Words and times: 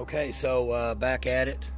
Okay, 0.00 0.30
so 0.30 0.70
uh, 0.70 0.94
back 0.94 1.26
at 1.26 1.46
it. 1.46 1.70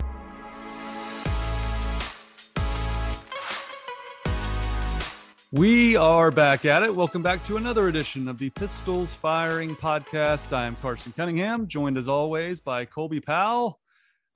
We 5.51 5.97
are 5.97 6.31
back 6.31 6.65
at 6.65 6.85
it. 6.85 6.95
Welcome 6.95 7.25
back 7.25 7.43
to 7.47 7.57
another 7.57 7.89
edition 7.89 8.29
of 8.29 8.39
the 8.39 8.51
Pistols 8.51 9.13
Firing 9.13 9.75
Podcast. 9.75 10.53
I 10.53 10.67
am 10.67 10.77
Carson 10.77 11.13
Cunningham, 11.17 11.67
joined 11.67 11.99
as 11.99 12.07
always 12.07 12.61
by 12.61 12.85
Colby 12.85 13.19
Powell. 13.19 13.81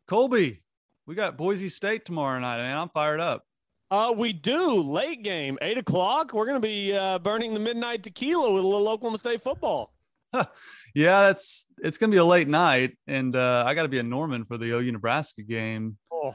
Colby, 0.09 0.65
we 1.07 1.15
got 1.15 1.37
Boise 1.37 1.69
State 1.69 2.05
tomorrow 2.05 2.41
night, 2.41 2.59
and 2.59 2.77
I'm 2.77 2.89
fired 2.89 3.21
up. 3.21 3.47
Uh, 3.89 4.13
we 4.17 4.33
do 4.33 4.81
late 4.83 5.23
game, 5.23 5.59
eight 5.63 5.79
o'clock. 5.79 6.33
We're 6.33 6.47
going 6.47 6.61
to 6.61 6.69
be 6.69 6.93
uh, 6.93 7.21
burning 7.21 7.55
the 7.55 7.61
midnight 7.61 8.03
tequila 8.03 8.53
with 8.53 8.65
a 8.65 8.67
little 8.67 8.89
Oklahoma 8.89 9.19
State 9.19 9.41
football. 9.41 9.95
yeah, 10.97 11.29
it's 11.29 11.67
it's 11.83 11.99
going 11.99 12.11
to 12.11 12.15
be 12.15 12.19
a 12.19 12.25
late 12.25 12.49
night, 12.49 12.97
and 13.07 13.37
uh, 13.37 13.65
I 13.67 13.75
got 13.75 13.83
to 13.83 13.89
be 13.89 13.99
in 13.99 14.09
Norman 14.09 14.47
for 14.47 14.57
the 14.57 14.71
OU 14.71 14.93
Nebraska 14.93 15.43
game. 15.43 15.99
Oh, 16.11 16.35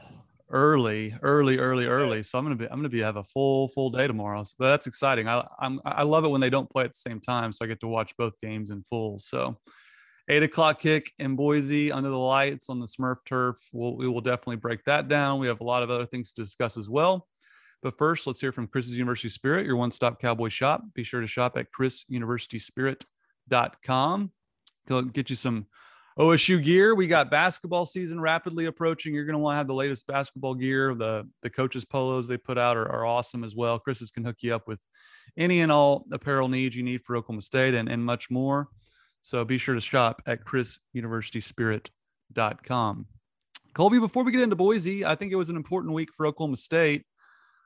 early, 0.50 1.16
early, 1.20 1.58
early, 1.58 1.86
early. 1.86 2.22
So 2.22 2.38
I'm 2.38 2.44
gonna 2.44 2.54
be 2.54 2.66
I'm 2.66 2.76
gonna 2.76 2.88
be 2.88 3.00
have 3.00 3.16
a 3.16 3.24
full 3.24 3.70
full 3.70 3.90
day 3.90 4.06
tomorrow. 4.06 4.44
So 4.44 4.54
that's 4.60 4.86
exciting. 4.86 5.26
I 5.26 5.44
I'm 5.58 5.80
I 5.84 6.04
love 6.04 6.24
it 6.24 6.28
when 6.28 6.40
they 6.40 6.48
don't 6.48 6.70
play 6.70 6.84
at 6.84 6.92
the 6.92 6.98
same 6.98 7.18
time, 7.18 7.52
so 7.52 7.64
I 7.64 7.68
get 7.68 7.80
to 7.80 7.88
watch 7.88 8.16
both 8.16 8.34
games 8.40 8.70
in 8.70 8.84
full. 8.84 9.18
So 9.18 9.58
eight 10.28 10.44
o'clock 10.44 10.78
kick 10.78 11.10
in 11.18 11.34
Boise 11.34 11.90
under 11.90 12.10
the 12.10 12.18
lights 12.18 12.68
on 12.68 12.78
the 12.78 12.86
Smurf 12.86 13.16
turf. 13.26 13.56
We'll, 13.72 13.96
we 13.96 14.06
will 14.06 14.20
definitely 14.20 14.58
break 14.58 14.84
that 14.84 15.08
down. 15.08 15.40
We 15.40 15.48
have 15.48 15.60
a 15.60 15.64
lot 15.64 15.82
of 15.82 15.90
other 15.90 16.06
things 16.06 16.30
to 16.32 16.40
discuss 16.40 16.76
as 16.76 16.88
well. 16.88 17.26
But 17.82 17.98
first, 17.98 18.28
let's 18.28 18.40
hear 18.40 18.52
from 18.52 18.68
Chris's 18.68 18.96
University 18.96 19.28
Spirit, 19.28 19.66
your 19.66 19.74
one-stop 19.74 20.20
cowboy 20.20 20.50
shop. 20.50 20.84
Be 20.94 21.02
sure 21.02 21.20
to 21.20 21.26
shop 21.26 21.58
at 21.58 21.66
chrisuniversityspirit.com. 21.76 24.30
Go 24.86 25.02
get 25.02 25.30
you 25.30 25.36
some 25.36 25.66
OSU 26.18 26.62
gear. 26.62 26.94
We 26.94 27.06
got 27.06 27.30
basketball 27.30 27.86
season 27.86 28.20
rapidly 28.20 28.66
approaching. 28.66 29.14
You're 29.14 29.24
going 29.24 29.34
to 29.34 29.38
want 29.38 29.54
to 29.54 29.58
have 29.58 29.66
the 29.66 29.74
latest 29.74 30.06
basketball 30.06 30.54
gear. 30.54 30.94
The 30.94 31.28
the 31.42 31.50
coaches 31.50 31.84
polos 31.84 32.28
they 32.28 32.38
put 32.38 32.58
out 32.58 32.76
are, 32.76 32.90
are 32.90 33.06
awesome 33.06 33.44
as 33.44 33.56
well. 33.56 33.78
Chris's 33.78 34.10
can 34.10 34.24
hook 34.24 34.36
you 34.40 34.54
up 34.54 34.68
with 34.68 34.78
any 35.36 35.60
and 35.60 35.70
all 35.72 36.06
apparel 36.12 36.48
needs 36.48 36.76
you 36.76 36.82
need 36.82 37.02
for 37.04 37.16
Oklahoma 37.16 37.42
State 37.42 37.74
and, 37.74 37.88
and 37.88 38.04
much 38.04 38.30
more. 38.30 38.68
So 39.22 39.44
be 39.44 39.58
sure 39.58 39.74
to 39.74 39.80
shop 39.80 40.22
at 40.26 40.44
chrisuniversityspirit.com. 40.44 43.06
Colby, 43.74 44.00
before 44.00 44.24
we 44.24 44.32
get 44.32 44.42
into 44.42 44.56
Boise, 44.56 45.06
I 45.06 45.14
think 45.14 45.32
it 45.32 45.36
was 45.36 45.48
an 45.48 45.56
important 45.56 45.94
week 45.94 46.10
for 46.14 46.26
Oklahoma 46.26 46.58
State. 46.58 47.06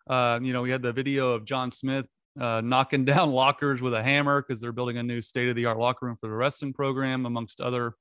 Uh, 0.06 0.39
you 0.41 0.53
know, 0.53 0.62
we 0.62 0.70
had 0.70 0.83
the 0.83 0.92
video 0.92 1.33
of 1.33 1.44
John 1.44 1.72
Smith 1.72 2.06
uh, 2.39 2.61
knocking 2.65 3.05
down 3.06 3.31
lockers 3.31 3.83
with 3.83 3.95
a 3.95 4.03
hammer 4.03 4.42
because 4.42 4.61
they're 4.61 4.73
building 4.73 4.98
a 4.98 5.03
new 5.03 5.23
state 5.23 5.48
of 5.48 5.56
the 5.56 5.67
art 5.67 5.79
locker 5.79 6.06
room 6.06 6.17
for 6.20 6.29
the 6.29 6.34
wrestling 6.34 6.73
program, 6.73 7.27
amongst 7.27 7.61
other 7.61 7.95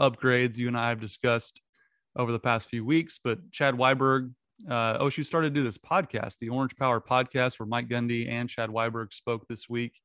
upgrades 0.00 0.56
you 0.56 0.68
and 0.68 0.76
I 0.76 0.88
have 0.88 1.00
discussed 1.00 1.60
over 2.16 2.32
the 2.32 2.38
past 2.38 2.68
few 2.68 2.84
weeks. 2.84 3.18
But 3.22 3.50
Chad 3.50 3.74
Weiberg, 3.74 4.32
uh, 4.68 4.98
OSU 4.98 5.24
started 5.24 5.54
to 5.54 5.60
do 5.60 5.64
this 5.64 5.78
podcast, 5.78 6.38
the 6.38 6.48
Orange 6.48 6.76
Power 6.76 7.00
podcast, 7.00 7.58
where 7.58 7.66
Mike 7.66 7.88
Gundy 7.88 8.28
and 8.28 8.48
Chad 8.48 8.70
Weiberg 8.70 9.12
spoke 9.12 9.46
this 9.48 9.68
week. 9.68 10.00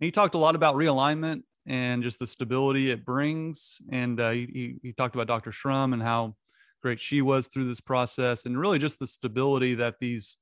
And 0.00 0.06
he 0.06 0.10
talked 0.10 0.34
a 0.34 0.38
lot 0.38 0.54
about 0.54 0.76
realignment 0.76 1.42
and 1.66 2.02
just 2.02 2.18
the 2.18 2.26
stability 2.26 2.90
it 2.90 3.04
brings. 3.04 3.80
And 3.90 4.20
uh, 4.20 4.30
he, 4.30 4.76
he 4.82 4.92
talked 4.92 5.14
about 5.14 5.26
Dr. 5.26 5.50
Shrum 5.50 5.92
and 5.92 6.02
how 6.02 6.36
great 6.82 7.00
she 7.00 7.22
was 7.22 7.46
through 7.46 7.66
this 7.66 7.80
process, 7.80 8.44
and 8.44 8.58
really 8.60 8.78
just 8.78 8.98
the 8.98 9.06
stability 9.06 9.74
that 9.74 9.94
these 10.00 10.36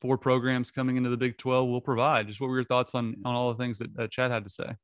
four 0.00 0.18
programs 0.18 0.70
coming 0.70 0.96
into 0.96 1.10
the 1.10 1.16
Big 1.16 1.38
12 1.38 1.68
will 1.68 1.80
provide. 1.80 2.28
Just 2.28 2.40
what 2.40 2.48
were 2.48 2.56
your 2.56 2.64
thoughts 2.64 2.94
on 2.94 3.16
on 3.24 3.34
all 3.34 3.52
the 3.52 3.62
things 3.62 3.78
that, 3.78 3.94
that 3.96 4.10
Chad 4.10 4.30
had 4.30 4.44
to 4.44 4.50
say? 4.50 4.74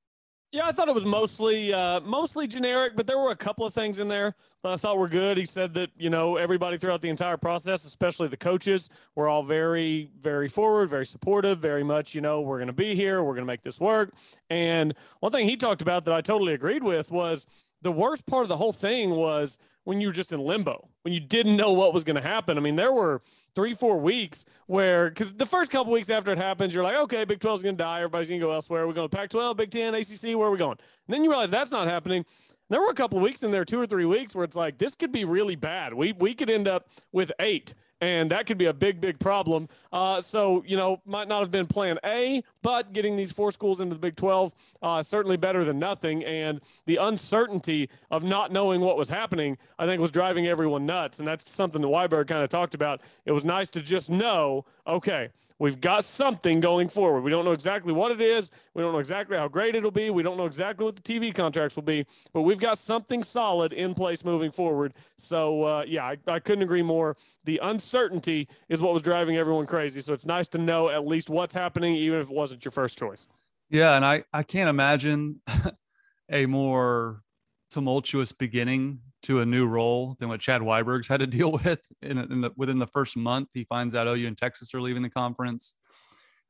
Yeah, 0.55 0.69
I 0.69 0.71
thought 0.71 0.87
it 0.87 0.95
was 0.95 1.05
mostly 1.05 1.73
uh, 1.73 1.99
mostly 2.03 2.47
generic, 2.47 2.95
but 2.95 3.09
there 3.09 3.19
were 3.19 3.33
a 3.33 3.37
couple 3.37 3.67
of 3.67 3.75
things 3.75 3.99
in 3.99 4.07
there 4.07 4.37
that 4.63 4.73
I 4.73 4.77
thought 4.77 4.99
were 4.99 5.09
good. 5.09 5.37
He 5.37 5.47
said 5.47 5.75
that 5.75 5.91
you 5.97 6.11
know 6.11 6.37
everybody 6.37 6.79
throughout 6.79 7.03
the 7.03 7.09
entire 7.09 7.37
process, 7.37 7.85
especially 7.85 8.29
the 8.29 8.37
coaches, 8.37 8.89
were 9.17 9.29
all 9.29 9.43
very 9.43 10.13
very 10.21 10.47
forward, 10.47 10.91
very 10.91 11.07
supportive, 11.07 11.59
very 11.59 11.83
much 11.83 12.15
you 12.15 12.21
know 12.21 12.41
we're 12.41 12.59
going 12.59 12.69
to 12.69 12.73
be 12.73 12.95
here, 12.95 13.25
we're 13.25 13.35
going 13.35 13.43
to 13.43 13.53
make 13.53 13.63
this 13.63 13.81
work. 13.81 14.15
And 14.49 14.95
one 15.19 15.33
thing 15.33 15.49
he 15.49 15.57
talked 15.57 15.83
about 15.83 16.05
that 16.05 16.15
I 16.15 16.21
totally 16.21 16.55
agreed 16.55 16.85
with 16.85 17.11
was 17.11 17.49
the 17.83 17.91
worst 17.91 18.25
part 18.25 18.45
of 18.45 18.49
the 18.49 18.57
whole 18.57 18.73
thing 18.73 19.11
was 19.11 19.59
when 19.85 20.01
you 20.01 20.09
were 20.09 20.13
just 20.13 20.33
in 20.33 20.41
limbo, 20.41 20.89
when 21.03 21.15
you 21.15 21.21
didn't 21.21 21.57
know 21.57 21.73
what 21.73 21.95
was 21.95 22.05
going 22.05 22.17
to 22.17 22.27
happen. 22.27 22.57
I 22.57 22.61
mean, 22.61 22.77
there 22.77 22.93
were 22.93 23.21
three, 23.55 23.75
four 23.75 23.99
weeks 23.99 24.45
where, 24.67 25.11
because 25.11 25.35
the 25.35 25.47
first 25.47 25.71
couple 25.71 25.93
weeks 25.93 26.11
after 26.11 26.33
it 26.33 26.39
happens, 26.39 26.75
you're 26.75 26.83
like, 26.83 26.97
okay, 26.97 27.25
Big 27.25 27.41
12 27.41 27.61
is 27.61 27.63
going 27.63 27.77
to 27.77 27.83
die. 27.83 27.99
Everybody's 27.99 28.29
going 28.29 28.41
to 28.41 28.47
go 28.47 28.53
elsewhere. 28.53 28.87
We're 28.87 28.95
going 28.95 29.09
to 29.09 29.17
Pac 29.17 29.31
12, 29.31 29.57
Big 29.57 29.71
10, 29.71 29.95
ACC, 29.95 30.37
where 30.37 30.49
are 30.49 30.51
we 30.51 30.59
going? 30.59 30.79
And 31.07 31.15
then 31.15 31.23
you 31.23 31.31
realize 31.31 31.51
that's 31.51 31.71
not 31.71 31.87
happening. 31.87 32.25
There 32.71 32.81
were 32.81 32.91
a 32.91 32.95
couple 32.95 33.19
of 33.19 33.25
weeks 33.25 33.43
in 33.43 33.51
there, 33.51 33.65
two 33.65 33.79
or 33.79 33.87
three 33.87 34.07
weeks, 34.07 34.35
where 34.35 34.45
it's 34.45 34.57
like, 34.57 34.79
this 34.79 34.95
could 34.95 35.13
be 35.13 35.25
really 35.25 35.57
bad. 35.57 35.93
We, 35.93 36.13
we 36.13 36.35
could 36.35 36.49
end 36.49 36.67
up 36.67 36.89
with 37.13 37.31
eight 37.39 37.75
and 38.01 38.31
that 38.31 38.47
could 38.47 38.59
be 38.59 38.67
a 38.67 38.75
big, 38.75 39.01
big 39.01 39.19
problem. 39.19 39.69
Uh, 39.93 40.21
so, 40.21 40.63
you 40.67 40.77
know, 40.77 41.01
might 41.07 41.29
not 41.29 41.41
have 41.41 41.51
been 41.51 41.67
plan 41.67 41.99
A, 42.05 42.43
but 42.63 42.93
getting 42.93 43.17
these 43.17 43.33
four 43.33 43.51
schools 43.51 43.81
into 43.81 43.95
the 43.95 44.01
Big 44.01 44.17
12, 44.17 44.53
uh, 44.83 45.03
certainly 45.03 45.37
better 45.37 45.65
than 45.65 45.79
nothing. 45.79 46.25
And 46.25 46.61
the 46.87 46.97
uncertainty 46.97 47.89
of 48.11 48.25
not 48.25 48.53
knowing 48.53 48.81
what 48.81 48.97
was 48.97 49.09
happening, 49.09 49.57
I 49.79 49.87
think, 49.87 50.01
was 50.01 50.11
driving 50.11 50.47
everyone 50.47 50.87
nuts. 50.87 51.19
And 51.19 51.29
that's 51.29 51.51
something 51.51 51.81
that 51.83 51.89
Weiberg 51.89 52.29
kind 52.29 52.43
of 52.43 52.49
talked 52.49 52.75
about. 52.75 53.01
It 53.25 53.33
was 53.33 53.45
nice 53.45 53.71
to 53.71 53.81
just 53.81 54.11
know, 54.11 54.65
okay, 54.87 55.31
We've 55.61 55.81
got 55.81 56.03
something 56.03 56.61
going 56.61 56.89
forward. 56.89 57.23
We 57.23 57.31
don't 57.31 57.45
know 57.45 57.53
exactly 57.53 57.93
what 57.93 58.11
it 58.11 58.21
is. 58.21 58.51
We 58.75 58.83
don't 58.83 58.93
know 58.93 58.99
exactly 58.99 59.37
how 59.37 59.47
great 59.47 59.77
it'll 59.77 59.93
be. 59.93 60.11
We 60.11 60.25
don't 60.25 60.37
know 60.37 60.47
exactly 60.47 60.85
what 60.85 60.97
the 60.97 61.03
TV 61.03 61.33
contracts 61.33 61.77
will 61.77 61.85
be, 61.85 62.07
but 62.33 62.43
we've 62.43 62.59
got 62.59 62.77
something 62.77 63.23
solid 63.23 63.73
in 63.73 63.95
place 63.95 64.25
moving 64.25 64.51
forward. 64.51 64.95
So, 65.17 65.63
uh, 65.63 65.85
yeah, 65.87 66.05
I, 66.05 66.17
I 66.27 66.41
couldn't 66.41 66.65
agree 66.65 66.83
more. 66.83 67.17
The 67.45 67.61
uncertainty 67.63 68.49
is 68.69 68.81
what 68.81 68.93
was 68.93 69.03
driving 69.03 69.37
everyone 69.37 69.67
crazy. 69.67 70.01
So 70.01 70.13
it's 70.13 70.27
nice 70.27 70.49
to 70.49 70.59
know 70.59 70.91
at 70.91 71.07
least 71.07 71.31
what's 71.31 71.55
happening, 71.55 71.95
even 71.95 72.19
if 72.19 72.29
it 72.29 72.35
wasn't 72.35 72.65
your 72.65 72.73
first 72.73 72.99
choice. 72.99 73.29
Yeah. 73.71 73.95
And 73.95 74.05
I, 74.05 74.25
I 74.33 74.43
can't 74.43 74.69
imagine 74.69 75.41
a 76.31 76.47
more 76.47 77.23
tumultuous 77.71 78.33
beginning 78.33 79.01
to 79.25 79.41
a 79.41 79.47
new 79.47 79.67
role 79.67 80.17
than 80.21 80.29
what 80.29 80.41
Chad 80.41 80.61
Weiberg's 80.61 81.09
had 81.09 81.21
to 81.21 81.27
deal 81.39 81.53
with 81.53 81.81
in, 82.03 82.19
in 82.19 82.41
the, 82.41 82.53
within 82.57 82.79
the 82.79 82.87
first 82.87 83.17
month. 83.17 83.49
He 83.53 83.65
finds 83.65 83.95
out 83.95 84.07
OU 84.07 84.27
and 84.27 84.39
Texas 84.39 84.75
are 84.75 84.81
leaving 84.81 85.03
the 85.03 85.11
conference. 85.11 85.75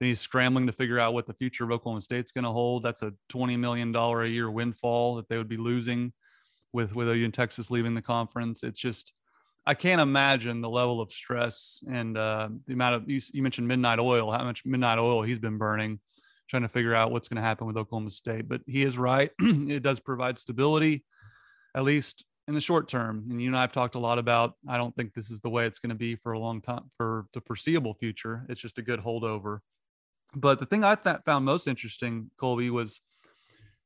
Then 0.01 0.09
he's 0.09 0.21
scrambling 0.21 0.67
to 0.67 0.73
figure 0.73 0.99
out 0.99 1.15
what 1.15 1.27
the 1.27 1.35
future 1.35 1.65
of 1.65 1.71
Oklahoma 1.71 2.01
State's 2.01 2.33
going 2.33 2.45
to 2.45 2.51
hold. 2.51 2.83
That's 2.83 3.03
a 3.03 3.13
$20 3.33 3.59
million 3.59 3.95
a 3.95 4.25
year 4.27 4.51
windfall 4.51 5.15
that 5.17 5.29
they 5.29 5.39
would 5.39 5.49
be 5.49 5.57
losing 5.57 6.13
with, 6.73 6.95
with 6.95 7.09
OU 7.09 7.27
and 7.27 7.35
Texas 7.35 7.71
leaving 7.71 7.95
the 7.95 8.03
conference. 8.03 8.65
It's 8.65 8.81
just, 8.81 9.13
I 9.65 9.75
can't 9.75 10.01
imagine 10.01 10.61
the 10.61 10.69
level 10.69 11.01
of 11.01 11.13
stress 11.13 11.83
and 11.89 12.19
uh, 12.19 12.49
the 12.67 12.75
amount 12.75 12.97
of, 12.97 13.09
you, 13.09 13.21
you 13.33 13.43
mentioned 13.43 13.69
midnight 13.69 14.01
oil, 14.01 14.33
how 14.33 14.45
much 14.45 14.65
midnight 14.65 14.99
oil 14.99 15.23
he's 15.23 15.39
been 15.39 15.59
burning 15.59 16.01
trying 16.49 16.63
to 16.63 16.69
figure 16.69 16.95
out 16.95 17.11
what's 17.11 17.29
going 17.29 17.37
to 17.37 17.43
happen 17.43 17.67
with 17.67 17.77
Oklahoma 17.77 18.11
State. 18.11 18.49
But 18.49 18.61
he 18.67 18.83
is 18.83 18.99
right. 18.99 19.31
it 19.41 19.83
does 19.83 20.01
provide 20.01 20.39
stability, 20.39 21.05
at 21.75 21.85
least 21.85 22.25
in 22.47 22.55
the 22.55 22.61
short 22.61 22.89
term. 22.89 23.27
And 23.31 23.41
you 23.41 23.49
and 23.49 23.57
I 23.57 23.63
have 23.63 23.73
talked 23.73 23.95
a 23.95 23.99
lot 23.99 24.19
about, 24.19 24.55
I 24.69 24.77
don't 24.77 24.95
think 24.95 25.15
this 25.15 25.31
is 25.31 25.41
the 25.41 25.51
way 25.51 25.67
it's 25.67 25.79
going 25.79 25.91
to 25.91 25.97
be 25.97 26.17
for 26.17 26.33
a 26.33 26.39
long 26.39 26.61
time, 26.61 26.91
for 26.97 27.27
the 27.33 27.41
foreseeable 27.41 27.95
future. 27.95 28.45
It's 28.49 28.61
just 28.61 28.79
a 28.79 28.83
good 28.83 29.01
holdover. 29.01 29.61
But 30.35 30.59
the 30.59 30.67
thing 30.67 30.85
I 30.85 30.95
th- 30.95 31.19
found 31.25 31.45
most 31.45 31.67
interesting, 31.67 32.31
Colby, 32.39 32.71
was, 32.71 33.01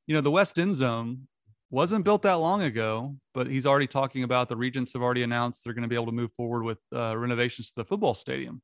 you 0.07 0.15
know, 0.15 0.21
the 0.21 0.31
West 0.31 0.59
End 0.59 0.75
Zone 0.75 1.29
wasn't 1.71 2.05
built 2.05 2.23
that 2.23 2.35
long 2.35 2.63
ago, 2.63 3.17
but 3.35 3.47
he's 3.47 3.67
already 3.67 3.87
talking 3.87 4.23
about 4.23 4.49
the 4.49 4.57
Regents 4.57 4.95
have 4.95 5.03
already 5.03 5.23
announced 5.23 5.63
they're 5.63 5.75
going 5.75 5.83
to 5.83 5.89
be 5.89 5.95
able 5.95 6.07
to 6.07 6.13
move 6.13 6.33
forward 6.33 6.65
with 6.65 6.79
uh, 6.95 7.17
renovations 7.17 7.69
to 7.69 7.75
the 7.77 7.85
football 7.85 8.15
stadium. 8.15 8.63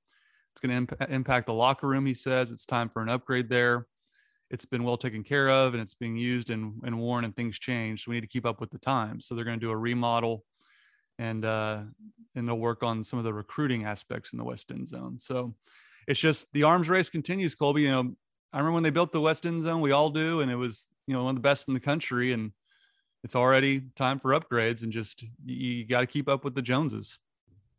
It's 0.53 0.61
going 0.61 0.71
to 0.71 0.95
imp- 0.95 1.11
impact 1.11 1.47
the 1.47 1.53
locker 1.53 1.87
room, 1.87 2.07
he 2.07 2.15
says. 2.15 2.51
It's 2.51 2.65
time 2.65 2.89
for 2.89 3.03
an 3.03 3.11
upgrade 3.11 3.51
there 3.51 3.87
it's 4.55 4.65
been 4.65 4.85
well 4.85 4.97
taken 4.97 5.25
care 5.25 5.51
of 5.51 5.75
and 5.75 5.83
it's 5.83 5.95
being 5.95 6.17
used 6.17 6.49
and, 6.49 6.81
and 6.85 6.97
worn 6.97 7.25
and 7.25 7.35
things 7.35 7.59
change. 7.59 8.05
So 8.05 8.11
we 8.11 8.15
need 8.15 8.21
to 8.21 8.29
keep 8.29 8.47
up 8.47 8.61
with 8.61 8.71
the 8.71 8.79
times. 8.79 9.27
So 9.27 9.35
they're 9.35 9.45
going 9.45 9.59
to 9.59 9.67
do 9.67 9.73
a 9.73 9.77
remodel 9.77 10.45
and 11.19 11.45
uh, 11.45 11.81
and 12.37 12.49
they'll 12.49 12.59
work 12.59 12.85
on 12.85 13.03
some 13.03 13.19
of 13.19 13.25
the 13.25 13.35
recruiting 13.35 13.85
aspects 13.85 14.33
in 14.33 14.39
the 14.39 14.45
West 14.45 14.71
End 14.71 14.87
Zone. 14.87 15.19
So 15.19 15.55
it's 16.07 16.21
just 16.21 16.53
the 16.53 16.63
arms 16.63 16.89
race 16.89 17.11
continues, 17.11 17.57
Colby. 17.57 17.83
You 17.83 17.91
know, 17.91 18.15
I 18.53 18.59
remember 18.59 18.75
when 18.75 18.85
they 18.85 18.91
built 18.91 19.11
the 19.11 19.21
West 19.21 19.45
End 19.45 19.61
Zone, 19.63 19.81
we 19.81 19.91
all 19.91 20.11
do, 20.11 20.41
and 20.41 20.51
it 20.51 20.57
was 20.57 20.87
you 21.09 21.15
know 21.15 21.25
one 21.25 21.31
of 21.31 21.43
the 21.43 21.49
best 21.49 21.67
in 21.67 21.75
the 21.75 21.81
country, 21.81 22.33
and 22.33 22.53
it's 23.25 23.35
already 23.35 23.83
time 23.97 24.21
for 24.21 24.31
upgrades, 24.31 24.85
and 24.85 24.93
just 24.93 25.23
you, 25.45 25.57
you 25.79 25.85
got 25.85 26.01
to 26.01 26.07
keep 26.07 26.29
up 26.29 26.45
with 26.45 26.55
the 26.55 26.63
Joneses. 26.63 27.19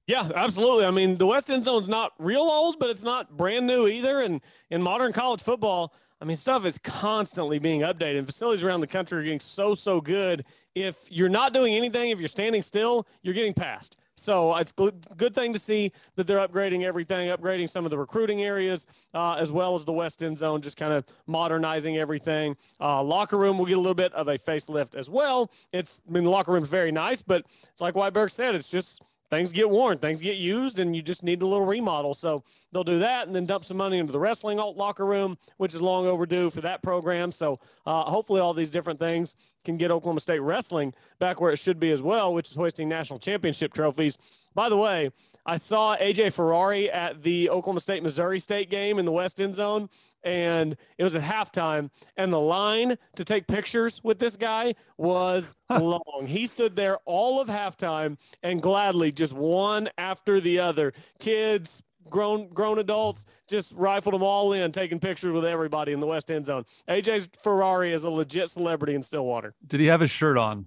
Yeah, 0.07 0.29
absolutely. 0.35 0.85
I 0.85 0.91
mean, 0.91 1.17
the 1.17 1.25
West 1.25 1.49
End 1.49 1.65
Zone's 1.65 1.89
not 1.89 2.11
real 2.19 2.41
old, 2.41 2.79
but 2.79 2.89
it's 2.89 3.03
not 3.03 3.35
brand 3.35 3.65
new 3.65 3.87
either. 3.87 4.21
And 4.21 4.39
in 4.69 4.81
modern 4.81 5.13
college 5.13 5.41
football, 5.41 5.93
I 6.21 6.25
mean, 6.25 6.37
stuff 6.37 6.65
is 6.65 6.77
constantly 6.77 7.59
being 7.59 7.81
updated. 7.81 8.25
Facilities 8.25 8.63
around 8.63 8.81
the 8.81 8.87
country 8.87 9.19
are 9.19 9.23
getting 9.23 9.39
so, 9.39 9.75
so 9.75 9.99
good. 9.99 10.45
If 10.73 11.07
you're 11.11 11.29
not 11.29 11.53
doing 11.53 11.75
anything, 11.75 12.09
if 12.09 12.19
you're 12.19 12.27
standing 12.27 12.61
still, 12.61 13.05
you're 13.21 13.33
getting 13.33 13.53
passed. 13.53 13.97
So 14.15 14.55
it's 14.55 14.71
good 14.71 15.35
thing 15.35 15.51
to 15.53 15.59
see 15.59 15.91
that 16.15 16.25
they're 16.25 16.45
upgrading 16.45 16.83
everything, 16.83 17.27
upgrading 17.27 17.69
some 17.69 17.83
of 17.83 17.91
the 17.91 17.97
recruiting 17.97 18.41
areas, 18.41 18.87
uh, 19.13 19.33
as 19.33 19.51
well 19.51 19.75
as 19.75 19.83
the 19.83 19.91
West 19.91 20.23
End 20.23 20.37
Zone, 20.37 20.61
just 20.61 20.77
kind 20.77 20.93
of 20.93 21.05
modernizing 21.27 21.97
everything. 21.97 22.55
Uh, 22.79 23.03
locker 23.03 23.37
room 23.37 23.57
will 23.57 23.65
get 23.65 23.77
a 23.77 23.81
little 23.81 23.93
bit 23.93 24.13
of 24.13 24.29
a 24.29 24.37
facelift 24.37 24.95
as 24.95 25.09
well. 25.09 25.51
It's, 25.73 26.01
I 26.07 26.13
mean, 26.13 26.23
the 26.23 26.29
locker 26.29 26.53
room's 26.53 26.69
very 26.69 26.93
nice, 26.93 27.21
but 27.21 27.41
it's 27.71 27.81
like 27.81 27.93
Weiberg 27.93 28.31
said, 28.31 28.55
it's 28.55 28.71
just 28.71 29.01
things 29.29 29.51
get 29.51 29.69
worn, 29.69 29.97
things 29.97 30.21
get 30.21 30.37
used, 30.37 30.79
and 30.79 30.95
you 30.95 31.01
just 31.01 31.23
need 31.23 31.41
a 31.41 31.45
little 31.45 31.65
remodel. 31.65 32.13
So 32.13 32.43
they'll 32.71 32.83
do 32.83 32.99
that 32.99 33.27
and 33.27 33.35
then 33.35 33.45
dump 33.45 33.65
some 33.65 33.77
money 33.77 33.97
into 33.97 34.11
the 34.11 34.19
wrestling 34.19 34.57
locker 34.57 35.05
room, 35.05 35.37
which 35.57 35.73
is 35.73 35.81
long 35.81 36.05
overdue 36.05 36.49
for 36.49 36.61
that 36.61 36.81
program. 36.81 37.31
So 37.31 37.59
uh, 37.85 38.03
hopefully, 38.03 38.41
all 38.41 38.53
these 38.53 38.71
different 38.71 38.99
things 38.99 39.35
can 39.63 39.77
get 39.77 39.91
Oklahoma 39.91 40.19
State 40.19 40.39
wrestling 40.39 40.93
back 41.19 41.41
where 41.41 41.51
it 41.51 41.57
should 41.57 41.79
be 41.79 41.91
as 41.91 42.01
well, 42.01 42.33
which 42.33 42.49
is 42.49 42.55
hoisting 42.55 42.87
national 42.89 43.19
championship 43.19 43.73
trophies. 43.73 44.17
By 44.53 44.69
the 44.69 44.77
way, 44.77 45.11
I 45.45 45.57
saw 45.57 45.95
AJ 45.97 46.33
Ferrari 46.33 46.89
at 46.89 47.21
the 47.21 47.49
Oklahoma 47.49 47.79
State 47.79 48.01
Missouri 48.01 48.39
State 48.39 48.69
game 48.69 48.97
in 48.97 49.05
the 49.05 49.11
West 49.11 49.39
End 49.39 49.53
Zone, 49.53 49.89
and 50.23 50.75
it 50.97 51.03
was 51.03 51.15
at 51.15 51.21
halftime. 51.21 51.89
And 52.17 52.33
the 52.33 52.39
line 52.39 52.97
to 53.15 53.23
take 53.23 53.47
pictures 53.47 54.01
with 54.03 54.17
this 54.17 54.37
guy 54.37 54.73
was 54.97 55.53
long. 55.69 56.25
He 56.25 56.47
stood 56.47 56.75
there 56.75 56.97
all 57.05 57.39
of 57.39 57.47
halftime 57.47 58.17
and 58.41 58.61
gladly 58.61 59.11
just 59.11 59.33
one 59.33 59.89
after 59.97 60.39
the 60.39 60.59
other. 60.59 60.93
Kids, 61.19 61.83
grown 62.09 62.47
grown 62.49 62.79
adults 62.79 63.25
just 63.47 63.73
rifled 63.75 64.13
them 64.13 64.23
all 64.23 64.53
in, 64.53 64.71
taking 64.71 64.99
pictures 64.99 65.31
with 65.31 65.45
everybody 65.45 65.91
in 65.91 65.99
the 65.99 66.07
West 66.07 66.31
End 66.31 66.45
Zone. 66.45 66.65
AJ 66.89 67.35
Ferrari 67.41 67.93
is 67.93 68.03
a 68.03 68.09
legit 68.09 68.49
celebrity 68.49 68.95
in 68.95 69.03
Stillwater. 69.03 69.53
Did 69.65 69.79
he 69.79 69.87
have 69.87 70.01
his 70.01 70.11
shirt 70.11 70.37
on? 70.37 70.65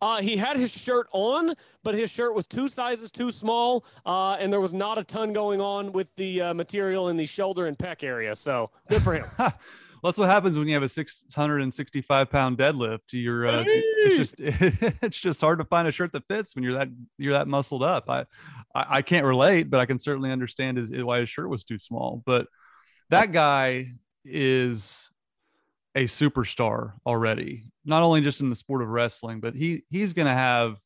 Uh, 0.00 0.20
he 0.22 0.36
had 0.36 0.56
his 0.56 0.72
shirt 0.72 1.06
on, 1.12 1.54
but 1.82 1.94
his 1.94 2.10
shirt 2.10 2.34
was 2.34 2.46
two 2.46 2.68
sizes 2.68 3.10
too 3.10 3.30
small, 3.30 3.84
uh, 4.06 4.36
and 4.40 4.52
there 4.52 4.60
was 4.60 4.72
not 4.72 4.98
a 4.98 5.04
ton 5.04 5.32
going 5.32 5.60
on 5.60 5.92
with 5.92 6.14
the 6.16 6.40
uh, 6.40 6.54
material 6.54 7.08
in 7.08 7.16
the 7.16 7.26
shoulder 7.26 7.66
and 7.66 7.76
pec 7.76 8.02
area. 8.02 8.34
So 8.34 8.70
good 8.88 9.02
for 9.02 9.14
him. 9.14 9.26
well, 9.38 9.52
that's 10.02 10.18
what 10.18 10.28
happens 10.28 10.56
when 10.56 10.66
you 10.68 10.74
have 10.74 10.82
a 10.82 10.88
665 10.88 12.30
pound 12.30 12.56
deadlift. 12.56 13.00
You're 13.12 13.46
uh, 13.46 13.64
it's 13.66 14.16
just 14.16 14.34
it's 14.38 15.18
just 15.18 15.40
hard 15.40 15.58
to 15.58 15.64
find 15.64 15.86
a 15.86 15.92
shirt 15.92 16.12
that 16.12 16.26
fits 16.28 16.54
when 16.54 16.64
you're 16.64 16.74
that 16.74 16.88
you're 17.18 17.34
that 17.34 17.48
muscled 17.48 17.82
up. 17.82 18.08
I 18.08 18.20
I, 18.74 18.86
I 18.88 19.02
can't 19.02 19.26
relate, 19.26 19.68
but 19.68 19.80
I 19.80 19.86
can 19.86 19.98
certainly 19.98 20.30
understand 20.30 20.78
his, 20.78 20.90
why 21.04 21.20
his 21.20 21.28
shirt 21.28 21.50
was 21.50 21.64
too 21.64 21.78
small. 21.78 22.22
But 22.24 22.46
that 23.10 23.32
guy 23.32 23.92
is 24.24 25.10
a 25.94 26.06
superstar 26.06 26.92
already 27.04 27.70
not 27.84 28.02
only 28.02 28.20
just 28.20 28.40
in 28.40 28.50
the 28.50 28.56
sport 28.56 28.82
of 28.82 28.88
wrestling, 28.88 29.40
but 29.40 29.54
he 29.54 29.82
he's 29.88 30.12
going 30.12 30.26
to 30.26 30.32
have 30.32 30.76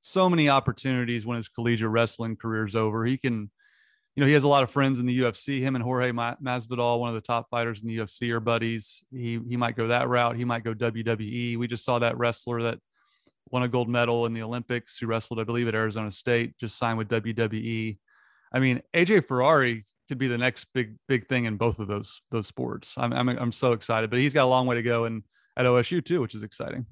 so 0.00 0.28
many 0.28 0.48
opportunities 0.48 1.24
when 1.24 1.36
his 1.36 1.48
collegiate 1.48 1.90
wrestling 1.90 2.36
career 2.36 2.66
is 2.66 2.74
over. 2.74 3.04
He 3.04 3.16
can, 3.16 3.50
you 4.14 4.20
know, 4.20 4.26
he 4.26 4.32
has 4.34 4.42
a 4.42 4.48
lot 4.48 4.62
of 4.62 4.70
friends 4.70 5.00
in 5.00 5.06
the 5.06 5.20
UFC. 5.20 5.60
Him 5.60 5.76
and 5.76 5.84
Jorge 5.84 6.12
Masvidal, 6.12 7.00
one 7.00 7.08
of 7.08 7.14
the 7.14 7.20
top 7.20 7.48
fighters 7.50 7.82
in 7.82 7.88
the 7.88 7.98
UFC, 7.98 8.30
are 8.30 8.40
buddies. 8.40 9.02
He 9.10 9.40
he 9.48 9.56
might 9.56 9.76
go 9.76 9.88
that 9.88 10.08
route. 10.08 10.36
He 10.36 10.44
might 10.44 10.64
go 10.64 10.74
WWE. 10.74 11.58
We 11.58 11.66
just 11.66 11.84
saw 11.84 11.98
that 11.98 12.18
wrestler 12.18 12.62
that 12.62 12.78
won 13.50 13.62
a 13.62 13.68
gold 13.68 13.88
medal 13.88 14.26
in 14.26 14.34
the 14.34 14.42
Olympics, 14.42 14.98
who 14.98 15.06
wrestled, 15.06 15.40
I 15.40 15.44
believe, 15.44 15.68
at 15.68 15.74
Arizona 15.74 16.10
State, 16.10 16.58
just 16.58 16.78
signed 16.78 16.98
with 16.98 17.08
WWE. 17.08 17.98
I 18.52 18.58
mean, 18.58 18.82
AJ 18.94 19.26
Ferrari 19.26 19.84
could 20.08 20.18
be 20.18 20.28
the 20.28 20.38
next 20.38 20.66
big 20.74 20.96
big 21.08 21.26
thing 21.26 21.44
in 21.44 21.56
both 21.56 21.78
of 21.78 21.88
those 21.88 22.20
those 22.30 22.46
sports. 22.46 22.94
I'm 22.96 23.12
I'm, 23.12 23.28
I'm 23.28 23.52
so 23.52 23.72
excited, 23.72 24.10
but 24.10 24.18
he's 24.18 24.34
got 24.34 24.44
a 24.44 24.46
long 24.46 24.66
way 24.66 24.76
to 24.76 24.82
go 24.82 25.04
and 25.04 25.22
at 25.56 25.66
OSU 25.66 26.04
too, 26.04 26.20
which 26.20 26.34
is 26.34 26.42
exciting. 26.42 26.86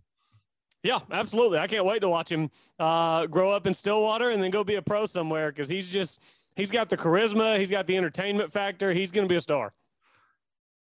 Yeah, 0.82 0.98
absolutely. 1.12 1.58
I 1.58 1.68
can't 1.68 1.84
wait 1.84 2.00
to 2.00 2.08
watch 2.08 2.30
him 2.30 2.50
uh, 2.78 3.26
grow 3.26 3.52
up 3.52 3.66
in 3.66 3.74
Stillwater 3.74 4.30
and 4.30 4.42
then 4.42 4.50
go 4.50 4.64
be 4.64 4.74
a 4.74 4.82
pro 4.82 5.06
somewhere 5.06 5.52
because 5.52 5.68
he's 5.68 5.90
just 5.90 6.24
he's 6.56 6.70
got 6.70 6.88
the 6.88 6.96
charisma, 6.96 7.58
he's 7.58 7.70
got 7.70 7.86
the 7.86 7.96
entertainment 7.96 8.52
factor. 8.52 8.92
He's 8.92 9.12
going 9.12 9.26
to 9.26 9.32
be 9.32 9.36
a 9.36 9.40
star. 9.40 9.72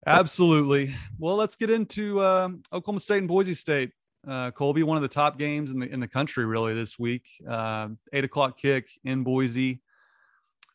Absolutely. 0.07 0.95
Well, 1.19 1.37
let's 1.37 1.57
get 1.57 1.71
into 1.71 2.21
um, 2.23 2.63
Oklahoma 2.73 3.01
State 3.01 3.19
and 3.19 3.29
Boise 3.29 3.55
State. 3.55 3.93
Uh, 4.27 4.51
Colby, 4.51 4.83
one 4.83 4.97
of 4.97 5.03
the 5.03 5.09
top 5.09 5.39
games 5.39 5.71
in 5.71 5.79
the 5.79 5.89
in 5.89 6.01
the 6.01 6.09
country, 6.09 6.47
really 6.47 6.75
this 6.75 6.99
week. 6.99 7.27
Uh, 7.49 7.89
eight 8.13 8.25
o'clock 8.25 8.59
kick 8.59 8.89
in 9.05 9.23
Boise. 9.25 9.81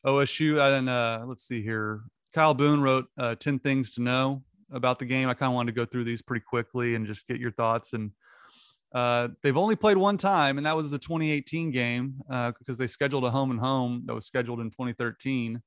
OSU 0.07 0.59
and 0.77 0.89
uh, 0.89 1.23
let's 1.25 1.45
see 1.45 1.61
here. 1.61 2.01
Kyle 2.33 2.53
Boone 2.53 2.81
wrote 2.81 3.07
uh, 3.17 3.35
ten 3.35 3.59
things 3.59 3.93
to 3.95 4.01
know 4.01 4.43
about 4.71 4.99
the 4.99 5.05
game. 5.05 5.29
I 5.29 5.33
kind 5.33 5.51
of 5.51 5.55
wanted 5.55 5.73
to 5.73 5.75
go 5.75 5.85
through 5.85 6.05
these 6.05 6.21
pretty 6.21 6.43
quickly 6.47 6.95
and 6.95 7.05
just 7.05 7.27
get 7.27 7.39
your 7.39 7.51
thoughts. 7.51 7.93
And 7.93 8.11
uh, 8.93 9.29
they've 9.43 9.57
only 9.57 9.75
played 9.75 9.97
one 9.97 10.17
time, 10.17 10.57
and 10.57 10.65
that 10.65 10.75
was 10.75 10.89
the 10.89 10.97
2018 10.97 11.71
game 11.71 12.15
uh, 12.29 12.53
because 12.57 12.77
they 12.77 12.87
scheduled 12.87 13.25
a 13.25 13.29
home 13.29 13.51
and 13.51 13.59
home 13.59 14.03
that 14.05 14.13
was 14.13 14.25
scheduled 14.25 14.59
in 14.61 14.69
2013. 14.69 15.61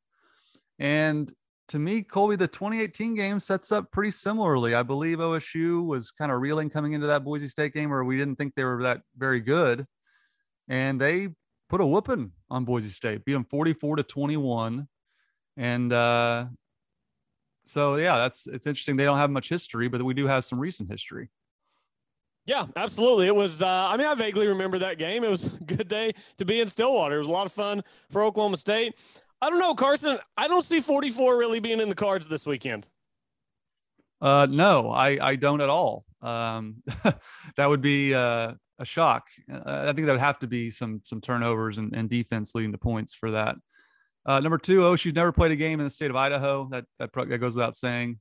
And 0.78 1.32
to 1.68 1.78
me, 1.78 2.02
Colby, 2.02 2.36
the 2.36 2.48
2018 2.48 3.14
game 3.14 3.38
sets 3.38 3.70
up 3.70 3.92
pretty 3.92 4.10
similarly. 4.10 4.74
I 4.74 4.82
believe 4.82 5.18
OSU 5.18 5.86
was 5.86 6.10
kind 6.10 6.32
of 6.32 6.40
reeling 6.40 6.70
coming 6.70 6.94
into 6.94 7.06
that 7.08 7.24
Boise 7.24 7.48
State 7.48 7.74
game 7.74 7.90
where 7.90 8.04
we 8.04 8.16
didn't 8.16 8.36
think 8.36 8.54
they 8.54 8.64
were 8.64 8.82
that 8.82 9.02
very 9.16 9.40
good. 9.40 9.86
And 10.68 11.00
they 11.00 11.28
put 11.70 11.80
a 11.80 11.86
whooping 11.86 12.32
on 12.50 12.64
Boise 12.64 12.90
State, 12.90 13.24
beat 13.24 13.32
them 13.32 13.44
44 13.44 13.96
to 13.96 14.02
21. 14.02 14.88
And 15.56 15.92
uh, 15.92 16.46
so 17.64 17.94
yeah, 17.94 18.18
that's 18.18 18.46
it's 18.46 18.66
interesting. 18.66 18.96
They 18.96 19.04
don't 19.04 19.18
have 19.18 19.30
much 19.30 19.48
history, 19.48 19.88
but 19.88 20.02
we 20.02 20.12
do 20.12 20.26
have 20.26 20.44
some 20.44 20.58
recent 20.58 20.90
history. 20.90 21.30
Yeah, 22.46 22.66
absolutely. 22.74 23.26
It 23.26 23.34
was. 23.34 23.62
Uh, 23.62 23.68
I 23.68 23.96
mean, 23.96 24.06
I 24.06 24.14
vaguely 24.14 24.48
remember 24.48 24.78
that 24.80 24.98
game. 24.98 25.22
It 25.22 25.30
was 25.30 25.60
a 25.60 25.64
good 25.64 25.88
day 25.88 26.12
to 26.38 26.44
be 26.44 26.60
in 26.60 26.68
Stillwater. 26.68 27.14
It 27.14 27.18
was 27.18 27.26
a 27.28 27.32
lot 27.32 27.46
of 27.46 27.52
fun 27.52 27.82
for 28.10 28.24
Oklahoma 28.24 28.56
State. 28.56 28.94
I 29.40 29.48
don't 29.48 29.58
know, 29.58 29.74
Carson. 29.74 30.18
I 30.36 30.48
don't 30.48 30.64
see 30.64 30.80
44 30.80 31.36
really 31.36 31.60
being 31.60 31.80
in 31.80 31.88
the 31.88 31.94
cards 31.94 32.28
this 32.28 32.46
weekend. 32.46 32.88
Uh, 34.20 34.46
no, 34.50 34.90
I 34.90 35.18
I 35.20 35.36
don't 35.36 35.60
at 35.60 35.70
all. 35.70 36.04
Um, 36.22 36.82
that 37.56 37.66
would 37.66 37.80
be 37.80 38.14
uh, 38.14 38.54
a 38.80 38.84
shock. 38.84 39.28
Uh, 39.52 39.60
I 39.88 39.92
think 39.92 40.06
that 40.06 40.12
would 40.12 40.20
have 40.20 40.38
to 40.40 40.48
be 40.48 40.70
some 40.70 41.00
some 41.04 41.20
turnovers 41.20 41.78
and, 41.78 41.94
and 41.94 42.08
defense 42.08 42.54
leading 42.54 42.72
to 42.72 42.78
points 42.78 43.14
for 43.14 43.30
that. 43.30 43.56
Uh, 44.26 44.40
number 44.40 44.58
two, 44.58 44.80
OSU's 44.80 45.14
never 45.14 45.32
played 45.32 45.52
a 45.52 45.56
game 45.56 45.78
in 45.78 45.84
the 45.84 45.90
state 45.90 46.10
of 46.10 46.16
Idaho. 46.16 46.68
That 46.70 46.86
that, 46.98 47.10
that 47.14 47.38
goes 47.38 47.54
without 47.54 47.76
saying. 47.76 48.18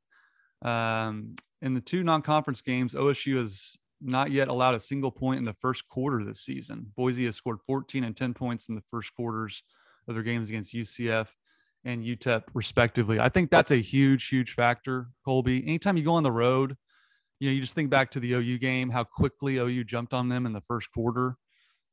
Um, 0.62 1.36
in 1.62 1.74
the 1.74 1.82
two 1.82 2.04
non-conference 2.04 2.62
games, 2.62 2.94
OSU 2.94 3.38
has 3.42 3.76
not 4.02 4.32
yet 4.32 4.48
allowed 4.48 4.76
a 4.76 4.80
single 4.80 5.12
point 5.12 5.40
in 5.40 5.46
the 5.46 5.54
first 5.54 5.88
quarter 5.90 6.24
this 6.24 6.42
season. 6.42 6.92
Boise 6.96 7.26
has 7.26 7.36
scored 7.36 7.60
14 7.66 8.04
and 8.04 8.16
10 8.16 8.34
points 8.34 8.70
in 8.70 8.76
the 8.76 8.84
first 8.90 9.14
quarters 9.14 9.64
of 10.08 10.14
their 10.14 10.24
games 10.24 10.50
against 10.50 10.74
UCF 10.74 11.28
and 11.84 12.04
UTEP, 12.04 12.44
respectively. 12.54 13.20
I 13.20 13.30
think 13.30 13.50
that's 13.52 13.72
a 13.72 13.78
huge, 13.78 14.28
huge 14.28 14.52
factor, 14.52 15.10
Colby. 15.26 15.66
Anytime 15.66 15.98
you 15.98 16.04
go 16.04 16.14
on 16.14 16.24
the 16.24 16.32
road, 16.32 16.76
you 17.40 17.50
know, 17.50 17.54
you 17.54 17.62
just 17.62 17.76
think 17.76 17.90
back 17.90 18.12
to 18.12 18.20
the 18.20 18.34
OU 18.34 18.58
game, 18.60 18.90
how 18.90 19.04
quickly 19.04 19.58
OU 19.58 19.84
jumped 19.86 20.14
on 20.14 20.30
them 20.30 20.46
in 20.46 20.54
the 20.54 20.62
first 20.62 20.92
quarter. 20.92 21.36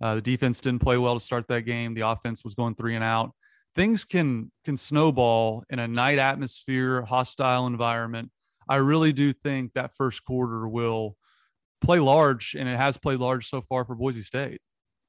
Uh, 0.00 0.16
the 0.16 0.22
defense 0.22 0.60
didn't 0.60 0.82
play 0.82 0.98
well 0.98 1.14
to 1.14 1.24
start 1.24 1.48
that 1.48 1.62
game. 1.62 1.94
The 1.94 2.06
offense 2.06 2.44
was 2.44 2.54
going 2.54 2.74
three 2.74 2.94
and 2.94 3.04
out 3.04 3.32
things 3.76 4.04
can 4.04 4.50
can 4.64 4.76
snowball 4.76 5.62
in 5.70 5.78
a 5.78 5.86
night 5.86 6.18
atmosphere, 6.18 7.02
hostile 7.02 7.68
environment. 7.68 8.30
I 8.68 8.76
really 8.76 9.12
do 9.12 9.32
think 9.32 9.74
that 9.74 9.92
first 9.96 10.24
quarter 10.24 10.66
will 10.66 11.16
play 11.80 12.00
large, 12.00 12.56
and 12.58 12.68
it 12.68 12.76
has 12.76 12.96
played 12.96 13.20
large 13.20 13.48
so 13.48 13.60
far 13.60 13.84
for 13.84 13.94
Boise 13.94 14.22
State 14.22 14.60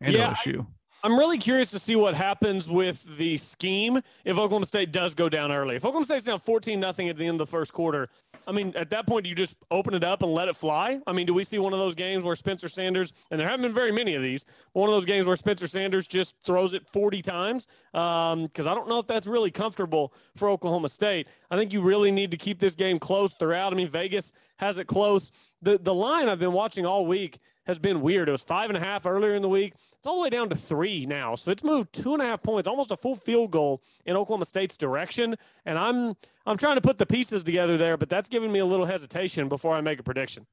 and 0.01 0.13
yeah, 0.13 0.35
OSU. 0.35 0.67
I'm 1.03 1.17
really 1.17 1.37
curious 1.37 1.69
to 1.71 1.79
see 1.79 1.95
what 1.95 2.15
happens 2.15 2.67
with 2.67 3.17
the 3.17 3.37
scheme 3.37 4.01
if 4.25 4.37
Oklahoma 4.37 4.65
State 4.65 4.91
does 4.91 5.13
go 5.13 5.29
down 5.29 5.51
early. 5.51 5.75
If 5.75 5.85
Oklahoma 5.85 6.05
State's 6.05 6.25
down 6.25 6.39
14 6.39 6.79
nothing 6.79 7.07
at 7.07 7.17
the 7.17 7.27
end 7.27 7.39
of 7.39 7.47
the 7.47 7.51
first 7.51 7.71
quarter, 7.71 8.09
I 8.47 8.51
mean, 8.51 8.73
at 8.75 8.89
that 8.89 9.05
point, 9.05 9.25
do 9.25 9.29
you 9.29 9.35
just 9.35 9.63
open 9.69 9.93
it 9.93 10.03
up 10.03 10.23
and 10.23 10.33
let 10.33 10.47
it 10.47 10.55
fly? 10.55 10.99
I 11.05 11.11
mean, 11.11 11.27
do 11.27 11.35
we 11.35 11.43
see 11.43 11.59
one 11.59 11.71
of 11.73 11.79
those 11.79 11.93
games 11.93 12.23
where 12.23 12.35
Spencer 12.35 12.67
Sanders, 12.67 13.13
and 13.29 13.39
there 13.39 13.47
haven't 13.47 13.61
been 13.61 13.73
very 13.73 13.91
many 13.91 14.15
of 14.15 14.23
these, 14.23 14.45
one 14.73 14.89
of 14.89 14.95
those 14.95 15.05
games 15.05 15.27
where 15.27 15.35
Spencer 15.35 15.67
Sanders 15.67 16.07
just 16.07 16.35
throws 16.45 16.73
it 16.73 16.89
40 16.89 17.21
times? 17.21 17.67
Because 17.91 18.33
um, 18.33 18.67
I 18.67 18.73
don't 18.73 18.89
know 18.89 18.99
if 18.99 19.05
that's 19.05 19.27
really 19.27 19.51
comfortable 19.51 20.13
for 20.35 20.49
Oklahoma 20.49 20.89
State. 20.89 21.27
I 21.51 21.57
think 21.57 21.73
you 21.73 21.81
really 21.81 22.09
need 22.09 22.31
to 22.31 22.37
keep 22.37 22.59
this 22.59 22.75
game 22.75 22.97
close 22.97 23.33
throughout. 23.33 23.71
I 23.71 23.75
mean, 23.75 23.89
Vegas 23.89 24.33
has 24.57 24.79
it 24.79 24.87
close. 24.87 25.55
The 25.61 25.77
the 25.77 25.93
line 25.93 26.27
I've 26.27 26.39
been 26.39 26.53
watching 26.53 26.85
all 26.85 27.05
week 27.05 27.39
has 27.67 27.77
been 27.77 28.01
weird. 28.01 28.29
It 28.29 28.31
was 28.31 28.43
five 28.43 28.69
and 28.69 28.77
a 28.77 28.79
half 28.79 29.05
earlier 29.05 29.35
in 29.35 29.41
the 29.41 29.49
week. 29.49 29.73
It's 29.75 30.07
all 30.07 30.15
the 30.15 30.21
way 30.23 30.29
down 30.29 30.49
to 30.49 30.55
three 30.55 31.05
now. 31.05 31.35
So 31.35 31.51
it's 31.51 31.63
moved 31.63 31.93
two 31.93 32.13
and 32.13 32.21
a 32.21 32.25
half 32.25 32.41
points, 32.41 32.67
almost 32.67 32.91
a 32.91 32.97
full 32.97 33.15
field 33.15 33.51
goal 33.51 33.81
in 34.05 34.15
Oklahoma 34.15 34.45
State's 34.45 34.77
direction. 34.77 35.35
And 35.65 35.77
I'm 35.77 36.15
I'm 36.45 36.57
trying 36.57 36.75
to 36.75 36.81
put 36.81 36.97
the 36.97 37.05
pieces 37.05 37.43
together 37.43 37.77
there, 37.77 37.97
but 37.97 38.09
that's 38.09 38.29
giving 38.29 38.51
me 38.51 38.59
a 38.59 38.65
little 38.65 38.85
hesitation 38.85 39.49
before 39.49 39.75
I 39.75 39.81
make 39.81 39.99
a 39.99 40.03
prediction. 40.03 40.47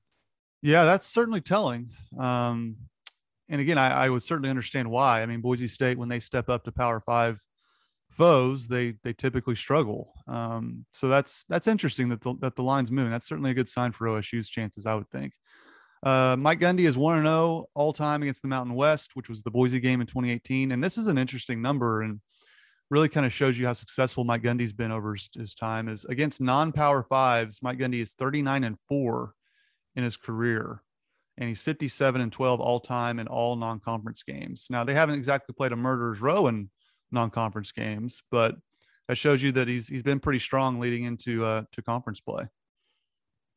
Yeah, 0.61 0.85
that's 0.85 1.07
certainly 1.07 1.41
telling. 1.41 1.91
Um, 2.19 2.77
and 3.49 3.61
again, 3.61 3.79
I, 3.79 4.07
I 4.07 4.11
would 4.11 4.23
certainly 4.23 4.51
understand 4.51 4.91
why. 4.91 5.23
I 5.23 5.27
mean, 5.27 5.41
Boise 5.41 5.69
State, 5.69 5.99
when 5.99 6.09
they 6.09 6.21
step 6.21 6.49
up 6.49 6.65
to 6.65 6.73
Power 6.73 7.01
Five 7.01 7.41
foes, 8.11 8.67
they 8.67 8.95
they 9.05 9.13
typically 9.13 9.55
struggle. 9.55 10.13
Um, 10.27 10.87
so 10.91 11.09
that's 11.09 11.45
that's 11.49 11.69
interesting 11.69 12.09
that 12.09 12.23
the, 12.23 12.35
that 12.41 12.57
the 12.57 12.63
line's 12.63 12.91
moving. 12.91 13.11
That's 13.11 13.29
certainly 13.29 13.53
a 13.53 13.55
good 13.55 13.69
sign 13.69 13.93
for 13.93 14.07
OSU's 14.07 14.49
chances, 14.49 14.87
I 14.87 14.95
would 14.95 15.11
think. 15.11 15.35
Uh, 16.05 16.37
Mike 16.39 16.61
Gundy 16.61 16.87
is 16.87 16.99
1 16.99 17.23
0 17.23 17.65
all 17.75 17.93
time 17.95 18.23
against 18.23 18.43
the 18.43 18.49
Mountain 18.49 18.75
West, 18.75 19.13
which 19.15 19.31
was 19.31 19.43
the 19.43 19.51
Boise 19.51 19.81
game 19.81 20.03
in 20.03 20.07
2018. 20.07 20.71
And 20.71 20.85
this 20.85 20.99
is 20.99 21.07
an 21.07 21.17
interesting 21.17 21.63
number 21.63 22.03
and 22.03 22.21
really 22.91 23.09
kind 23.09 23.25
of 23.25 23.33
shows 23.33 23.59
you 23.59 23.67
how 23.67 23.73
successful 23.73 24.23
Mike 24.23 24.43
Gundy's 24.43 24.75
been 24.75 24.93
over 24.93 25.15
his, 25.15 25.31
his 25.35 25.55
time. 25.55 25.89
Is 25.89 26.05
against 26.05 26.43
non 26.43 26.73
power 26.73 27.03
fives, 27.03 27.61
Mike 27.63 27.79
Gundy 27.79 28.03
is 28.03 28.13
39 28.13 28.65
and 28.65 28.77
4 28.89 29.33
in 29.97 30.05
his 30.05 30.19
career. 30.19 30.83
And 31.39 31.49
he's 31.49 31.63
57 31.63 32.21
and 32.21 32.31
12 32.31 32.61
all 32.61 32.81
time 32.81 33.19
in 33.19 33.27
all 33.27 33.57
non 33.57 33.81
conference 33.81 34.23
games. 34.23 34.67
Now, 34.69 34.85
they 34.85 34.95
haven't 34.95 35.17
exactly 35.17 35.55
played 35.55 35.73
a 35.73 35.77
murderer's 35.77 36.21
row 36.21 36.49
in 36.49 36.69
non 37.11 37.31
conference 37.31 37.73
games, 37.73 38.23
but 38.31 38.57
that 39.09 39.17
shows 39.17 39.43
you 39.43 39.53
that 39.53 39.69
he's 39.69 39.89
he's 39.89 40.03
been 40.03 40.21
pretty 40.21 40.39
strong 40.39 40.81
leading 40.81 41.05
into 41.05 41.47
uh, 41.47 41.63
to 41.73 41.83
conference 41.83 42.21
play. 42.21 42.45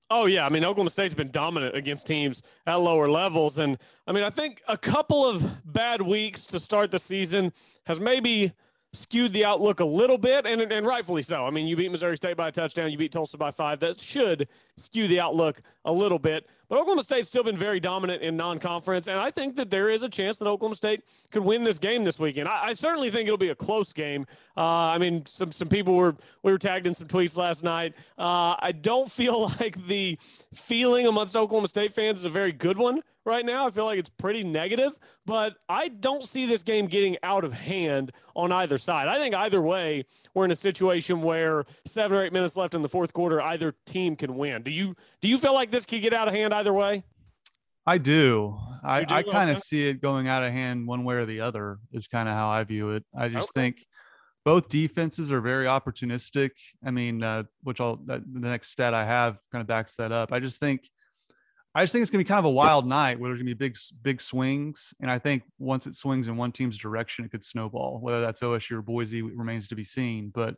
Oh 0.09 0.25
yeah, 0.25 0.45
I 0.45 0.49
mean 0.49 0.63
Oklahoma 0.63 0.89
State's 0.89 1.13
been 1.13 1.31
dominant 1.31 1.75
against 1.75 2.07
teams 2.07 2.41
at 2.65 2.75
lower 2.75 3.09
levels, 3.09 3.57
and 3.57 3.77
I 4.07 4.13
mean 4.13 4.23
I 4.23 4.29
think 4.29 4.61
a 4.67 4.77
couple 4.77 5.25
of 5.25 5.61
bad 5.65 6.01
weeks 6.01 6.45
to 6.47 6.59
start 6.59 6.91
the 6.91 6.99
season 6.99 7.51
has 7.85 7.99
maybe 7.99 8.53
skewed 8.97 9.33
the 9.33 9.45
outlook 9.45 9.79
a 9.79 9.85
little 9.85 10.17
bit, 10.17 10.45
and, 10.45 10.61
and 10.61 10.85
rightfully 10.85 11.21
so. 11.21 11.45
I 11.45 11.51
mean, 11.51 11.67
you 11.67 11.75
beat 11.75 11.91
Missouri 11.91 12.17
State 12.17 12.35
by 12.35 12.49
a 12.49 12.51
touchdown, 12.51 12.91
you 12.91 12.97
beat 12.97 13.11
Tulsa 13.11 13.37
by 13.37 13.51
five. 13.51 13.79
That 13.79 13.99
should 13.99 14.47
skew 14.75 15.07
the 15.07 15.19
outlook 15.19 15.61
a 15.85 15.91
little 15.91 16.19
bit. 16.19 16.47
But 16.69 16.79
Oklahoma 16.79 17.03
State's 17.03 17.29
still 17.29 17.43
been 17.43 17.57
very 17.57 17.79
dominant 17.79 18.21
in 18.21 18.35
non-conference, 18.35 19.07
and 19.07 19.17
I 19.17 19.31
think 19.31 19.55
that 19.55 19.69
there 19.69 19.89
is 19.89 20.03
a 20.03 20.09
chance 20.09 20.37
that 20.39 20.47
Oklahoma 20.47 20.75
State 20.75 21.03
could 21.31 21.43
win 21.43 21.63
this 21.63 21.79
game 21.79 22.03
this 22.03 22.19
weekend. 22.19 22.49
I, 22.49 22.67
I 22.67 22.73
certainly 22.73 23.09
think 23.09 23.27
it'll 23.27 23.37
be 23.37 23.49
a 23.49 23.55
close 23.55 23.93
game. 23.93 24.25
Uh, 24.57 24.61
I 24.65 24.97
mean, 24.97 25.25
some 25.25 25.51
some 25.51 25.69
people 25.69 25.95
were 25.95 26.15
we 26.43 26.51
were 26.51 26.57
tagged 26.57 26.85
in 26.85 26.93
some 26.93 27.07
tweets 27.07 27.37
last 27.37 27.63
night. 27.63 27.93
Uh, 28.17 28.55
I 28.59 28.73
don't 28.73 29.09
feel 29.09 29.43
like 29.59 29.87
the 29.87 30.17
feeling 30.53 31.07
amongst 31.07 31.37
Oklahoma 31.37 31.69
State 31.69 31.93
fans 31.93 32.19
is 32.19 32.25
a 32.25 32.29
very 32.29 32.51
good 32.51 32.77
one 32.77 33.01
right 33.27 33.45
now. 33.45 33.67
I 33.67 33.71
feel 33.71 33.85
like 33.85 33.99
it's 33.99 34.09
pretty 34.09 34.43
negative, 34.43 34.97
but 35.25 35.55
I 35.69 35.89
don't 35.89 36.23
see 36.23 36.47
this 36.47 36.63
game 36.63 36.87
getting 36.87 37.17
out 37.21 37.43
of 37.43 37.53
hand 37.53 38.11
on 38.35 38.51
either 38.51 38.77
side. 38.77 39.07
I 39.07 39.17
think 39.17 39.35
either 39.35 39.61
way, 39.61 40.05
we're 40.33 40.45
in 40.45 40.51
a 40.51 40.55
situation 40.55 41.21
where 41.21 41.65
seven 41.85 42.17
or 42.17 42.23
eight 42.23 42.33
minutes 42.33 42.57
left 42.57 42.73
in 42.73 42.81
the 42.81 42.89
fourth 42.89 43.13
quarter, 43.13 43.41
either 43.41 43.75
team 43.85 44.15
can 44.15 44.35
win. 44.35 44.63
Do 44.63 44.71
you 44.71 44.95
do 45.21 45.27
you 45.27 45.37
feel 45.37 45.53
like 45.53 45.69
this 45.69 45.85
could 45.85 46.01
get 46.01 46.13
out 46.13 46.27
of 46.27 46.33
hand 46.33 46.53
either 46.53 46.73
way? 46.73 47.03
I 47.85 47.97
do. 47.97 48.57
I, 48.83 49.03
do? 49.03 49.13
I 49.13 49.23
kind 49.23 49.49
of 49.49 49.59
see 49.59 49.87
it 49.87 50.01
going 50.01 50.27
out 50.27 50.43
of 50.43 50.51
hand 50.51 50.87
one 50.87 51.03
way 51.03 51.15
or 51.15 51.25
the 51.25 51.41
other, 51.41 51.79
is 51.91 52.07
kind 52.07 52.27
of 52.27 52.35
how 52.35 52.49
I 52.49 52.63
view 52.63 52.91
it. 52.91 53.05
I 53.15 53.29
just 53.29 53.51
okay. 53.51 53.61
think 53.61 53.85
both 54.43 54.69
defenses 54.69 55.31
are 55.31 55.41
very 55.41 55.65
opportunistic. 55.65 56.51
I 56.85 56.91
mean, 56.91 57.23
uh, 57.23 57.43
which 57.63 57.81
I'll, 57.81 57.97
that, 58.05 58.21
the 58.31 58.39
next 58.39 58.69
stat 58.69 58.93
I 58.93 59.05
have 59.05 59.37
kind 59.51 59.61
of 59.61 59.67
backs 59.67 59.95
that 59.97 60.11
up. 60.11 60.31
I 60.31 60.39
just 60.39 60.59
think 60.59 60.89
I 61.77 61.83
just 61.83 61.91
think 61.91 62.01
it's 62.01 62.09
going 62.09 62.23
to 62.23 62.27
be 62.27 62.27
kind 62.27 62.39
of 62.39 62.45
a 62.45 62.49
wild 62.49 62.87
night 62.87 63.19
where 63.19 63.29
there's 63.29 63.37
going 63.37 63.51
to 63.51 63.55
be 63.55 63.67
big, 63.67 63.77
big 64.01 64.19
swings. 64.19 64.95
And 64.99 65.11
I 65.11 65.19
think 65.19 65.43
once 65.59 65.85
it 65.85 65.95
swings 65.95 66.27
in 66.27 66.35
one 66.35 66.51
team's 66.51 66.75
direction, 66.75 67.23
it 67.23 67.29
could 67.29 67.43
snowball. 67.43 67.99
Whether 68.01 68.19
that's 68.19 68.41
OSU 68.41 68.77
or 68.77 68.81
Boise 68.81 69.21
remains 69.21 69.67
to 69.67 69.75
be 69.75 69.83
seen. 69.83 70.31
But 70.33 70.55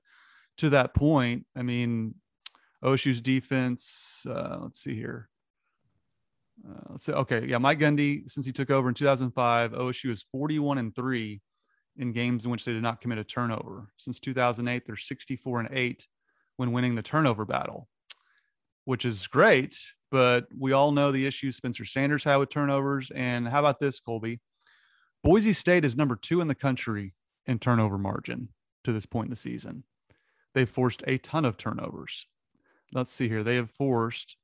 to 0.59 0.69
that 0.69 0.93
point, 0.93 1.45
I 1.57 1.61
mean, 1.61 2.15
OSU's 2.85 3.19
defense. 3.19 4.25
Uh, 4.25 4.59
let's 4.61 4.81
see 4.81 4.95
here. 4.95 5.27
Uh, 6.65 6.83
let's 6.91 7.03
say 7.03 7.11
okay, 7.11 7.45
yeah, 7.45 7.57
Mike 7.57 7.79
Gundy 7.79 8.29
since 8.31 8.45
he 8.45 8.53
took 8.53 8.69
over 8.69 8.87
in 8.87 8.95
2005, 8.95 9.73
OSU 9.73 10.11
is 10.11 10.25
41 10.31 10.77
and 10.77 10.95
three 10.95 11.41
in 11.97 12.13
games 12.13 12.45
in 12.45 12.51
which 12.51 12.63
they 12.63 12.71
did 12.71 12.81
not 12.81 13.01
commit 13.01 13.17
a 13.17 13.25
turnover. 13.25 13.91
Since 13.97 14.21
2008, 14.21 14.83
they're 14.85 14.95
64 14.95 15.59
and 15.59 15.69
eight 15.73 16.07
when 16.55 16.71
winning 16.71 16.95
the 16.95 17.01
turnover 17.01 17.43
battle, 17.43 17.89
which 18.85 19.03
is 19.03 19.27
great 19.27 19.75
but 20.11 20.45
we 20.57 20.71
all 20.71 20.91
know 20.91 21.11
the 21.11 21.25
issues 21.25 21.55
Spencer 21.55 21.85
Sanders 21.85 22.23
had 22.23 22.37
with 22.37 22.49
turnovers. 22.49 23.11
And 23.11 23.47
how 23.47 23.59
about 23.59 23.79
this, 23.79 23.99
Colby? 23.99 24.39
Boise 25.23 25.53
State 25.53 25.85
is 25.85 25.97
number 25.97 26.15
two 26.15 26.41
in 26.41 26.47
the 26.47 26.55
country 26.55 27.13
in 27.45 27.59
turnover 27.59 27.97
margin 27.97 28.49
to 28.83 28.91
this 28.91 29.05
point 29.05 29.25
in 29.25 29.31
the 29.31 29.35
season. 29.35 29.83
They've 30.53 30.69
forced 30.69 31.03
a 31.07 31.17
ton 31.17 31.45
of 31.45 31.57
turnovers. 31.57 32.25
Let's 32.93 33.11
see 33.11 33.29
here. 33.29 33.43
They 33.43 33.55
have 33.55 33.69
forced 33.71 34.35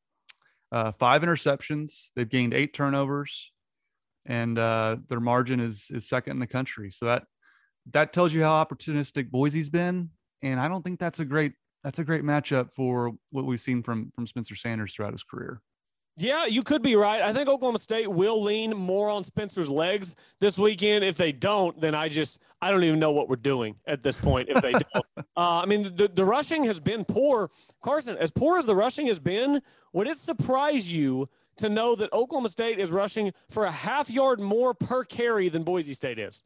uh, 0.72 0.92
five 0.92 1.22
interceptions. 1.22 2.12
They've 2.16 2.30
gained 2.30 2.54
eight 2.54 2.74
turnovers, 2.74 3.52
and 4.26 4.60
uh, 4.60 4.98
their 5.08 5.20
margin 5.20 5.60
is 5.60 5.88
is 5.90 6.08
second 6.08 6.34
in 6.34 6.40
the 6.40 6.48
country. 6.48 6.92
So 6.92 7.06
that 7.06 7.24
that 7.92 8.14
tells 8.14 8.34
you 8.34 8.44
how 8.44 8.64
opportunistic 8.64 9.30
Boise's 9.30 9.70
been. 9.70 10.10
And 10.42 10.60
I 10.60 10.68
don't 10.68 10.84
think 10.84 11.00
that's 11.00 11.20
a 11.20 11.26
great 11.26 11.54
that's 11.86 12.00
a 12.00 12.04
great 12.04 12.24
matchup 12.24 12.72
for 12.72 13.14
what 13.30 13.46
we've 13.46 13.62
seen 13.62 13.84
from 13.84 14.12
from 14.16 14.26
Spencer 14.26 14.56
Sanders 14.56 14.96
throughout 14.96 15.14
his 15.14 15.24
career. 15.24 15.62
Yeah, 16.18 16.48
you 16.48 16.64
could 16.64 16.82
be 16.82 16.96
right. 16.96 17.22
I 17.22 17.32
think 17.32 17.48
Oklahoma 17.48 17.78
State 17.78 18.10
will 18.10 18.42
lean 18.42 18.76
more 18.76 19.10
on 19.10 19.24
Spencer's 19.24 19.70
legs 19.70 20.16
this 20.40 20.58
weekend. 20.58 21.04
If 21.04 21.16
they 21.16 21.32
don't, 21.32 21.80
then 21.80 21.94
I 21.94 22.10
just 22.10 22.40
I 22.60 22.72
don't 22.72 22.84
even 22.84 23.00
know 23.00 23.12
what 23.12 23.30
we're 23.30 23.36
doing 23.36 23.76
at 23.86 24.02
this 24.02 24.18
point. 24.18 24.50
If 24.50 24.64
they 24.64 24.72
don't, 24.94 25.06
uh, 25.16 25.24
I 25.36 25.68
mean 25.68 25.84
the 25.96 26.08
the 26.12 26.26
rushing 26.26 26.64
has 26.64 26.80
been 26.80 27.06
poor. 27.06 27.52
Carson, 27.84 28.18
as 28.18 28.32
poor 28.32 28.58
as 28.58 28.66
the 28.66 28.76
rushing 28.76 29.06
has 29.06 29.20
been, 29.20 29.62
would 29.94 30.08
it 30.08 30.18
surprise 30.18 30.92
you 30.92 31.30
to 31.58 31.70
know 31.70 31.96
that 31.96 32.12
Oklahoma 32.12 32.50
State 32.50 32.80
is 32.80 32.92
rushing 32.92 33.32
for 33.52 33.66
a 33.66 33.72
half 33.72 34.10
yard 34.10 34.40
more 34.40 34.74
per 34.74 35.04
carry 35.04 35.50
than 35.50 35.62
Boise 35.62 35.94
State 35.94 36.18
is? 36.18 36.42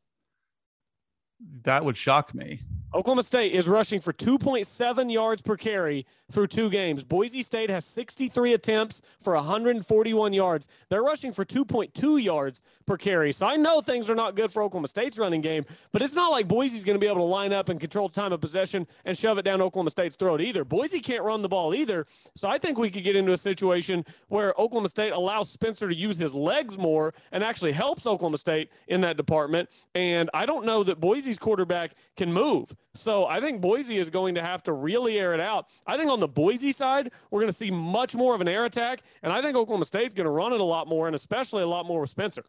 That 1.63 1.85
would 1.85 1.95
shock 1.95 2.35
me. 2.35 2.59
Oklahoma 2.91 3.21
State 3.21 3.51
is 3.51 3.67
rushing 3.67 4.01
for 4.01 4.11
2.7 4.11 5.13
yards 5.13 5.43
per 5.43 5.55
carry 5.55 6.07
through 6.31 6.47
two 6.47 6.69
games. 6.69 7.03
Boise 7.03 7.41
State 7.41 7.69
has 7.69 7.85
63 7.85 8.53
attempts 8.53 9.01
for 9.21 9.33
141 9.35 10.33
yards. 10.33 10.67
They're 10.89 11.03
rushing 11.03 11.31
for 11.31 11.45
2.2 11.45 12.23
yards 12.23 12.61
per 12.85 12.97
carry. 12.97 13.31
So 13.31 13.45
I 13.45 13.55
know 13.55 13.81
things 13.81 14.09
are 14.09 14.15
not 14.15 14.35
good 14.35 14.51
for 14.51 14.63
Oklahoma 14.63 14.87
State's 14.87 15.17
running 15.17 15.41
game, 15.41 15.65
but 15.91 16.01
it's 16.01 16.15
not 16.15 16.29
like 16.29 16.47
Boise's 16.47 16.83
going 16.83 16.95
to 16.95 16.99
be 16.99 17.07
able 17.07 17.17
to 17.17 17.23
line 17.23 17.53
up 17.53 17.69
and 17.69 17.79
control 17.79 18.09
time 18.09 18.33
of 18.33 18.41
possession 18.41 18.87
and 19.05 19.17
shove 19.17 19.37
it 19.37 19.43
down 19.43 19.61
Oklahoma 19.61 19.89
State's 19.89 20.15
throat 20.15 20.41
either. 20.41 20.63
Boise 20.65 20.99
can't 20.99 21.23
run 21.23 21.41
the 21.41 21.49
ball 21.49 21.73
either. 21.73 22.05
So 22.35 22.47
I 22.47 22.57
think 22.57 22.77
we 22.77 22.89
could 22.89 23.03
get 23.03 23.15
into 23.15 23.33
a 23.33 23.37
situation 23.37 24.05
where 24.27 24.53
Oklahoma 24.57 24.89
State 24.89 25.11
allows 25.11 25.51
Spencer 25.51 25.87
to 25.87 25.95
use 25.95 26.17
his 26.17 26.33
legs 26.33 26.77
more 26.77 27.13
and 27.31 27.43
actually 27.43 27.71
helps 27.71 28.05
Oklahoma 28.05 28.37
State 28.37 28.71
in 28.87 29.01
that 29.01 29.17
department. 29.17 29.69
And 29.95 30.29
I 30.33 30.45
don't 30.45 30.65
know 30.65 30.83
that 30.83 30.99
Boise's 30.99 31.37
quarterback 31.37 31.93
can 32.17 32.31
move. 32.33 32.75
So 32.93 33.25
I 33.27 33.39
think 33.39 33.61
Boise 33.61 33.97
is 33.97 34.09
going 34.09 34.35
to 34.35 34.41
have 34.41 34.63
to 34.63 34.73
really 34.73 35.19
air 35.19 35.33
it 35.33 35.39
out. 35.39 35.67
I 35.85 35.97
think 35.97 36.09
on 36.09 36.18
the 36.19 36.27
Boise 36.27 36.71
side, 36.71 37.11
we're 37.31 37.41
going 37.41 37.51
to 37.51 37.57
see 37.57 37.71
much 37.71 38.15
more 38.15 38.35
of 38.35 38.41
an 38.41 38.47
air 38.47 38.65
attack. 38.65 39.01
And 39.23 39.31
I 39.31 39.41
think 39.41 39.55
Oklahoma 39.55 39.85
State's 39.85 40.13
going 40.13 40.25
to 40.25 40.31
run 40.31 40.53
it 40.53 40.59
a 40.59 40.63
lot 40.63 40.87
more, 40.87 41.07
and 41.07 41.15
especially 41.15 41.63
a 41.63 41.67
lot 41.67 41.85
more 41.85 42.01
with 42.01 42.09
Spencer. 42.09 42.43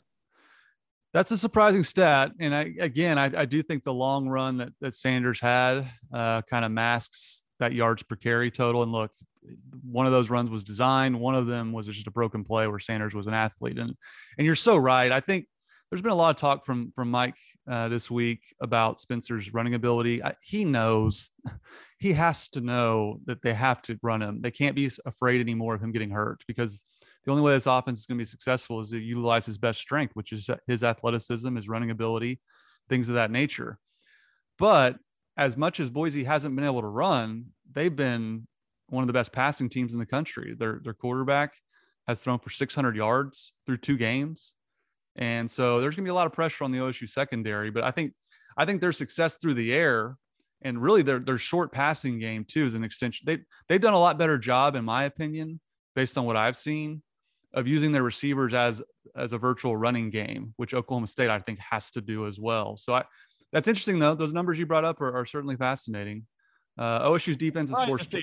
That's 1.13 1.33
a 1.33 1.39
surprising 1.39 1.83
stat. 1.83 2.33
And 2.39 2.55
I, 2.55 2.73
again, 2.79 3.19
I, 3.19 3.41
I 3.41 3.45
do 3.45 3.63
think 3.63 3.83
the 3.83 3.95
long 3.95 4.29
run 4.29 4.59
that, 4.59 4.73
that 4.81 4.95
Sanders 4.95 5.41
had 5.41 5.91
uh, 6.13 6.43
kind 6.43 6.65
of 6.65 6.71
masks 6.71 7.45
that 7.59 7.73
yards 7.73 8.03
per 8.03 8.17
carry 8.17 8.51
total. 8.51 8.83
And 8.83 8.93
look, 8.93 9.11
one 9.83 10.07
of 10.07 10.13
those 10.13 10.31
runs 10.31 10.51
was 10.51 10.63
designed. 10.63 11.19
One 11.19 11.35
of 11.35 11.47
them 11.47 11.73
was 11.73 11.87
just 11.87 12.07
a 12.07 12.13
broken 12.13 12.45
play 12.45 12.69
where 12.69 12.79
Sanders 12.79 13.15
was 13.15 13.27
an 13.27 13.35
athlete. 13.35 13.79
And, 13.79 13.97
and 14.39 14.47
you're 14.47 14.55
so 14.55 14.77
right. 14.77 15.11
I 15.11 15.19
think 15.19 15.47
there's 15.91 16.03
been 16.03 16.13
a 16.13 16.17
lot 16.17 16.31
of 16.31 16.37
talk 16.37 16.65
from 16.65 16.93
from 16.95 17.11
Mike 17.11 17.37
uh, 17.69 17.89
this 17.89 18.11
week 18.11 18.55
about 18.61 19.01
Spencer's 19.01 19.53
running 19.53 19.75
ability. 19.75 20.23
I, 20.23 20.35
he 20.43 20.65
knows 20.65 21.31
he 21.99 22.13
has 22.13 22.49
to 22.51 22.61
know 22.61 23.21
that 23.27 23.43
they 23.43 23.55
have 23.55 23.83
to 23.83 23.99
run 24.03 24.23
him. 24.23 24.41
They 24.41 24.53
can't 24.53 24.77
be 24.77 24.91
afraid 25.05 25.41
anymore 25.41 25.75
of 25.75 25.83
him 25.83 25.93
getting 25.93 26.11
hurt 26.11 26.43
because 26.47 26.85
the 27.25 27.33
only 27.33 27.43
way 27.43 27.53
this 27.53 27.67
offense 27.67 28.01
is 28.01 28.07
going 28.07 28.19
to 28.19 28.23
be 28.23 28.27
successful 28.27 28.81
is 28.81 28.91
to 28.91 28.99
utilize 28.99 29.45
his 29.45 29.59
best 29.59 29.81
strength, 29.81 30.15
which 30.15 30.33
is 30.33 30.49
his 30.67 30.85
athleticism, 30.85 31.55
his 31.55 31.69
running 31.69 31.91
ability, 31.91 32.41
things 32.89 33.09
of 33.09 33.17
that 33.17 33.31
nature. 33.31 33.79
But 34.59 34.97
as 35.37 35.57
much 35.57 35.81
as 35.81 35.91
Boise 35.91 36.25
hasn't 36.25 36.55
been 36.55 36.65
able 36.65 36.83
to 36.83 36.87
run, 36.87 37.47
they've 37.71 37.95
been 37.95 38.47
one 38.89 39.03
of 39.03 39.07
the 39.07 39.13
best 39.13 39.33
passing 39.33 39.69
teams 39.69 39.93
in 39.93 39.99
the 39.99 40.07
country. 40.07 40.55
Their 40.55 40.81
their 40.85 40.95
quarterback 40.95 41.55
has 42.07 42.23
thrown 42.23 42.39
for 42.39 42.51
600 42.51 42.97
yards 42.97 43.55
through 43.67 43.79
two 43.79 43.97
games. 43.97 44.53
And 45.17 45.51
so 45.51 45.81
there's 45.81 45.97
going 45.97 46.05
to 46.05 46.09
be 46.09 46.11
a 46.11 46.15
lot 46.15 46.27
of 46.27 46.33
pressure 46.33 46.65
on 46.65 46.73
the 46.73 46.79
OSU 46.79 47.09
secondary, 47.09 47.71
but 47.71 47.85
I 47.85 47.91
think 47.91 48.13
I 48.57 48.65
think 48.65 48.81
their 48.81 48.93
success 48.93 49.37
through 49.37 49.55
the 49.55 49.73
air 49.73 50.17
and 50.63 50.81
really 50.81 51.03
their 51.03 51.19
their 51.19 51.39
short 51.39 51.73
passing 51.73 52.19
game 52.19 52.45
too 52.45 52.67
is 52.67 52.75
an 52.75 52.85
extension. 52.85 53.25
They 53.27 53.39
they've 53.69 53.81
done 53.81 53.95
a 53.95 53.99
lot 53.99 54.19
better 54.19 54.39
job, 54.39 54.77
in 54.77 54.85
my 54.85 55.05
opinion, 55.05 55.61
based 55.95 56.17
on 56.19 56.27
what 56.27 56.37
I've 56.37 56.57
seen, 56.57 57.03
of 57.55 57.67
using 57.67 57.93
their 57.93 58.03
receivers 58.03 58.55
as 58.55 58.83
as 59.17 59.33
a 59.33 59.39
virtual 59.39 59.77
running 59.77 60.11
game, 60.11 60.55
which 60.57 60.75
Oklahoma 60.75 61.07
State 61.07 61.31
I 61.31 61.39
think 61.41 61.59
has 61.59 61.91
to 61.93 62.01
do 62.01 62.27
as 62.27 62.39
well. 62.39 62.77
So 62.77 62.95
I 62.95 63.05
that's 63.53 63.69
interesting 63.69 63.99
though. 63.99 64.15
Those 64.15 64.33
numbers 64.33 64.59
you 64.59 64.67
brought 64.67 64.85
up 64.85 65.01
are, 65.01 65.13
are 65.13 65.27
certainly 65.27 65.57
fascinating. 65.57 66.27
Uh, 66.79 67.09
OSU's 67.09 67.37
defense 67.37 67.71
is 67.71 67.77
forced. 67.87 68.15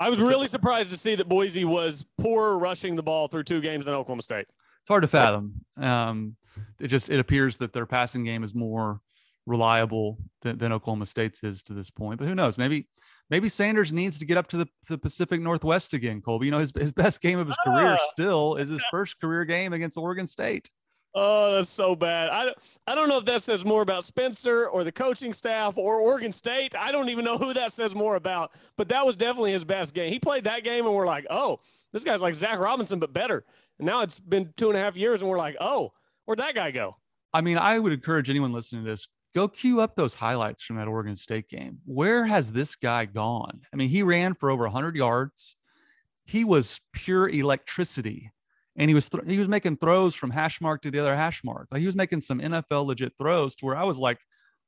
I 0.00 0.10
was 0.10 0.20
really 0.20 0.48
surprised 0.48 0.90
to 0.90 0.96
see 0.96 1.14
that 1.14 1.28
Boise 1.28 1.64
was 1.64 2.04
poorer 2.18 2.58
rushing 2.58 2.96
the 2.96 3.02
ball 3.02 3.28
through 3.28 3.44
two 3.44 3.60
games 3.60 3.84
than 3.84 3.94
Oklahoma 3.94 4.22
State 4.22 4.46
it's 4.84 4.88
hard 4.90 5.02
to 5.02 5.08
fathom. 5.08 5.64
Um, 5.78 6.36
it 6.78 6.88
just 6.88 7.08
it 7.08 7.18
appears 7.18 7.56
that 7.56 7.72
their 7.72 7.86
passing 7.86 8.22
game 8.22 8.44
is 8.44 8.54
more 8.54 9.00
reliable 9.46 10.18
than, 10.42 10.58
than 10.58 10.72
Oklahoma 10.72 11.06
State's 11.06 11.42
is 11.42 11.62
to 11.64 11.72
this 11.74 11.90
point. 11.90 12.18
But 12.18 12.28
who 12.28 12.34
knows? 12.34 12.58
Maybe 12.58 12.86
maybe 13.30 13.48
Sanders 13.48 13.92
needs 13.92 14.18
to 14.18 14.26
get 14.26 14.36
up 14.36 14.46
to 14.48 14.58
the, 14.58 14.66
the 14.88 14.98
Pacific 14.98 15.40
Northwest 15.40 15.94
again, 15.94 16.20
Colby. 16.20 16.46
You 16.46 16.52
know, 16.52 16.58
his, 16.58 16.72
his 16.78 16.92
best 16.92 17.20
game 17.22 17.38
of 17.38 17.46
his 17.46 17.56
career 17.64 17.94
Ah. 17.94 18.06
still 18.12 18.56
is 18.56 18.68
his 18.68 18.84
first 18.90 19.18
career 19.20 19.44
game 19.44 19.72
against 19.72 19.96
Oregon 19.96 20.26
State. 20.26 20.68
Oh, 21.16 21.54
that's 21.54 21.70
so 21.70 21.94
bad. 21.94 22.30
I, 22.30 22.52
I 22.88 22.96
don't 22.96 23.08
know 23.08 23.18
if 23.18 23.24
that 23.26 23.40
says 23.40 23.64
more 23.64 23.82
about 23.82 24.02
Spencer 24.02 24.66
or 24.66 24.82
the 24.82 24.90
coaching 24.90 25.32
staff 25.32 25.78
or 25.78 26.00
Oregon 26.00 26.32
State. 26.32 26.74
I 26.76 26.90
don't 26.90 27.08
even 27.08 27.24
know 27.24 27.38
who 27.38 27.54
that 27.54 27.72
says 27.72 27.94
more 27.94 28.16
about, 28.16 28.50
but 28.76 28.88
that 28.88 29.06
was 29.06 29.14
definitely 29.14 29.52
his 29.52 29.64
best 29.64 29.94
game. 29.94 30.12
He 30.12 30.18
played 30.18 30.42
that 30.44 30.64
game 30.64 30.86
and 30.86 30.94
we're 30.94 31.06
like, 31.06 31.24
oh, 31.30 31.60
this 31.92 32.02
guy's 32.02 32.20
like 32.20 32.34
Zach 32.34 32.58
Robinson, 32.58 32.98
but 32.98 33.12
better. 33.12 33.44
And 33.78 33.86
now 33.86 34.02
it's 34.02 34.20
been 34.20 34.52
two 34.56 34.68
and 34.68 34.78
a 34.78 34.80
half 34.80 34.96
years 34.96 35.20
and 35.20 35.30
we're 35.30 35.38
like, 35.38 35.56
oh, 35.60 35.92
where'd 36.24 36.38
that 36.38 36.54
guy 36.54 36.70
go? 36.70 36.96
I 37.32 37.40
mean, 37.40 37.58
I 37.58 37.78
would 37.78 37.92
encourage 37.92 38.30
anyone 38.30 38.52
listening 38.52 38.84
to 38.84 38.90
this 38.90 39.08
go 39.34 39.48
queue 39.48 39.80
up 39.80 39.96
those 39.96 40.14
highlights 40.14 40.62
from 40.62 40.76
that 40.76 40.88
Oregon 40.88 41.16
State 41.16 41.48
game. 41.48 41.78
Where 41.84 42.24
has 42.24 42.52
this 42.52 42.76
guy 42.76 43.04
gone? 43.06 43.62
I 43.72 43.76
mean, 43.76 43.88
he 43.88 44.02
ran 44.02 44.34
for 44.34 44.50
over 44.50 44.64
100 44.64 44.96
yards. 44.96 45.56
He 46.24 46.44
was 46.44 46.80
pure 46.92 47.28
electricity, 47.28 48.30
and 48.76 48.88
he 48.88 48.94
was 48.94 49.08
th- 49.08 49.24
he 49.26 49.38
was 49.38 49.48
making 49.48 49.76
throws 49.76 50.14
from 50.14 50.30
hash 50.30 50.60
mark 50.60 50.82
to 50.82 50.90
the 50.90 51.00
other 51.00 51.14
hash 51.14 51.44
mark. 51.44 51.68
Like 51.70 51.80
he 51.80 51.86
was 51.86 51.96
making 51.96 52.22
some 52.22 52.40
NFL 52.40 52.86
legit 52.86 53.12
throws 53.18 53.54
to 53.56 53.66
where 53.66 53.76
I 53.76 53.84
was 53.84 53.98
like, 53.98 54.18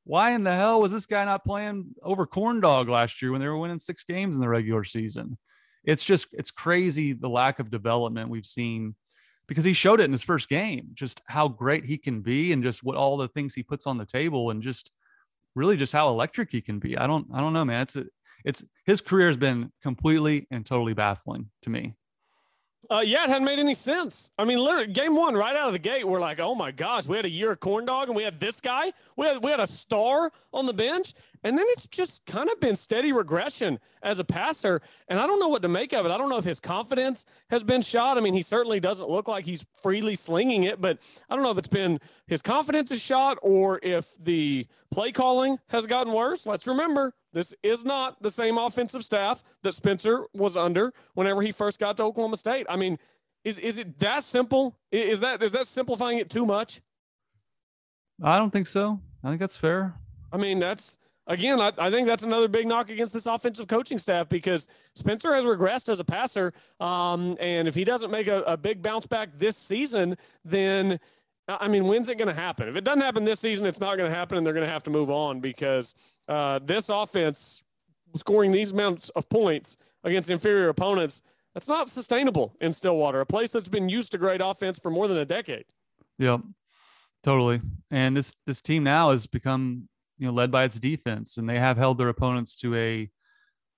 why 0.05 0.33
in 0.33 0.45
the 0.45 0.55
hell 0.55 0.83
was 0.83 0.93
this 0.93 1.07
guy 1.07 1.25
not 1.25 1.45
playing 1.45 1.95
over 2.03 2.27
corn 2.27 2.61
dog 2.61 2.89
last 2.89 3.23
year 3.23 3.33
when 3.33 3.41
they 3.41 3.49
were 3.49 3.57
winning 3.57 3.79
six 3.79 4.05
games 4.05 4.37
in 4.37 4.43
the 4.43 4.49
regular 4.49 4.85
season? 4.85 5.39
It's 5.87 6.05
just 6.05 6.27
it's 6.33 6.51
crazy 6.51 7.13
the 7.13 7.29
lack 7.29 7.59
of 7.59 7.71
development 7.71 8.29
we've 8.29 8.45
seen 8.45 8.97
because 9.49 9.65
he 9.65 9.73
showed 9.73 10.01
it 10.01 10.05
in 10.05 10.13
his 10.13 10.25
first 10.25 10.49
game, 10.49 10.89
just 10.95 11.23
how 11.27 11.49
great 11.49 11.85
he 11.85 11.97
can 11.97 12.21
be 12.21 12.53
and 12.53 12.63
just 12.63 12.83
what 12.83 12.97
all 12.97 13.17
the 13.17 13.29
things 13.29 13.55
he 13.55 13.63
puts 13.63 13.87
on 13.87 13.97
the 13.97 14.05
table 14.05 14.51
and 14.51 14.63
just 14.63 14.91
really 15.55 15.77
just 15.77 15.93
how 15.93 16.09
electric 16.09 16.51
he 16.51 16.61
can 16.61 16.79
be. 16.81 16.99
I 16.99 17.07
don't 17.07 17.29
I 17.33 17.41
don't 17.41 17.53
know, 17.53 17.65
man. 17.65 17.83
It's 17.83 17.97
a, 17.97 18.07
it's 18.45 18.65
his 18.85 19.01
career 19.01 19.29
has 19.29 19.37
been 19.37 19.73
completely 19.83 20.47
and 20.51 20.67
totally 20.67 20.95
baffling 20.95 21.51
to 21.63 21.71
me. 21.71 21.95
Uh, 22.89 23.03
yeah, 23.05 23.25
it 23.25 23.31
hadn't 23.31 23.45
made 23.45 23.59
any 23.59 23.75
sense. 23.75 24.31
I 24.39 24.45
mean, 24.45 24.59
literally, 24.59 24.87
game 24.87 25.17
one, 25.17 25.35
right 25.35 25.57
out 25.57 25.67
of 25.67 25.73
the 25.73 25.79
gate, 25.79 26.07
we're 26.07 26.21
like, 26.21 26.39
oh 26.39 26.55
my 26.55 26.71
gosh, 26.71 27.07
we 27.09 27.17
had 27.17 27.25
a 27.25 27.31
year 27.31 27.53
of 27.53 27.61
corn 27.61 27.85
dog 27.85 28.09
and 28.09 28.17
we 28.17 28.23
had 28.23 28.39
this 28.39 28.61
guy. 28.61 28.93
We 29.17 29.27
had, 29.27 29.43
we 29.43 29.51
had 29.51 29.59
a 29.59 29.67
star 29.67 30.31
on 30.53 30.67
the 30.67 30.73
bench. 30.73 31.15
And 31.43 31.57
then 31.57 31.67
it's 31.71 31.87
just 31.87 32.25
kind 32.27 32.49
of 32.49 32.61
been 32.61 32.77
steady 32.77 33.13
regression 33.13 33.79
as 34.03 34.19
a 34.19 34.25
passer. 34.25 34.83
And 35.09 35.19
I 35.21 35.27
don't 35.27 35.41
know 35.41 35.49
what 35.49 35.63
to 35.63 35.69
make 35.69 35.93
of 35.93 36.07
it. 36.07 36.11
I 36.11 36.19
don't 36.19 36.29
know 36.29 36.39
if 36.39 36.45
his 36.45 36.61
confidence 36.61 37.25
has 37.51 37.65
been 37.65 37.83
shot. 37.83 38.19
I 38.19 38.21
mean, 38.21 38.35
he 38.35 38.43
certainly 38.43 38.81
doesn't 38.81 39.09
look 39.09 39.29
like 39.29 39.45
he's 39.45 39.67
freely 39.83 40.15
slinging 40.15 40.65
it, 40.65 40.81
but 40.81 40.99
I 41.29 41.35
don't 41.35 41.45
know 41.45 41.51
if 41.51 41.59
it's 41.59 41.69
been 41.69 42.01
his 42.27 42.43
confidence 42.43 42.91
is 42.91 43.03
shot 43.03 43.39
or 43.43 43.81
if 43.83 44.17
the 44.19 44.67
play 44.91 45.13
calling 45.13 45.59
has 45.69 45.87
gotten 45.87 46.13
worse. 46.13 46.47
Let's 46.47 46.67
remember, 46.67 47.15
this 47.33 47.55
is 47.63 47.85
not 47.85 48.23
the 48.23 48.31
same 48.31 48.59
offensive 48.59 49.05
staff 49.05 49.45
that 49.63 49.73
Spencer 49.73 50.25
was 50.33 50.57
under 50.57 50.93
whenever 51.15 51.43
he 51.43 51.53
first 51.53 51.79
got 51.79 51.97
to 51.99 52.05
Oklahoma 52.05 52.37
State. 52.37 52.67
I 52.69 52.77
mean, 52.77 52.99
is 53.45 53.59
is 53.59 53.79
it 53.79 53.99
that 54.01 54.25
simple? 54.25 54.77
Is 54.91 55.21
that 55.21 55.43
is 55.43 55.53
that 55.53 55.67
simplifying 55.67 56.19
it 56.19 56.31
too 56.31 56.45
much? 56.45 56.81
I 58.23 58.39
don't 58.39 58.51
think 58.51 58.67
so. 58.67 59.01
I 59.23 59.29
think 59.29 59.41
that's 59.41 59.57
fair. 59.57 59.95
I 60.33 60.37
mean, 60.37 60.59
that's 60.59 60.99
again, 61.27 61.61
I, 61.61 61.73
I 61.79 61.91
think 61.91 62.09
that's 62.09 62.23
another 62.23 62.49
big 62.49 62.67
knock 62.67 62.91
against 62.91 63.13
this 63.13 63.27
offensive 63.27 63.69
coaching 63.69 63.99
staff 63.99 64.29
because 64.29 64.67
Spencer 64.95 65.35
has 65.35 65.45
regressed 65.45 65.89
as 65.89 66.01
a 66.01 66.05
passer. 66.05 66.53
Um, 66.81 67.37
and 67.41 67.69
if 67.69 67.75
he 67.75 67.85
doesn't 67.85 68.11
make 68.11 68.27
a, 68.27 68.43
a 68.43 68.57
big 68.57 68.83
bounce 68.83 69.07
back 69.07 69.31
this 69.39 69.57
season, 69.57 70.17
then 70.45 70.99
I 71.49 71.69
mean, 71.69 71.87
when's 71.87 72.09
it 72.09 72.19
going 72.19 72.33
to 72.33 72.41
happen? 72.41 72.69
If 72.69 72.77
it 72.77 72.85
doesn't 72.85 73.03
happen 73.03 73.25
this 73.25 73.41
season, 73.41 73.67
it's 73.67 73.79
not 73.79 73.97
going 73.97 74.11
to 74.11 74.17
happen, 74.17 74.37
and 74.37 74.45
they're 74.45 74.55
going 74.55 74.67
to 74.67 74.73
have 74.73 74.83
to 74.85 74.91
move 74.91 75.11
on 75.11 75.41
because 75.41 75.95
uh, 76.29 76.59
this 76.63 76.89
offense 76.89 77.63
scoring 78.17 78.51
these 78.51 78.73
amounts 78.73 79.11
of 79.11 79.29
points 79.29 79.77
against 80.05 80.31
inferior 80.31 80.69
opponents. 80.69 81.23
That's 81.55 81.69
not 81.69 81.89
sustainable 81.89 82.55
in 82.61 82.73
Stillwater, 82.73 83.21
a 83.21 83.27
place 83.27 83.51
that's 83.51 83.69
been 83.69 83.89
used 83.89 84.13
to 84.13 84.19
great 84.19 84.41
offense 84.43 84.79
for 84.79 84.91
more 84.91 85.09
than 85.09 85.19
a 85.19 85.25
decade. 85.25 85.65
Yep. 86.19 86.43
Totally. 87.23 87.61
And 87.91 88.17
this 88.17 88.33
this 88.47 88.61
team 88.61 88.85
now 88.85 89.11
has 89.11 89.27
become, 89.27 89.89
you 90.19 90.27
know, 90.27 90.33
led 90.33 90.51
by 90.51 90.65
its 90.65 90.79
defense 90.79 91.39
and 91.39 91.49
they 91.49 91.59
have 91.59 91.77
held 91.77 91.99
their 91.99 92.09
opponents 92.09 92.55
to 92.57 92.75
a 92.75 93.11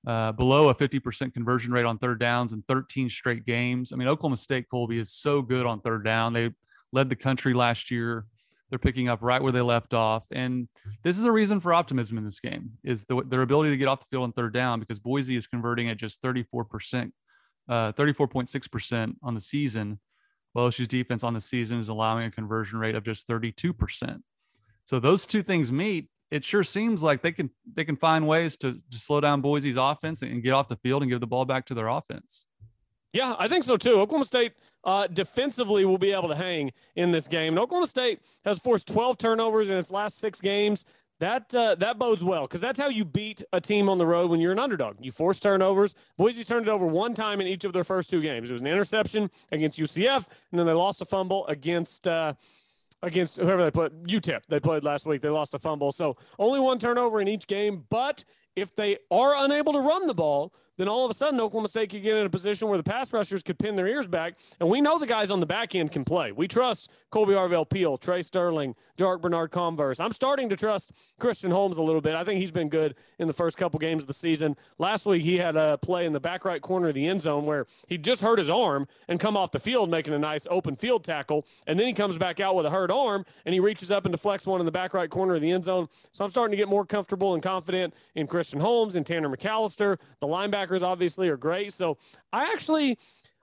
uh, 0.06 0.32
below 0.32 0.68
a 0.68 0.74
50% 0.74 1.34
conversion 1.34 1.72
rate 1.72 1.84
on 1.84 1.98
third 1.98 2.20
downs 2.20 2.52
in 2.52 2.62
13 2.68 3.10
straight 3.10 3.44
games. 3.44 3.92
I 3.92 3.96
mean, 3.96 4.08
Oklahoma 4.08 4.36
State 4.36 4.68
Colby 4.68 4.98
is 4.98 5.12
so 5.12 5.42
good 5.42 5.66
on 5.66 5.80
third 5.80 6.04
down. 6.04 6.32
They 6.32 6.50
led 6.92 7.08
the 7.10 7.16
country 7.16 7.54
last 7.54 7.90
year. 7.90 8.26
They're 8.70 8.78
picking 8.78 9.08
up 9.08 9.20
right 9.22 9.42
where 9.42 9.52
they 9.52 9.62
left 9.62 9.94
off. 9.94 10.26
And 10.30 10.68
this 11.02 11.18
is 11.18 11.24
a 11.24 11.32
reason 11.32 11.60
for 11.60 11.72
optimism 11.72 12.18
in 12.18 12.24
this 12.24 12.40
game 12.40 12.72
is 12.84 13.04
the, 13.04 13.22
their 13.24 13.42
ability 13.42 13.70
to 13.70 13.76
get 13.78 13.88
off 13.88 14.00
the 14.00 14.06
field 14.10 14.24
on 14.24 14.32
third 14.32 14.52
down 14.52 14.78
because 14.80 14.98
Boise 14.98 15.36
is 15.36 15.46
converting 15.46 15.88
at 15.88 15.96
just 15.96 16.22
34%, 16.22 17.10
uh, 17.68 17.92
34.6% 17.92 19.14
on 19.22 19.34
the 19.34 19.40
season. 19.40 20.00
Well, 20.54 20.68
OSU's 20.68 20.88
defense 20.88 21.24
on 21.24 21.34
the 21.34 21.40
season 21.40 21.78
is 21.80 21.88
allowing 21.88 22.26
a 22.26 22.30
conversion 22.30 22.78
rate 22.78 22.94
of 22.94 23.04
just 23.04 23.26
32%. 23.26 24.20
So 24.84 24.98
those 24.98 25.26
two 25.26 25.42
things 25.42 25.70
meet. 25.70 26.08
It 26.30 26.44
sure 26.44 26.64
seems 26.64 27.02
like 27.02 27.22
they 27.22 27.32
can 27.32 27.50
they 27.74 27.84
can 27.84 27.96
find 27.96 28.26
ways 28.26 28.56
to, 28.58 28.74
to 28.74 28.98
slow 28.98 29.20
down 29.20 29.40
Boise's 29.40 29.76
offense 29.76 30.20
and 30.20 30.42
get 30.42 30.52
off 30.52 30.68
the 30.68 30.76
field 30.76 31.02
and 31.02 31.10
give 31.10 31.20
the 31.20 31.26
ball 31.26 31.46
back 31.46 31.64
to 31.66 31.74
their 31.74 31.88
offense. 31.88 32.46
Yeah, 33.12 33.34
I 33.38 33.48
think 33.48 33.64
so 33.64 33.76
too. 33.76 34.00
Oklahoma 34.00 34.24
State 34.24 34.52
uh, 34.84 35.06
defensively 35.06 35.84
will 35.84 35.98
be 35.98 36.12
able 36.12 36.28
to 36.28 36.34
hang 36.34 36.72
in 36.94 37.10
this 37.10 37.26
game. 37.26 37.54
And 37.54 37.58
Oklahoma 37.58 37.86
State 37.86 38.20
has 38.44 38.58
forced 38.58 38.86
12 38.88 39.16
turnovers 39.16 39.70
in 39.70 39.78
its 39.78 39.90
last 39.90 40.18
six 40.18 40.40
games. 40.40 40.84
That 41.20 41.52
uh, 41.52 41.74
that 41.76 41.98
bodes 41.98 42.22
well 42.22 42.42
because 42.42 42.60
that's 42.60 42.78
how 42.78 42.88
you 42.88 43.04
beat 43.04 43.42
a 43.52 43.60
team 43.60 43.88
on 43.88 43.98
the 43.98 44.06
road 44.06 44.30
when 44.30 44.38
you're 44.38 44.52
an 44.52 44.58
underdog. 44.60 44.98
You 45.00 45.10
force 45.10 45.40
turnovers. 45.40 45.96
Boise's 46.16 46.46
turned 46.46 46.68
it 46.68 46.70
over 46.70 46.86
one 46.86 47.12
time 47.12 47.40
in 47.40 47.48
each 47.48 47.64
of 47.64 47.72
their 47.72 47.82
first 47.82 48.08
two 48.08 48.20
games. 48.20 48.50
It 48.50 48.52
was 48.52 48.60
an 48.60 48.68
interception 48.68 49.28
against 49.50 49.80
UCF, 49.80 50.28
and 50.52 50.58
then 50.58 50.66
they 50.66 50.72
lost 50.72 51.02
a 51.02 51.04
fumble 51.04 51.46
against. 51.46 52.06
Uh, 52.06 52.34
against 53.00 53.36
whoever 53.36 53.62
they 53.62 53.70
put 53.70 54.02
UTEP 54.06 54.40
they 54.48 54.58
played 54.58 54.82
last 54.82 55.06
week 55.06 55.22
they 55.22 55.28
lost 55.28 55.54
a 55.54 55.58
fumble 55.60 55.92
so 55.92 56.16
only 56.36 56.58
one 56.58 56.80
turnover 56.80 57.20
in 57.20 57.28
each 57.28 57.46
game 57.46 57.84
but 57.90 58.24
if 58.56 58.74
they 58.74 58.98
are 59.08 59.36
unable 59.36 59.72
to 59.72 59.78
run 59.78 60.08
the 60.08 60.14
ball 60.14 60.52
then 60.78 60.88
all 60.88 61.04
of 61.04 61.10
a 61.10 61.14
sudden 61.14 61.38
Oklahoma 61.40 61.68
State 61.68 61.90
could 61.90 62.02
get 62.02 62.16
in 62.16 62.24
a 62.24 62.30
position 62.30 62.68
where 62.68 62.78
the 62.78 62.84
pass 62.84 63.12
rushers 63.12 63.42
could 63.42 63.58
pin 63.58 63.76
their 63.76 63.86
ears 63.86 64.08
back. 64.08 64.38
And 64.60 64.70
we 64.70 64.80
know 64.80 64.98
the 64.98 65.06
guys 65.06 65.30
on 65.30 65.40
the 65.40 65.46
back 65.46 65.74
end 65.74 65.92
can 65.92 66.04
play. 66.04 66.32
We 66.32 66.48
trust 66.48 66.90
Kolby 67.12 67.34
Harvell-Peel, 67.34 67.98
Trey 67.98 68.22
Sterling, 68.22 68.74
Jarrick 68.96 69.20
Bernard-Converse. 69.20 70.00
I'm 70.00 70.12
starting 70.12 70.48
to 70.48 70.56
trust 70.56 70.92
Christian 71.18 71.50
Holmes 71.50 71.76
a 71.76 71.82
little 71.82 72.00
bit. 72.00 72.14
I 72.14 72.24
think 72.24 72.40
he's 72.40 72.50
been 72.50 72.68
good 72.68 72.94
in 73.18 73.26
the 73.26 73.32
first 73.32 73.56
couple 73.56 73.78
games 73.78 74.02
of 74.04 74.06
the 74.06 74.14
season. 74.14 74.56
Last 74.78 75.06
week 75.06 75.22
he 75.22 75.36
had 75.36 75.56
a 75.56 75.78
play 75.78 76.06
in 76.06 76.12
the 76.12 76.20
back 76.20 76.44
right 76.44 76.62
corner 76.62 76.88
of 76.88 76.94
the 76.94 77.06
end 77.06 77.22
zone 77.22 77.44
where 77.44 77.66
he 77.88 77.98
just 77.98 78.22
hurt 78.22 78.38
his 78.38 78.50
arm 78.50 78.86
and 79.08 79.18
come 79.18 79.36
off 79.36 79.50
the 79.50 79.58
field 79.58 79.90
making 79.90 80.14
a 80.14 80.18
nice 80.18 80.46
open 80.50 80.76
field 80.76 81.04
tackle. 81.04 81.44
And 81.66 81.78
then 81.78 81.86
he 81.86 81.92
comes 81.92 82.18
back 82.18 82.40
out 82.40 82.54
with 82.54 82.66
a 82.66 82.70
hurt 82.70 82.90
arm 82.90 83.24
and 83.44 83.52
he 83.52 83.60
reaches 83.60 83.90
up 83.90 84.04
and 84.04 84.12
deflects 84.12 84.46
one 84.46 84.60
in 84.60 84.66
the 84.66 84.72
back 84.72 84.94
right 84.94 85.10
corner 85.10 85.34
of 85.34 85.40
the 85.40 85.50
end 85.50 85.64
zone. 85.64 85.88
So 86.12 86.24
I'm 86.24 86.30
starting 86.30 86.52
to 86.52 86.56
get 86.56 86.68
more 86.68 86.84
comfortable 86.84 87.34
and 87.34 87.42
confident 87.42 87.94
in 88.14 88.26
Christian 88.26 88.60
Holmes 88.60 88.94
and 88.94 89.04
Tanner 89.04 89.28
McCalister. 89.28 89.98
The 90.20 90.26
linebackers 90.68 90.82
obviously 90.82 91.28
are 91.28 91.36
great. 91.36 91.72
So 91.72 91.98
I 92.32 92.44
actually 92.52 92.98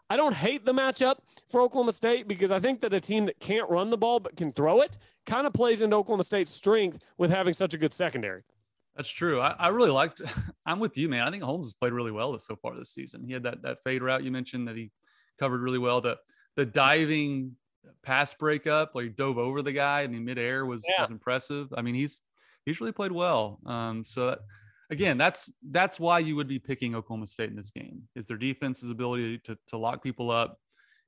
I 0.10 0.18
don't 0.18 0.36
hate 0.36 0.66
the 0.66 0.74
matchup 0.74 1.18
for 1.50 1.62
Oklahoma 1.62 1.92
State 1.92 2.28
because 2.28 2.52
I 2.52 2.60
think 2.60 2.82
that 2.82 2.94
a 2.94 3.00
team 3.00 3.26
that 3.26 3.40
can't 3.40 3.70
run 3.70 3.90
the 3.90 3.98
ball 3.98 4.20
but 4.20 4.36
can 4.36 4.52
throw 4.52 4.82
it 4.82 4.98
kind 5.26 5.48
of 5.48 5.54
plays 5.54 5.82
into 5.82 5.96
Oklahoma 5.96 6.24
State's 6.24 6.52
strength 6.52 7.00
with 7.18 7.32
having 7.32 7.54
such 7.54 7.74
a 7.74 7.78
good 7.78 7.92
secondary. 7.92 8.44
That's 8.96 9.10
true. 9.10 9.42
I, 9.42 9.56
I 9.58 9.68
really 9.70 9.90
liked. 9.90 10.22
I'm 10.66 10.80
with 10.80 10.98
you, 10.98 11.10
man. 11.10 11.28
I 11.28 11.32
think 11.32 11.44
Holmes 11.44 11.68
has 11.68 11.74
played 11.74 11.92
really 11.92 12.12
well 12.12 12.38
so 12.40 12.56
far 12.56 12.78
this 12.78 12.92
season. 12.92 13.24
He 13.26 13.34
had 13.34 13.44
that 13.44 13.62
that 13.64 13.84
fade 13.84 14.02
route 14.04 14.24
you 14.24 14.32
mentioned 14.32 14.68
that 14.68 14.76
he 14.78 14.92
covered 15.40 15.62
really 15.62 15.80
well. 15.80 16.00
The 16.02 16.18
the 16.56 16.66
diving 16.66 17.56
pass 18.04 18.34
breakup, 18.34 18.96
like 18.96 19.04
he 19.06 19.10
dove 19.10 19.38
over 19.38 19.62
the 19.62 19.74
guy 19.74 20.02
in 20.02 20.12
the 20.12 20.20
midair 20.20 20.66
was 20.66 20.86
Yeah. 20.88 21.02
was 21.02 21.10
impressive. 21.12 21.74
I 21.76 21.82
mean, 21.82 21.96
he's 21.96 22.22
he's 22.66 22.80
really 22.80 22.94
played 22.94 23.12
well. 23.12 23.60
Um, 23.66 24.04
so 24.04 24.28
that, 24.28 24.40
again, 24.96 25.18
that's 25.18 25.52
that's 25.72 26.00
why 26.00 26.20
you 26.20 26.38
would 26.38 26.48
be 26.48 26.60
picking 26.60 26.96
Oklahoma 26.96 27.28
State 27.28 27.50
in 27.50 27.56
this 27.56 27.72
game 27.72 28.04
is 28.16 28.28
their 28.28 28.38
defense's 28.38 28.90
ability 28.90 29.40
to 29.40 29.58
to 29.68 29.78
lock 29.78 30.02
people 30.02 30.32
up, 30.32 30.58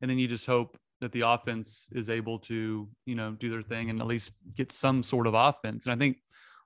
and 0.01 0.11
then 0.11 0.19
you 0.19 0.27
just 0.27 0.45
hope 0.45 0.77
that 0.99 1.11
the 1.11 1.21
offense 1.21 1.87
is 1.93 2.09
able 2.09 2.37
to 2.39 2.89
you 3.05 3.15
know 3.15 3.31
do 3.31 3.49
their 3.49 3.61
thing 3.61 3.89
and 3.89 4.01
at 4.01 4.07
least 4.07 4.33
get 4.55 4.71
some 4.71 5.03
sort 5.03 5.25
of 5.25 5.33
offense. 5.33 5.85
And 5.85 5.93
I 5.93 5.97
think 5.97 6.17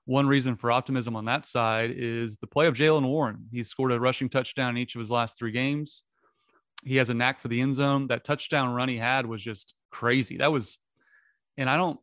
one 0.04 0.26
reason 0.26 0.56
for 0.56 0.72
optimism 0.72 1.14
on 1.14 1.26
that 1.26 1.46
side 1.46 1.92
is 1.94 2.38
the 2.38 2.48
play 2.48 2.66
of 2.66 2.74
Jaylen 2.74 3.06
Warren. 3.06 3.46
He's 3.52 3.68
scored 3.68 3.92
a 3.92 4.00
rushing 4.00 4.28
touchdown 4.28 4.70
in 4.70 4.78
each 4.78 4.96
of 4.96 4.98
his 4.98 5.10
last 5.10 5.38
three 5.38 5.52
games. 5.52 6.02
He 6.84 6.96
has 6.96 7.08
a 7.08 7.14
knack 7.14 7.38
for 7.38 7.46
the 7.46 7.60
end 7.60 7.76
zone. 7.76 8.08
That 8.08 8.24
touchdown 8.24 8.74
run 8.74 8.88
he 8.88 8.98
had 8.98 9.26
was 9.26 9.40
just 9.40 9.74
crazy. 9.92 10.38
That 10.38 10.50
was, 10.50 10.76
and 11.56 11.70
I 11.70 11.76
don't, 11.76 12.00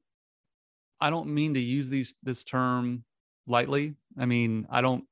I 1.02 1.10
don't 1.10 1.34
mean 1.34 1.56
to 1.56 1.60
use 1.60 1.90
these 1.90 2.14
this 2.24 2.46
term 2.46 3.04
lightly. 3.50 3.96
I 4.18 4.26
mean, 4.26 4.68
I 4.70 4.82
don't. 4.82 5.06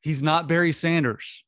He's 0.00 0.22
not 0.22 0.48
Barry 0.48 0.72
Sanders, 0.72 1.44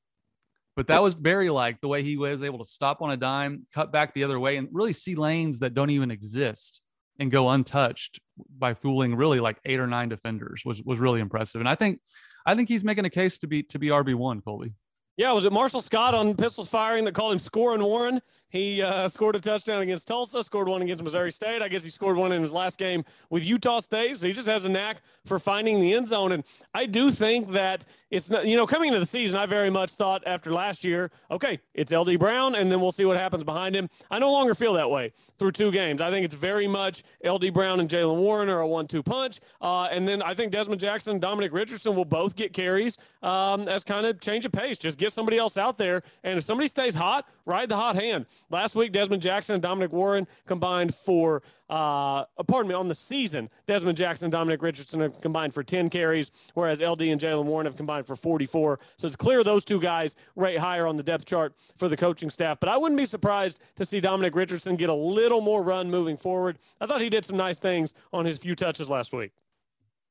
but 0.76 0.88
that 0.88 1.02
was 1.02 1.14
Barry 1.14 1.50
like 1.50 1.80
the 1.80 1.88
way 1.88 2.02
he 2.02 2.16
was 2.16 2.42
able 2.42 2.58
to 2.58 2.64
stop 2.64 3.00
on 3.00 3.10
a 3.10 3.16
dime, 3.16 3.66
cut 3.72 3.92
back 3.92 4.14
the 4.14 4.24
other 4.24 4.38
way, 4.38 4.56
and 4.56 4.68
really 4.72 4.92
see 4.92 5.14
lanes 5.14 5.60
that 5.60 5.74
don't 5.74 5.90
even 5.90 6.10
exist 6.10 6.80
and 7.18 7.30
go 7.30 7.48
untouched 7.50 8.20
by 8.58 8.74
fooling 8.74 9.14
really 9.14 9.40
like 9.40 9.58
eight 9.64 9.80
or 9.80 9.86
nine 9.86 10.08
defenders 10.08 10.62
was 10.64 10.82
was 10.82 10.98
really 10.98 11.20
impressive. 11.20 11.60
And 11.60 11.68
I 11.68 11.74
think 11.74 12.00
I 12.46 12.54
think 12.54 12.68
he's 12.68 12.84
making 12.84 13.04
a 13.04 13.10
case 13.10 13.38
to 13.38 13.46
be 13.46 13.62
to 13.64 13.78
be 13.78 13.88
RB 13.88 14.14
one, 14.14 14.40
Colby. 14.40 14.74
Yeah, 15.16 15.32
was 15.32 15.44
it 15.44 15.52
Marshall 15.52 15.82
Scott 15.82 16.14
on 16.14 16.34
Pistols 16.34 16.68
Firing 16.68 17.04
that 17.04 17.14
called 17.14 17.32
him 17.32 17.38
Scoring 17.38 17.82
Warren? 17.82 18.20
He 18.52 18.82
uh, 18.82 19.08
scored 19.08 19.34
a 19.34 19.40
touchdown 19.40 19.80
against 19.80 20.06
Tulsa, 20.06 20.42
scored 20.42 20.68
one 20.68 20.82
against 20.82 21.02
Missouri 21.02 21.32
State. 21.32 21.62
I 21.62 21.68
guess 21.68 21.84
he 21.84 21.88
scored 21.88 22.18
one 22.18 22.32
in 22.32 22.42
his 22.42 22.52
last 22.52 22.78
game 22.78 23.02
with 23.30 23.46
Utah 23.46 23.80
State. 23.80 24.18
So 24.18 24.26
he 24.26 24.34
just 24.34 24.46
has 24.46 24.66
a 24.66 24.68
knack 24.68 25.00
for 25.24 25.38
finding 25.38 25.80
the 25.80 25.94
end 25.94 26.08
zone. 26.08 26.32
And 26.32 26.44
I 26.74 26.84
do 26.84 27.10
think 27.10 27.52
that 27.52 27.86
it's 28.10 28.28
not, 28.28 28.46
you 28.46 28.54
know, 28.54 28.66
coming 28.66 28.88
into 28.88 29.00
the 29.00 29.06
season, 29.06 29.38
I 29.38 29.46
very 29.46 29.70
much 29.70 29.92
thought 29.92 30.22
after 30.26 30.50
last 30.50 30.84
year, 30.84 31.10
okay, 31.30 31.60
it's 31.72 31.92
LD 31.92 32.18
Brown, 32.18 32.54
and 32.54 32.70
then 32.70 32.78
we'll 32.78 32.92
see 32.92 33.06
what 33.06 33.16
happens 33.16 33.42
behind 33.42 33.74
him. 33.74 33.88
I 34.10 34.18
no 34.18 34.30
longer 34.30 34.54
feel 34.54 34.74
that 34.74 34.90
way 34.90 35.14
through 35.38 35.52
two 35.52 35.72
games. 35.72 36.02
I 36.02 36.10
think 36.10 36.22
it's 36.22 36.34
very 36.34 36.68
much 36.68 37.04
LD 37.24 37.54
Brown 37.54 37.80
and 37.80 37.88
Jaylen 37.88 38.16
Warren 38.16 38.50
are 38.50 38.60
a 38.60 38.68
one 38.68 38.86
two 38.86 39.02
punch. 39.02 39.40
Uh, 39.62 39.84
and 39.90 40.06
then 40.06 40.20
I 40.20 40.34
think 40.34 40.52
Dezmon 40.52 40.76
Jackson 40.76 41.12
and 41.12 41.22
Dominic 41.22 41.54
Richardson 41.54 41.94
will 41.94 42.04
both 42.04 42.36
get 42.36 42.52
carries 42.52 42.98
um, 43.22 43.66
as 43.66 43.82
kind 43.82 44.04
of 44.04 44.20
change 44.20 44.44
of 44.44 44.52
pace. 44.52 44.76
Just 44.76 44.98
get 44.98 45.10
somebody 45.10 45.38
else 45.38 45.56
out 45.56 45.78
there. 45.78 46.02
And 46.22 46.36
if 46.36 46.44
somebody 46.44 46.68
stays 46.68 46.94
hot, 46.94 47.26
ride 47.46 47.70
the 47.70 47.76
hot 47.76 47.94
hand. 47.94 48.26
Last 48.50 48.76
week, 48.76 48.92
Dezmon 48.92 49.20
Jackson 49.20 49.54
and 49.54 49.62
Dominic 49.62 49.92
Warren 49.92 50.26
combined 50.46 50.94
for, 50.94 51.42
uh, 51.70 52.24
pardon 52.46 52.68
me, 52.68 52.74
on 52.74 52.88
the 52.88 52.94
season, 52.94 53.48
Dezmon 53.66 53.94
Jackson 53.94 54.26
and 54.26 54.32
Dominic 54.32 54.62
Richardson 54.62 55.00
have 55.00 55.20
combined 55.20 55.54
for 55.54 55.62
10 55.62 55.90
carries, 55.90 56.30
whereas 56.54 56.80
LD 56.80 57.02
and 57.02 57.20
Jaylen 57.20 57.44
Warren 57.44 57.66
have 57.66 57.76
combined 57.76 58.06
for 58.06 58.16
44. 58.16 58.78
So 58.96 59.06
it's 59.06 59.16
clear 59.16 59.42
those 59.42 59.64
two 59.64 59.80
guys 59.80 60.16
rate 60.36 60.58
higher 60.58 60.86
on 60.86 60.96
the 60.96 61.02
depth 61.02 61.24
chart 61.24 61.54
for 61.76 61.88
the 61.88 61.96
coaching 61.96 62.30
staff. 62.30 62.60
But 62.60 62.68
I 62.68 62.76
wouldn't 62.76 62.98
be 62.98 63.04
surprised 63.04 63.60
to 63.76 63.84
see 63.84 64.00
Dominic 64.00 64.34
Richardson 64.34 64.76
get 64.76 64.88
a 64.88 64.94
little 64.94 65.40
more 65.40 65.62
run 65.62 65.90
moving 65.90 66.16
forward. 66.16 66.58
I 66.80 66.86
thought 66.86 67.00
he 67.00 67.10
did 67.10 67.24
some 67.24 67.36
nice 67.36 67.58
things 67.58 67.94
on 68.12 68.24
his 68.24 68.38
few 68.38 68.54
touches 68.54 68.90
last 68.90 69.12
week. 69.12 69.32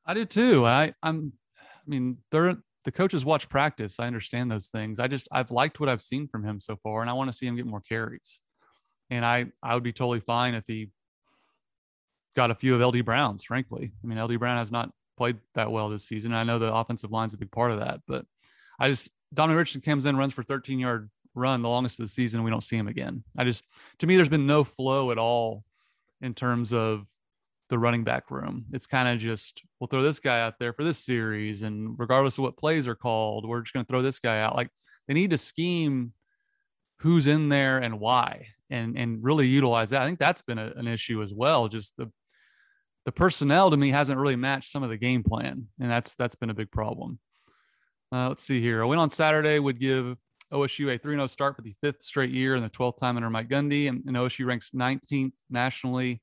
I 0.05 0.13
did 0.13 0.29
too. 0.29 0.65
I, 0.65 0.93
I'm, 1.03 1.33
I 1.59 1.89
mean, 1.89 2.17
they're 2.31 2.57
the 2.83 2.91
coaches 2.91 3.23
watch 3.23 3.49
practice. 3.49 3.99
I 3.99 4.07
understand 4.07 4.51
those 4.51 4.67
things. 4.67 4.99
I 4.99 5.07
just 5.07 5.27
I've 5.31 5.51
liked 5.51 5.79
what 5.79 5.89
I've 5.89 6.01
seen 6.01 6.27
from 6.27 6.43
him 6.43 6.59
so 6.59 6.75
far, 6.77 7.01
and 7.01 7.09
I 7.09 7.13
want 7.13 7.29
to 7.29 7.37
see 7.37 7.45
him 7.45 7.55
get 7.55 7.65
more 7.65 7.81
carries. 7.81 8.41
And 9.09 9.25
I 9.25 9.47
I 9.61 9.73
would 9.73 9.83
be 9.83 9.93
totally 9.93 10.19
fine 10.19 10.55
if 10.55 10.65
he 10.67 10.89
got 12.35 12.51
a 12.51 12.55
few 12.55 12.75
of 12.75 12.81
LD 12.81 13.05
Browns. 13.05 13.43
Frankly, 13.43 13.91
I 14.03 14.07
mean 14.07 14.21
LD 14.21 14.39
Brown 14.39 14.57
has 14.57 14.71
not 14.71 14.91
played 15.17 15.37
that 15.55 15.71
well 15.71 15.89
this 15.89 16.05
season. 16.05 16.33
I 16.33 16.43
know 16.43 16.59
the 16.59 16.73
offensive 16.73 17.11
line's 17.11 17.33
a 17.33 17.37
big 17.37 17.51
part 17.51 17.71
of 17.71 17.79
that, 17.79 18.01
but 18.07 18.25
I 18.79 18.89
just 18.89 19.11
Dominic 19.33 19.59
Richardson 19.59 19.81
comes 19.81 20.05
in, 20.05 20.17
runs 20.17 20.33
for 20.33 20.43
13 20.43 20.79
yard 20.79 21.09
run, 21.35 21.61
the 21.61 21.69
longest 21.69 21.99
of 21.99 22.05
the 22.05 22.11
season. 22.11 22.43
We 22.43 22.51
don't 22.51 22.63
see 22.63 22.77
him 22.77 22.87
again. 22.87 23.23
I 23.37 23.43
just 23.43 23.63
to 23.99 24.07
me, 24.07 24.15
there's 24.15 24.29
been 24.29 24.47
no 24.47 24.63
flow 24.63 25.11
at 25.11 25.17
all 25.17 25.63
in 26.21 26.33
terms 26.33 26.73
of 26.73 27.05
the 27.71 27.79
running 27.79 28.03
back 28.03 28.29
room. 28.29 28.65
It's 28.71 28.85
kind 28.85 29.07
of 29.07 29.17
just 29.17 29.63
we'll 29.79 29.87
throw 29.87 30.03
this 30.03 30.19
guy 30.19 30.41
out 30.41 30.59
there 30.59 30.73
for 30.73 30.83
this 30.83 30.99
series, 30.99 31.63
and 31.63 31.95
regardless 31.97 32.37
of 32.37 32.43
what 32.43 32.57
plays 32.57 32.87
are 32.87 32.95
called, 32.95 33.47
we're 33.47 33.61
just 33.61 33.73
going 33.73 33.85
to 33.85 33.89
throw 33.89 34.03
this 34.03 34.19
guy 34.19 34.41
out. 34.41 34.55
Like 34.55 34.69
they 35.07 35.15
need 35.15 35.31
to 35.31 35.37
scheme 35.37 36.13
who's 36.97 37.25
in 37.25 37.49
there 37.49 37.79
and 37.79 37.99
why, 37.99 38.47
and 38.69 38.97
and 38.97 39.23
really 39.23 39.47
utilize 39.47 39.89
that. 39.89 40.01
I 40.01 40.05
think 40.05 40.19
that's 40.19 40.41
been 40.43 40.59
a, 40.59 40.73
an 40.75 40.87
issue 40.87 41.23
as 41.23 41.33
well. 41.33 41.69
Just 41.69 41.95
the 41.97 42.11
the 43.05 43.11
personnel 43.11 43.71
to 43.71 43.77
me 43.77 43.89
hasn't 43.89 44.19
really 44.19 44.35
matched 44.35 44.71
some 44.71 44.83
of 44.83 44.89
the 44.89 44.97
game 44.97 45.23
plan, 45.23 45.67
and 45.79 45.89
that's 45.89 46.13
that's 46.15 46.35
been 46.35 46.51
a 46.51 46.55
big 46.55 46.69
problem. 46.71 47.19
Uh, 48.11 48.27
let's 48.27 48.43
see 48.43 48.61
here. 48.61 48.81
A 48.81 48.87
win 48.87 48.99
on 48.99 49.09
Saturday 49.09 49.59
would 49.59 49.79
give 49.79 50.17
OSU 50.51 50.93
a 50.93 50.97
3 50.97 51.15
0 51.15 51.27
start 51.27 51.55
for 51.55 51.61
the 51.61 51.73
fifth 51.81 52.01
straight 52.01 52.31
year 52.31 52.55
and 52.55 52.65
the 52.65 52.69
12th 52.69 52.97
time 52.97 53.15
under 53.15 53.29
Mike 53.29 53.47
Gundy. 53.47 53.87
And, 53.87 54.03
and 54.05 54.17
OSU 54.17 54.45
ranks 54.45 54.71
19th 54.71 55.31
nationally 55.49 56.21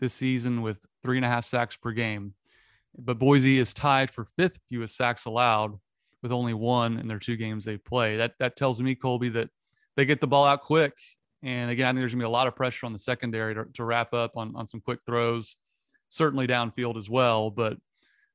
this 0.00 0.14
season 0.14 0.62
with 0.62 0.84
three 1.02 1.16
and 1.16 1.24
a 1.24 1.28
half 1.28 1.44
sacks 1.44 1.76
per 1.76 1.92
game. 1.92 2.34
But 2.98 3.18
Boise 3.18 3.58
is 3.58 3.72
tied 3.72 4.10
for 4.10 4.24
fifth 4.24 4.58
fewest 4.68 4.96
sacks 4.96 5.26
allowed 5.26 5.78
with 6.22 6.32
only 6.32 6.54
one 6.54 6.98
in 6.98 7.08
their 7.08 7.18
two 7.18 7.36
games 7.36 7.64
they 7.64 7.76
play. 7.76 8.16
That 8.16 8.34
that 8.40 8.56
tells 8.56 8.80
me, 8.80 8.94
Colby, 8.94 9.28
that 9.30 9.50
they 9.96 10.04
get 10.04 10.20
the 10.20 10.26
ball 10.26 10.46
out 10.46 10.62
quick. 10.62 10.94
And 11.42 11.70
again, 11.70 11.86
I 11.86 11.90
think 11.90 12.00
there's 12.00 12.12
gonna 12.12 12.24
be 12.24 12.26
a 12.26 12.30
lot 12.30 12.46
of 12.46 12.56
pressure 12.56 12.86
on 12.86 12.92
the 12.92 12.98
secondary 12.98 13.54
to, 13.54 13.64
to 13.74 13.84
wrap 13.84 14.12
up 14.12 14.36
on, 14.36 14.54
on 14.56 14.68
some 14.68 14.80
quick 14.80 15.00
throws, 15.06 15.56
certainly 16.08 16.46
downfield 16.46 16.96
as 16.96 17.08
well. 17.08 17.50
But 17.50 17.78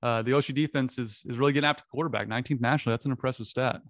uh, 0.01 0.21
the 0.21 0.31
OSU 0.31 0.53
defense 0.53 0.97
is 0.97 1.21
is 1.25 1.37
really 1.37 1.53
getting 1.53 1.69
after 1.69 1.81
the 1.81 1.91
quarterback. 1.91 2.27
19th 2.27 2.61
nationally. 2.61 2.93
That's 2.93 3.05
an 3.05 3.11
impressive 3.11 3.47
stat. 3.47 3.81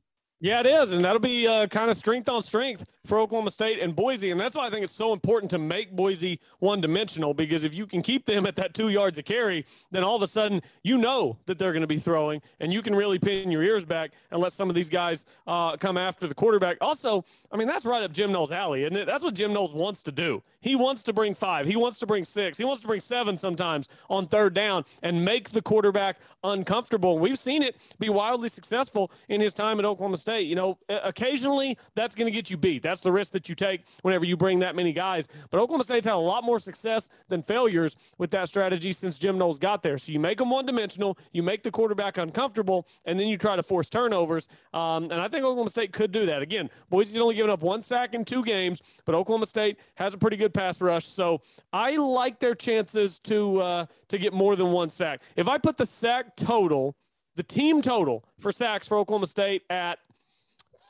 Yeah, 0.41 0.59
it 0.59 0.65
is. 0.65 0.91
And 0.91 1.05
that'll 1.05 1.19
be 1.19 1.47
uh, 1.47 1.67
kind 1.67 1.89
of 1.89 1.97
strength 1.97 2.27
on 2.29 2.41
strength 2.41 2.85
for 3.05 3.19
Oklahoma 3.19 3.51
State 3.51 3.79
and 3.79 3.95
Boise. 3.95 4.31
And 4.31 4.39
that's 4.39 4.55
why 4.55 4.67
I 4.67 4.69
think 4.69 4.83
it's 4.83 4.93
so 4.93 5.13
important 5.13 5.51
to 5.51 5.57
make 5.57 5.95
Boise 5.95 6.39
one 6.59 6.81
dimensional 6.81 7.33
because 7.33 7.63
if 7.63 7.73
you 7.73 7.85
can 7.85 8.01
keep 8.01 8.25
them 8.25 8.45
at 8.45 8.55
that 8.55 8.73
two 8.73 8.89
yards 8.89 9.17
of 9.17 9.25
carry, 9.25 9.65
then 9.91 10.03
all 10.03 10.15
of 10.15 10.21
a 10.21 10.27
sudden 10.27 10.61
you 10.83 10.97
know 10.97 11.37
that 11.45 11.57
they're 11.57 11.71
going 11.71 11.81
to 11.81 11.87
be 11.87 11.97
throwing 11.97 12.41
and 12.59 12.73
you 12.73 12.81
can 12.81 12.95
really 12.95 13.19
pin 13.19 13.51
your 13.51 13.63
ears 13.63 13.85
back 13.85 14.11
and 14.31 14.41
let 14.41 14.51
some 14.51 14.69
of 14.69 14.75
these 14.75 14.89
guys 14.89 15.25
uh, 15.47 15.77
come 15.77 15.97
after 15.97 16.27
the 16.27 16.35
quarterback. 16.35 16.77
Also, 16.81 17.23
I 17.51 17.57
mean, 17.57 17.67
that's 17.67 17.85
right 17.85 18.03
up 18.03 18.11
Jim 18.11 18.31
Knowles' 18.31 18.51
alley, 18.51 18.83
isn't 18.83 18.97
it? 18.97 19.05
That's 19.05 19.23
what 19.23 19.33
Jim 19.33 19.53
Knowles 19.53 19.73
wants 19.73 20.03
to 20.03 20.11
do. 20.11 20.43
He 20.61 20.75
wants 20.75 21.03
to 21.03 21.13
bring 21.13 21.35
five, 21.35 21.67
he 21.67 21.75
wants 21.75 21.99
to 21.99 22.07
bring 22.07 22.25
six, 22.25 22.57
he 22.57 22.65
wants 22.65 22.81
to 22.81 22.87
bring 22.87 22.99
seven 22.99 23.37
sometimes 23.37 23.87
on 24.09 24.25
third 24.25 24.53
down 24.53 24.83
and 25.03 25.23
make 25.23 25.49
the 25.51 25.61
quarterback 25.61 26.17
uncomfortable. 26.43 27.19
We've 27.19 27.37
seen 27.37 27.61
it 27.61 27.75
be 27.99 28.09
wildly 28.09 28.49
successful 28.49 29.11
in 29.29 29.41
his 29.41 29.53
time 29.53 29.79
at 29.79 29.85
Oklahoma 29.85 30.17
State. 30.17 30.47
You 30.47 30.55
know, 30.55 30.77
occasionally 30.89 31.77
that's 31.93 32.15
going 32.15 32.25
to 32.25 32.31
get 32.31 32.49
you 32.49 32.57
beat. 32.57 32.81
The 33.01 33.11
risk 33.11 33.31
that 33.33 33.49
you 33.49 33.55
take 33.55 33.81
whenever 34.01 34.25
you 34.25 34.37
bring 34.37 34.59
that 34.59 34.75
many 34.75 34.91
guys. 34.91 35.27
But 35.49 35.59
Oklahoma 35.59 35.83
State's 35.83 36.05
had 36.05 36.15
a 36.15 36.17
lot 36.17 36.43
more 36.43 36.59
success 36.59 37.09
than 37.29 37.41
failures 37.41 37.95
with 38.17 38.31
that 38.31 38.47
strategy 38.47 38.91
since 38.91 39.19
Jim 39.19 39.37
Knowles 39.37 39.59
got 39.59 39.83
there. 39.83 39.97
So 39.97 40.11
you 40.11 40.19
make 40.19 40.37
them 40.37 40.49
one 40.49 40.65
dimensional, 40.65 41.17
you 41.31 41.43
make 41.43 41.63
the 41.63 41.71
quarterback 41.71 42.17
uncomfortable, 42.17 42.87
and 43.05 43.19
then 43.19 43.27
you 43.27 43.37
try 43.37 43.55
to 43.55 43.63
force 43.63 43.89
turnovers. 43.89 44.47
Um, 44.73 45.05
and 45.05 45.15
I 45.21 45.27
think 45.27 45.43
Oklahoma 45.43 45.69
State 45.69 45.93
could 45.93 46.11
do 46.11 46.25
that. 46.25 46.41
Again, 46.41 46.69
Boise's 46.89 47.17
only 47.17 47.35
given 47.35 47.51
up 47.51 47.61
one 47.61 47.81
sack 47.81 48.13
in 48.13 48.25
two 48.25 48.43
games, 48.43 48.81
but 49.05 49.15
Oklahoma 49.15 49.45
State 49.45 49.79
has 49.95 50.13
a 50.13 50.17
pretty 50.17 50.37
good 50.37 50.53
pass 50.53 50.81
rush. 50.81 51.05
So 51.05 51.41
I 51.73 51.95
like 51.97 52.39
their 52.39 52.55
chances 52.55 53.19
to 53.19 53.59
uh, 53.59 53.85
to 54.09 54.17
get 54.17 54.33
more 54.33 54.55
than 54.55 54.71
one 54.71 54.89
sack. 54.89 55.21
If 55.35 55.47
I 55.47 55.57
put 55.57 55.77
the 55.77 55.85
sack 55.85 56.35
total, 56.35 56.95
the 57.35 57.43
team 57.43 57.81
total 57.81 58.23
for 58.39 58.51
sacks 58.51 58.87
for 58.87 58.97
Oklahoma 58.97 59.27
State 59.27 59.63
at 59.69 59.99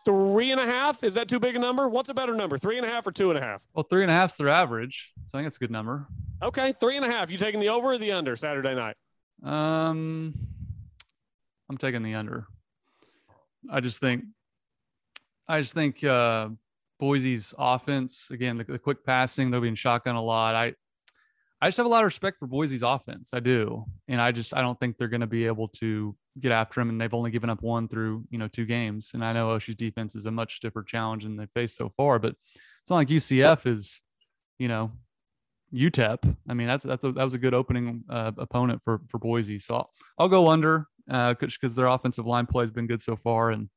three 0.06 0.52
and 0.52 0.62
a 0.62 0.65
half. 0.65 1.04
Is 1.04 1.15
that 1.15 1.28
too 1.28 1.39
big 1.39 1.56
a 1.56 1.60
number? 1.60 1.89
What's 1.89 2.10
a 2.10 2.13
better 2.13 2.34
number, 2.34 2.58
three 2.58 2.78
and 2.78 2.86
a 2.86 2.89
half 2.89 3.06
or 3.06 3.12
two 3.12 3.30
and 3.30 3.38
a 3.38 3.41
half? 3.41 3.63
Well, 3.74 3.84
three 3.84 4.04
and 4.04 4.12
a 4.12 4.13
half's 4.13 4.36
their 4.36 4.50
average, 4.50 5.12
so 5.26 5.38
I 5.38 5.41
think 5.41 5.48
it's 5.48 5.58
a 5.58 5.60
good 5.60 5.72
number. 5.72 6.08
Okay, 6.41 6.74
three 6.80 6.96
and 6.96 7.06
a 7.06 7.12
half. 7.12 7.32
You 7.32 7.38
taking 7.38 7.60
the 7.60 7.70
over 7.70 7.94
or 7.94 7.98
the 7.98 8.12
under 8.12 8.36
Saturday 8.36 8.76
night? 8.76 8.96
Um, 9.44 10.34
I'm 11.70 11.78
taking 11.78 12.04
the 12.04 12.13
under. 12.15 12.48
I 13.70 13.80
just 13.80 14.00
think, 14.00 14.26
I 15.48 15.60
just 15.60 15.74
think 15.74 16.04
uh, 16.04 16.50
Boise's 17.00 17.54
offense 17.58 18.30
again, 18.32 18.58
the, 18.58 18.63
the 18.63 18.80
quick 18.80 19.04
passing, 19.04 19.50
they'll 19.50 19.62
be 19.62 19.68
in 19.68 19.76
shotgun 19.76 20.15
a 20.15 20.22
lot. 20.22 20.56
I, 20.56 20.76
I 21.62 21.68
just 21.68 21.78
have 21.78 21.86
a 21.86 21.89
lot 21.89 22.00
of 22.00 22.06
respect 22.06 22.38
for 22.38 22.48
Boise's 22.48 22.84
offense. 22.84 23.32
I 23.34 23.39
do, 23.39 23.86
and 24.08 24.22
I 24.22 24.32
just 24.32 24.56
I 24.56 24.62
don't 24.62 24.80
think 24.80 24.98
they're 24.98 25.08
going 25.08 25.22
to 25.22 25.28
be 25.28 25.48
able 25.48 25.70
to 25.80 26.15
get 26.39 26.52
after 26.52 26.82
him, 26.82 26.89
and 26.89 27.00
they've 27.00 27.13
only 27.13 27.32
given 27.32 27.50
up 27.50 27.62
one 27.62 27.88
through 27.88 28.26
you 28.30 28.38
know 28.38 28.48
two 28.48 28.65
games. 28.65 29.12
And 29.13 29.24
I 29.24 29.34
know 29.34 29.50
OSU's 29.50 29.76
defense 29.76 30.15
is 30.15 30.26
a 30.26 30.32
much 30.32 30.58
stiffer 30.58 30.84
challenge 30.84 31.24
than 31.24 31.38
they've 31.38 31.50
faced 31.54 31.78
so 31.78 31.89
far, 31.95 32.19
but 32.19 32.36
it's 32.82 32.89
not 32.89 32.98
like 32.98 33.08
UCF 33.08 33.65
is, 33.65 34.02
you 34.60 34.67
know, 34.67 34.91
UTEP. 35.74 36.36
I 36.48 36.54
mean, 36.54 36.67
that's 36.67 36.84
that's 36.84 37.04
a, 37.04 37.12
that 37.13 37.24
was 37.24 37.34
a 37.34 37.39
good 37.39 37.54
opening 37.54 38.04
uh, 38.10 38.32
opponent 38.38 38.82
for 38.84 39.02
for 39.08 39.17
Boise. 39.17 39.60
So 39.60 39.76
I'll, 39.76 39.89
I'll 40.19 40.30
go 40.30 40.48
under 40.48 40.88
because 41.08 41.74
uh, 41.74 41.76
their 41.76 41.88
offensive 41.88 42.26
line 42.26 42.45
play 42.45 42.63
has 42.63 42.71
been 42.71 42.88
good 42.88 43.02
so 43.02 43.15
far, 43.15 43.52
and 43.52 43.69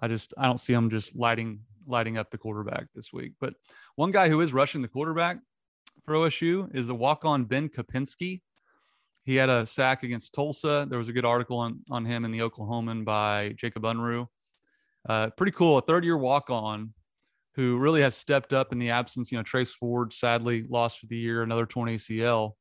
I 0.00 0.08
just 0.08 0.34
I 0.38 0.46
don't 0.46 0.60
see 0.60 0.72
them 0.72 0.90
just 0.90 1.16
lighting 1.16 1.60
lighting 1.86 2.16
up 2.18 2.30
the 2.30 2.38
quarterback 2.38 2.86
this 2.94 3.12
week. 3.12 3.32
But 3.40 3.54
one 3.96 4.10
guy 4.10 4.28
who 4.28 4.40
is 4.40 4.52
rushing 4.52 4.82
the 4.82 4.88
quarterback 4.88 5.38
for 6.04 6.14
OSU 6.14 6.74
is 6.74 6.88
the 6.88 6.94
walk 6.94 7.24
on 7.24 7.44
Ben 7.44 7.68
Kopenski. 7.68 8.40
He 9.24 9.36
had 9.36 9.48
a 9.48 9.64
sack 9.64 10.02
against 10.02 10.34
Tulsa. 10.34 10.86
There 10.88 10.98
was 10.98 11.08
a 11.08 11.12
good 11.12 11.24
article 11.24 11.58
on, 11.58 11.80
on 11.90 12.04
him 12.04 12.24
in 12.24 12.30
the 12.30 12.40
Oklahoman 12.40 13.04
by 13.04 13.54
Jacob 13.56 13.82
Unruh. 13.84 14.26
Uh, 15.08 15.30
pretty 15.30 15.52
cool. 15.52 15.78
A 15.78 15.82
third 15.82 16.04
year 16.04 16.16
walk 16.16 16.50
on 16.50 16.92
who 17.54 17.78
really 17.78 18.02
has 18.02 18.14
stepped 18.14 18.52
up 18.52 18.72
in 18.72 18.78
the 18.78 18.90
absence. 18.90 19.32
You 19.32 19.38
know, 19.38 19.42
Trace 19.42 19.72
Ford 19.72 20.12
sadly 20.12 20.66
lost 20.68 20.98
for 20.98 21.06
the 21.06 21.16
year, 21.16 21.42
another 21.42 21.66
torn 21.66 21.88
ACL. 21.88 22.52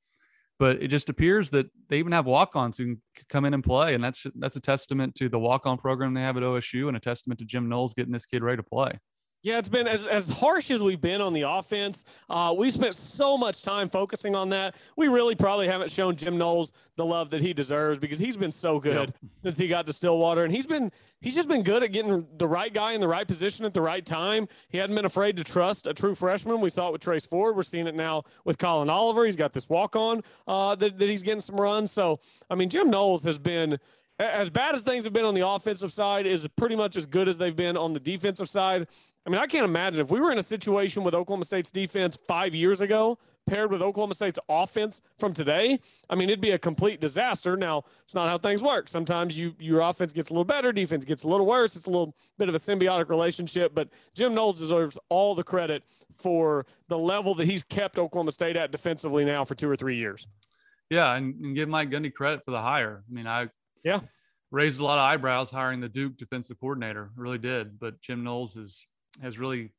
But 0.60 0.82
it 0.82 0.88
just 0.88 1.10
appears 1.10 1.49
that 1.49 1.65
they 1.89 1.97
even 1.97 2.12
have 2.12 2.26
walk-ons 2.26 2.78
who 2.78 2.86
can 2.86 3.02
come 3.28 3.43
in 3.43 3.54
and 3.54 3.63
play, 3.63 3.95
and 3.95 4.04
that's 4.04 4.26
that's 4.36 4.56
a 4.56 4.62
testament 4.62 5.15
to 5.15 5.28
the 5.28 5.39
walk-on 5.39 5.78
program 5.78 6.13
they 6.13 6.21
have 6.21 6.38
at 6.38 6.43
OSU, 6.43 6.88
and 6.88 6.95
a 6.95 6.99
testament 6.99 7.39
to 7.39 7.45
Jim 7.45 7.67
Knowles 7.67 7.93
getting 7.95 8.13
this 8.13 8.26
kid 8.26 8.43
ready 8.43 8.58
to 8.58 8.63
play. 8.63 8.99
Yeah, 9.43 9.58
it's 9.58 9.67
been 9.67 9.88
as, 9.88 10.08
as 10.08 10.29
harsh 10.29 10.71
as 10.71 10.82
we've 10.82 11.01
been 11.01 11.19
on 11.19 11.34
the 11.34 11.41
offense. 11.41 12.06
Uh, 12.29 12.56
we've 12.58 12.71
spent 12.71 12.95
so 12.95 13.38
much 13.38 13.62
time 13.62 13.89
focusing 13.89 14.36
on 14.36 14.49
that. 14.49 14.73
We 14.95 15.10
really 15.10 15.36
probably 15.36 15.67
haven't 15.67 15.91
shown 15.91 16.15
Jim 16.15 16.38
Knowles 16.38 16.71
the 16.95 17.03
love 17.03 17.29
that 17.32 17.41
he 17.41 17.53
deserves 17.53 17.99
because 17.99 18.19
he's 18.19 18.38
been 18.38 18.53
so 18.53 18.79
good 18.79 19.10
yep. 19.10 19.32
since 19.41 19.58
he 19.58 19.67
got 19.67 19.86
to 19.88 19.93
Stillwater, 19.93 20.45
and 20.45 20.53
he's 20.53 20.65
been 20.65 20.93
he's 21.19 21.36
just 21.36 21.49
been 21.49 21.62
good 21.62 21.84
at 21.84 21.91
getting 21.91 22.25
the 22.38 22.47
right 22.47 22.73
guy 22.73 22.93
in 22.93 23.01
the 23.01 23.08
right 23.08 23.27
position 23.27 23.65
at 23.65 23.73
the 23.73 23.82
right 23.82 24.06
time. 24.06 24.47
He 24.69 24.77
hadn't 24.77 24.95
been 24.95 25.03
afraid 25.03 25.36
to 25.36 25.43
trust 25.43 25.88
a 25.88 25.93
true 25.93 26.15
freshman. 26.15 26.62
We 26.62 26.69
saw 26.69 26.88
it 26.88 26.93
with 26.93 27.01
Trace 27.01 27.25
Ford. 27.25 27.58
We're 27.58 27.63
seeing 27.63 27.88
it 27.88 27.95
now 27.95 28.23
with 28.45 28.58
Collin 28.58 28.89
Oliver. 28.89 29.25
He's 29.25 29.36
got 29.36 29.51
this 29.51 29.67
walk 29.67 29.97
on 29.97 30.21
uh, 30.47 30.75
that, 30.75 30.97
that 30.99 31.10
he's 31.10 31.23
getting 31.23 31.41
some 31.41 31.58
runs. 31.58 31.91
So 31.91 32.21
I 32.49 32.56
mean, 32.56 32.69
Jim 32.69 32.89
Knowles 32.89 33.25
has 33.25 33.38
been 33.38 33.77
as 34.19 34.49
bad 34.49 34.76
as 34.76 34.82
things 34.82 35.04
have 35.04 35.13
been 35.13 35.26
on 35.26 35.34
the 35.34 35.47
offensive 35.47 35.91
side, 35.91 36.26
is 36.26 36.47
pretty 36.56 36.76
much 36.76 36.95
as 36.95 37.06
good 37.06 37.28
as 37.28 37.38
they've 37.38 37.56
been 37.56 37.78
on 37.78 37.93
the 37.93 37.99
defensive 37.99 38.49
side. 38.49 38.88
I 39.26 39.30
mean, 39.30 39.39
I 39.39 39.47
can't 39.47 39.65
imagine 39.65 40.02
if 40.02 40.12
we 40.12 40.19
were 40.19 40.32
in 40.32 40.38
a 40.38 40.43
situation 40.43 41.04
with 41.04 41.13
Oklahoma 41.13 41.45
State's 41.45 41.71
defense 41.71 42.19
five 42.28 42.54
years 42.54 42.82
ago, 42.82 43.17
paired 43.47 43.71
with 43.71 43.82
Oklahoma 43.82 44.13
State's 44.13 44.39
offense 44.47 45.02
from 45.17 45.34
today. 45.34 45.80
I 46.10 46.15
mean, 46.15 46.30
it'd 46.30 46.41
be 46.41 46.52
a 46.52 46.60
complete 46.60 47.02
disaster. 47.02 47.58
Now, 47.58 47.84
it's 48.04 48.15
not 48.15 48.30
how 48.30 48.38
things 48.38 48.62
work. 48.62 48.88
Sometimes 48.88 49.38
you 49.38 49.56
your 49.60 49.82
offense 49.82 50.13
gets 50.13 50.30
a 50.30 50.34
little 50.34 50.45
better, 50.45 50.71
defense 50.71 51.06
gets 51.06 51.23
a 51.23 51.28
little 51.28 51.45
worse. 51.45 51.76
It's 51.76 51.88
a 51.88 51.89
little 51.89 52.15
bit 52.38 52.49
of 52.49 52.56
a 52.56 52.60
symbiotic 52.60 53.10
relationship. 53.10 53.73
But 53.73 53.89
Jim 54.13 54.34
Knowles 54.34 54.58
deserves 54.58 54.97
all 55.10 55.36
the 55.36 55.43
credit 55.43 55.84
for 56.13 56.65
the 56.88 56.97
level 56.97 57.36
that 57.36 57.45
he's 57.45 57.63
kept 57.63 57.97
Oklahoma 57.97 58.32
State 58.32 58.56
at 58.56 58.71
defensively 58.71 59.26
now 59.26 59.43
for 59.43 59.56
two 59.56 59.69
or 59.69 59.76
three 59.76 59.95
years. 59.95 60.28
Yeah, 60.89 61.15
and, 61.15 61.34
and 61.43 61.56
give 61.56 61.69
Mike 61.69 61.89
Gundy 61.89 62.13
credit 62.13 62.45
for 62.45 62.52
the 62.52 62.62
hire. 62.62 63.04
I 63.10 63.13
mean, 63.13 63.28
I 63.28 63.49
yeah 63.84 64.00
raised 64.54 64.80
a 64.80 64.84
lot 64.84 65.00
of 65.00 65.04
eyebrows 65.04 65.50
hiring 65.50 65.80
the 65.80 65.89
Duke 65.89 66.15
defensive 66.15 66.60
coordinator. 66.60 67.10
Really 67.15 67.39
did. 67.39 67.80
But 67.80 68.00
Jim 68.00 68.24
Knowles 68.24 68.54
has 68.54 68.86
has 69.22 69.38
really 69.38 69.72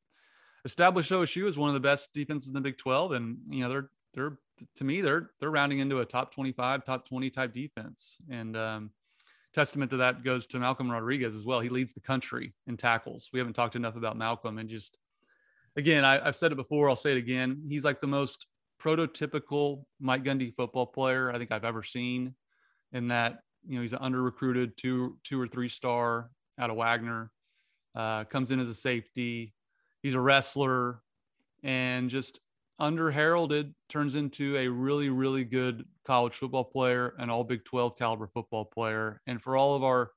established 0.64 1.12
OSU 1.12 1.48
as 1.48 1.56
one 1.56 1.68
of 1.70 1.74
the 1.74 1.80
best 1.80 2.12
defenses 2.12 2.48
in 2.48 2.54
the 2.54 2.60
Big 2.60 2.76
12. 2.76 3.12
And 3.12 3.38
you 3.48 3.60
know, 3.60 3.68
they're 3.70 3.90
they're 4.12 4.38
to 4.74 4.84
me, 4.84 5.00
they're 5.00 5.30
they're 5.40 5.50
rounding 5.50 5.78
into 5.78 6.00
a 6.00 6.04
top 6.04 6.34
25, 6.34 6.84
top 6.84 7.08
20 7.08 7.30
type 7.30 7.54
defense. 7.54 8.18
And 8.28 8.56
um, 8.56 8.90
testament 9.54 9.92
to 9.92 9.98
that 9.98 10.24
goes 10.24 10.46
to 10.48 10.58
Malcolm 10.58 10.90
Rodriguez 10.90 11.36
as 11.36 11.44
well. 11.44 11.60
He 11.60 11.68
leads 11.68 11.92
the 11.92 12.00
country 12.00 12.52
in 12.66 12.76
tackles. 12.76 13.30
We 13.32 13.38
haven't 13.38 13.54
talked 13.54 13.76
enough 13.76 13.96
about 13.96 14.18
Malcolm 14.18 14.58
and 14.58 14.68
just 14.68 14.98
again, 15.76 16.04
I, 16.04 16.24
I've 16.26 16.36
said 16.36 16.50
it 16.50 16.56
before, 16.56 16.90
I'll 16.90 16.96
say 16.96 17.12
it 17.12 17.18
again. 17.18 17.62
He's 17.68 17.84
like 17.84 18.00
the 18.00 18.08
most 18.08 18.46
prototypical 18.80 19.84
Mike 20.00 20.24
Gundy 20.24 20.54
football 20.54 20.86
player 20.86 21.30
I 21.30 21.38
think 21.38 21.52
I've 21.52 21.64
ever 21.64 21.84
seen. 21.84 22.34
In 22.92 23.08
that 23.08 23.40
you 23.66 23.76
know 23.76 23.82
he's 23.82 23.92
an 23.92 23.98
under 24.00 24.22
recruited 24.22 24.76
two 24.76 25.18
two 25.24 25.40
or 25.40 25.46
three 25.46 25.68
star 25.68 26.30
out 26.58 26.70
of 26.70 26.76
Wagoner, 26.76 27.30
uh, 27.94 28.24
comes 28.24 28.50
in 28.50 28.60
as 28.60 28.68
a 28.68 28.74
safety. 28.74 29.54
He's 30.02 30.14
a 30.14 30.20
wrestler, 30.20 31.00
and 31.62 32.10
just 32.10 32.40
under 32.78 33.10
heralded 33.10 33.74
turns 33.88 34.14
into 34.14 34.56
a 34.56 34.68
really 34.68 35.08
really 35.08 35.44
good 35.44 35.84
college 36.04 36.34
football 36.34 36.64
player, 36.64 37.14
an 37.18 37.30
all 37.30 37.44
Big 37.44 37.64
Twelve 37.64 37.96
caliber 37.96 38.26
football 38.26 38.64
player. 38.64 39.20
And 39.26 39.40
for 39.40 39.56
all 39.56 39.74
of 39.74 39.84
our 39.84 40.10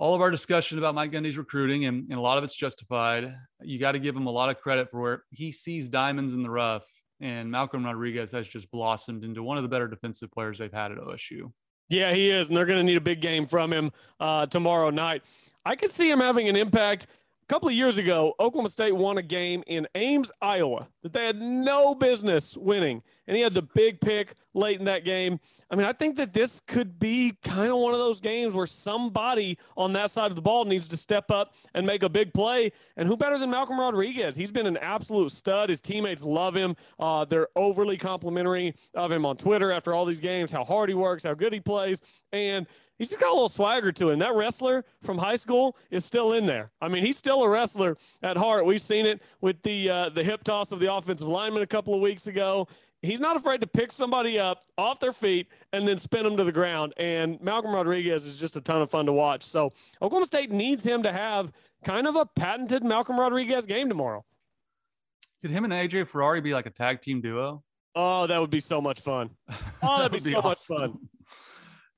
all 0.00 0.14
of 0.14 0.22
our 0.22 0.30
discussion 0.30 0.78
about 0.78 0.94
Mike 0.94 1.12
Gundy's 1.12 1.36
recruiting, 1.36 1.84
and, 1.84 2.08
and 2.08 2.18
a 2.18 2.22
lot 2.22 2.38
of 2.38 2.44
it's 2.44 2.56
justified. 2.56 3.34
You 3.60 3.78
got 3.78 3.92
to 3.92 3.98
give 3.98 4.16
him 4.16 4.26
a 4.26 4.30
lot 4.30 4.48
of 4.48 4.58
credit 4.58 4.90
for 4.90 4.98
where 4.98 5.24
he 5.30 5.52
sees 5.52 5.90
diamonds 5.90 6.34
in 6.34 6.42
the 6.42 6.50
rough. 6.50 6.86
And 7.20 7.50
Malcolm 7.50 7.84
Rodriguez 7.84 8.32
has 8.32 8.48
just 8.48 8.70
blossomed 8.70 9.24
into 9.24 9.42
one 9.42 9.58
of 9.58 9.62
the 9.62 9.68
better 9.68 9.86
defensive 9.86 10.32
players 10.32 10.58
they've 10.58 10.72
had 10.72 10.90
at 10.90 10.96
OSU. 10.96 11.52
Yeah, 11.90 12.14
he 12.14 12.30
is, 12.30 12.48
and 12.48 12.56
they're 12.56 12.66
going 12.66 12.78
to 12.78 12.84
need 12.84 12.96
a 12.96 13.00
big 13.02 13.20
game 13.20 13.46
from 13.46 13.72
him 13.72 13.90
uh, 14.20 14.46
tomorrow 14.46 14.90
night. 14.90 15.24
I 15.66 15.74
could 15.76 15.90
see 15.90 16.08
him 16.10 16.20
having 16.20 16.48
an 16.48 16.56
impact 16.56 17.08
couple 17.50 17.68
of 17.68 17.74
years 17.74 17.98
ago, 17.98 18.32
Oklahoma 18.38 18.68
State 18.68 18.94
won 18.94 19.18
a 19.18 19.22
game 19.22 19.64
in 19.66 19.88
Ames, 19.96 20.30
Iowa 20.40 20.86
that 21.02 21.12
they 21.12 21.26
had 21.26 21.40
no 21.40 21.96
business 21.96 22.56
winning. 22.56 23.02
And 23.26 23.36
he 23.36 23.42
had 23.42 23.54
the 23.54 23.62
big 23.62 24.00
pick 24.00 24.34
late 24.54 24.78
in 24.78 24.84
that 24.84 25.04
game. 25.04 25.40
I 25.68 25.74
mean, 25.74 25.84
I 25.84 25.92
think 25.92 26.16
that 26.18 26.32
this 26.32 26.60
could 26.60 27.00
be 27.00 27.36
kind 27.42 27.72
of 27.72 27.78
one 27.78 27.92
of 27.92 27.98
those 27.98 28.20
games 28.20 28.54
where 28.54 28.66
somebody 28.66 29.58
on 29.76 29.92
that 29.94 30.12
side 30.12 30.30
of 30.30 30.36
the 30.36 30.42
ball 30.42 30.64
needs 30.64 30.86
to 30.88 30.96
step 30.96 31.32
up 31.32 31.54
and 31.74 31.84
make 31.84 32.04
a 32.04 32.08
big 32.08 32.32
play. 32.32 32.70
And 32.96 33.08
who 33.08 33.16
better 33.16 33.36
than 33.36 33.50
Malcolm 33.50 33.80
Rodriguez? 33.80 34.36
He's 34.36 34.52
been 34.52 34.66
an 34.66 34.76
absolute 34.76 35.32
stud. 35.32 35.70
His 35.70 35.80
teammates 35.80 36.22
love 36.22 36.54
him. 36.54 36.76
Uh, 37.00 37.24
they're 37.24 37.48
overly 37.56 37.96
complimentary 37.96 38.74
of 38.94 39.10
him 39.10 39.26
on 39.26 39.36
Twitter 39.36 39.72
after 39.72 39.92
all 39.92 40.04
these 40.04 40.20
games, 40.20 40.52
how 40.52 40.62
hard 40.62 40.88
he 40.88 40.94
works, 40.94 41.24
how 41.24 41.34
good 41.34 41.52
he 41.52 41.60
plays. 41.60 42.00
And 42.32 42.68
he's 43.00 43.08
just 43.08 43.20
got 43.20 43.30
a 43.30 43.32
little 43.32 43.48
swagger 43.48 43.90
to 43.90 44.10
him. 44.10 44.20
That 44.20 44.34
wrestler 44.34 44.84
from 45.02 45.18
high 45.18 45.36
school 45.36 45.76
is 45.90 46.04
still 46.04 46.34
in 46.34 46.46
there. 46.46 46.70
I 46.80 46.88
mean, 46.88 47.02
he's 47.02 47.16
still 47.16 47.42
a 47.42 47.48
wrestler 47.48 47.96
at 48.22 48.36
heart. 48.36 48.66
We've 48.66 48.80
seen 48.80 49.06
it 49.06 49.22
with 49.40 49.60
the 49.62 49.90
uh, 49.90 50.08
the 50.10 50.22
hip 50.22 50.44
toss 50.44 50.70
of 50.70 50.78
the 50.78 50.94
offensive 50.94 51.26
lineman 51.26 51.62
a 51.62 51.66
couple 51.66 51.94
of 51.94 52.00
weeks 52.00 52.28
ago. 52.28 52.68
He's 53.02 53.18
not 53.18 53.34
afraid 53.34 53.62
to 53.62 53.66
pick 53.66 53.90
somebody 53.90 54.38
up 54.38 54.62
off 54.76 55.00
their 55.00 55.12
feet 55.12 55.48
and 55.72 55.88
then 55.88 55.96
spin 55.96 56.22
them 56.22 56.36
to 56.36 56.44
the 56.44 56.52
ground. 56.52 56.92
And 56.98 57.40
Malcolm 57.40 57.74
Rodriguez 57.74 58.26
is 58.26 58.38
just 58.38 58.56
a 58.56 58.60
ton 58.60 58.82
of 58.82 58.90
fun 58.90 59.06
to 59.06 59.12
watch. 59.12 59.42
So 59.42 59.70
Oklahoma 60.02 60.26
State 60.26 60.50
needs 60.50 60.84
him 60.84 61.02
to 61.04 61.12
have 61.12 61.50
kind 61.82 62.06
of 62.06 62.14
a 62.14 62.26
patented 62.26 62.84
Malcolm 62.84 63.18
Rodriguez 63.18 63.64
game 63.64 63.88
tomorrow. 63.88 64.22
Could 65.40 65.50
him 65.50 65.64
and 65.64 65.72
AJ 65.72 66.08
Ferrari 66.08 66.42
be 66.42 66.52
like 66.52 66.66
a 66.66 66.70
tag 66.70 67.00
team 67.00 67.22
duo? 67.22 67.62
Oh, 67.94 68.26
that 68.26 68.38
would 68.38 68.50
be 68.50 68.60
so 68.60 68.82
much 68.82 69.00
fun. 69.00 69.30
Oh, 69.82 69.96
that'd 69.96 70.12
be, 70.12 70.18
be 70.18 70.32
so 70.34 70.40
awesome. 70.40 70.78
much 70.78 70.92
fun. 70.92 71.08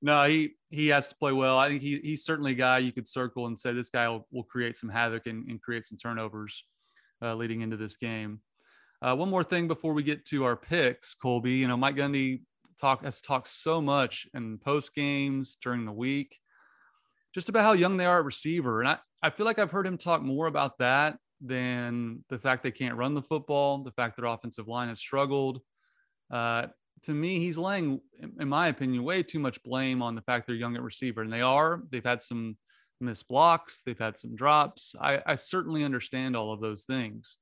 No, 0.02 0.24
he 0.24 0.54
he 0.68 0.88
has 0.88 1.08
to 1.08 1.14
play 1.14 1.32
well. 1.32 1.56
I 1.58 1.68
think 1.68 1.80
he, 1.80 2.00
he's 2.02 2.24
certainly 2.24 2.52
a 2.52 2.56
guy 2.56 2.78
you 2.78 2.92
could 2.92 3.06
circle 3.06 3.46
and 3.46 3.56
say 3.56 3.72
this 3.72 3.88
guy 3.88 4.08
will, 4.08 4.26
will 4.32 4.42
create 4.42 4.76
some 4.76 4.88
havoc 4.88 5.26
and, 5.26 5.48
and 5.48 5.62
create 5.62 5.86
some 5.86 5.96
turnovers 5.96 6.64
uh, 7.22 7.34
leading 7.34 7.60
into 7.60 7.76
this 7.76 7.96
game. 7.96 8.40
Uh, 9.00 9.14
one 9.14 9.30
more 9.30 9.44
thing 9.44 9.68
before 9.68 9.94
we 9.94 10.02
get 10.02 10.24
to 10.26 10.44
our 10.44 10.56
picks, 10.56 11.14
Colby. 11.14 11.52
You 11.52 11.68
know, 11.68 11.76
Mike 11.76 11.96
Gundy 11.96 12.42
talk 12.80 13.04
has 13.04 13.20
talked 13.20 13.48
so 13.48 13.80
much 13.80 14.26
in 14.34 14.58
post 14.58 14.94
games 14.94 15.56
during 15.62 15.84
the 15.84 15.92
week, 15.92 16.38
just 17.32 17.48
about 17.48 17.62
how 17.62 17.72
young 17.72 17.96
they 17.96 18.06
are 18.06 18.18
at 18.18 18.24
receiver, 18.24 18.80
and 18.80 18.88
I 18.88 18.98
I 19.22 19.30
feel 19.30 19.46
like 19.46 19.60
I've 19.60 19.70
heard 19.70 19.86
him 19.86 19.98
talk 19.98 20.20
more 20.20 20.48
about 20.48 20.78
that 20.78 21.16
than 21.40 22.24
the 22.28 22.38
fact 22.38 22.64
they 22.64 22.72
can't 22.72 22.96
run 22.96 23.14
the 23.14 23.22
football, 23.22 23.82
the 23.82 23.92
fact 23.92 24.16
their 24.16 24.26
offensive 24.26 24.66
line 24.66 24.88
has 24.88 24.98
struggled. 24.98 25.60
Uh, 26.30 26.66
to 27.04 27.12
me, 27.12 27.38
he's 27.38 27.58
laying, 27.58 28.00
in 28.38 28.48
my 28.48 28.68
opinion, 28.68 29.02
way 29.04 29.22
too 29.22 29.38
much 29.38 29.62
blame 29.62 30.02
on 30.02 30.14
the 30.14 30.22
fact 30.22 30.46
they're 30.46 30.56
young 30.56 30.76
at 30.76 30.82
receiver. 30.82 31.22
And 31.22 31.32
they 31.32 31.40
are. 31.40 31.82
They've 31.90 32.04
had 32.04 32.22
some 32.22 32.56
missed 33.00 33.28
blocks, 33.28 33.82
they've 33.82 33.98
had 33.98 34.16
some 34.16 34.36
drops. 34.36 34.94
I, 35.00 35.20
I 35.26 35.34
certainly 35.34 35.84
understand 35.84 36.36
all 36.36 36.52
of 36.52 36.60
those 36.60 36.84
things. 36.84 37.38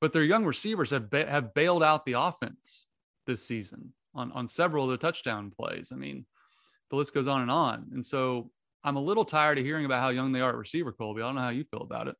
But 0.00 0.12
their 0.12 0.24
young 0.24 0.44
receivers 0.44 0.90
have, 0.90 1.10
ba- 1.10 1.30
have 1.30 1.54
bailed 1.54 1.82
out 1.82 2.04
the 2.04 2.14
offense 2.14 2.86
this 3.26 3.46
season 3.46 3.92
on, 4.14 4.32
on 4.32 4.48
several 4.48 4.84
of 4.84 4.90
the 4.90 4.96
touchdown 4.96 5.52
plays. 5.56 5.90
I 5.92 5.96
mean, 5.96 6.26
the 6.90 6.96
list 6.96 7.14
goes 7.14 7.26
on 7.26 7.42
and 7.42 7.50
on. 7.50 7.86
And 7.92 8.04
so 8.04 8.50
I'm 8.82 8.96
a 8.96 9.00
little 9.00 9.24
tired 9.24 9.58
of 9.58 9.64
hearing 9.64 9.84
about 9.84 10.00
how 10.00 10.08
young 10.08 10.32
they 10.32 10.40
are 10.40 10.50
at 10.50 10.56
receiver, 10.56 10.92
Colby. 10.92 11.22
I 11.22 11.26
don't 11.26 11.36
know 11.36 11.42
how 11.42 11.50
you 11.50 11.64
feel 11.64 11.82
about 11.82 12.08
it. 12.08 12.16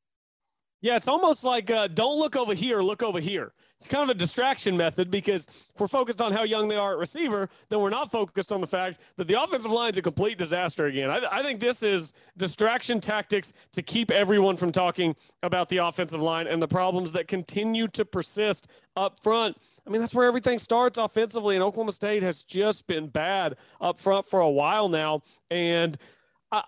Yeah, 0.82 0.96
it's 0.96 1.08
almost 1.08 1.44
like 1.44 1.70
uh, 1.70 1.88
don't 1.88 2.18
look 2.18 2.36
over 2.36 2.54
here, 2.54 2.80
look 2.80 3.02
over 3.02 3.20
here. 3.20 3.52
It's 3.76 3.86
kind 3.86 4.02
of 4.02 4.10
a 4.10 4.18
distraction 4.18 4.76
method 4.76 5.10
because 5.10 5.46
if 5.46 5.80
we're 5.80 5.88
focused 5.88 6.20
on 6.20 6.32
how 6.32 6.42
young 6.42 6.68
they 6.68 6.76
are 6.76 6.92
at 6.92 6.98
receiver, 6.98 7.48
then 7.70 7.80
we're 7.80 7.88
not 7.88 8.10
focused 8.10 8.52
on 8.52 8.60
the 8.60 8.66
fact 8.66 9.00
that 9.16 9.26
the 9.26 9.42
offensive 9.42 9.70
line's 9.70 9.96
a 9.96 10.02
complete 10.02 10.36
disaster 10.36 10.84
again. 10.84 11.08
I, 11.08 11.22
I 11.32 11.42
think 11.42 11.60
this 11.60 11.82
is 11.82 12.12
distraction 12.36 13.00
tactics 13.00 13.54
to 13.72 13.80
keep 13.80 14.10
everyone 14.10 14.58
from 14.58 14.70
talking 14.70 15.16
about 15.42 15.70
the 15.70 15.78
offensive 15.78 16.20
line 16.20 16.46
and 16.46 16.60
the 16.60 16.68
problems 16.68 17.12
that 17.12 17.26
continue 17.26 17.86
to 17.88 18.04
persist 18.04 18.68
up 18.96 19.22
front. 19.22 19.56
I 19.86 19.90
mean, 19.90 20.02
that's 20.02 20.14
where 20.14 20.26
everything 20.26 20.58
starts 20.58 20.98
offensively, 20.98 21.56
and 21.56 21.64
Oklahoma 21.64 21.92
State 21.92 22.22
has 22.22 22.42
just 22.42 22.86
been 22.86 23.06
bad 23.06 23.56
up 23.80 23.96
front 23.96 24.26
for 24.26 24.40
a 24.40 24.50
while 24.50 24.90
now. 24.90 25.22
And 25.50 25.96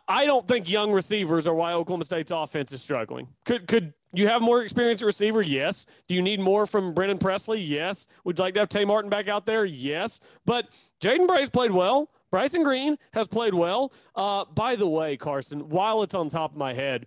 I 0.08 0.26
don't 0.26 0.46
think 0.46 0.70
young 0.70 0.92
receivers 0.92 1.46
are 1.46 1.54
why 1.54 1.72
Oklahoma 1.72 2.04
State's 2.04 2.30
offense 2.30 2.72
is 2.72 2.80
struggling. 2.80 3.28
Could 3.44 3.66
could 3.66 3.92
you 4.20 4.28
have 4.28 4.42
more 4.42 4.62
experience 4.62 5.02
at 5.02 5.06
receiver? 5.06 5.42
Yes. 5.42 5.86
Do 6.06 6.14
you 6.14 6.22
need 6.22 6.40
more 6.40 6.66
from 6.66 6.92
Brennan 6.92 7.18
Presley? 7.18 7.60
Yes. 7.60 8.06
Would 8.24 8.38
you 8.38 8.44
like 8.44 8.54
to 8.54 8.60
have 8.60 8.68
Tay 8.68 8.84
Martin 8.84 9.10
back 9.10 9.28
out 9.28 9.46
there? 9.46 9.64
Yes. 9.64 10.20
But 10.44 10.68
Jaden 11.00 11.26
Bray's 11.26 11.50
played 11.50 11.70
well. 11.70 12.10
Bryson 12.30 12.62
Green 12.62 12.96
has 13.12 13.28
played 13.28 13.54
well. 13.54 13.92
Uh, 14.14 14.44
by 14.46 14.74
the 14.74 14.88
way, 14.88 15.16
Carson, 15.16 15.68
while 15.68 16.02
it's 16.02 16.14
on 16.14 16.28
top 16.28 16.52
of 16.52 16.56
my 16.56 16.72
head, 16.72 17.06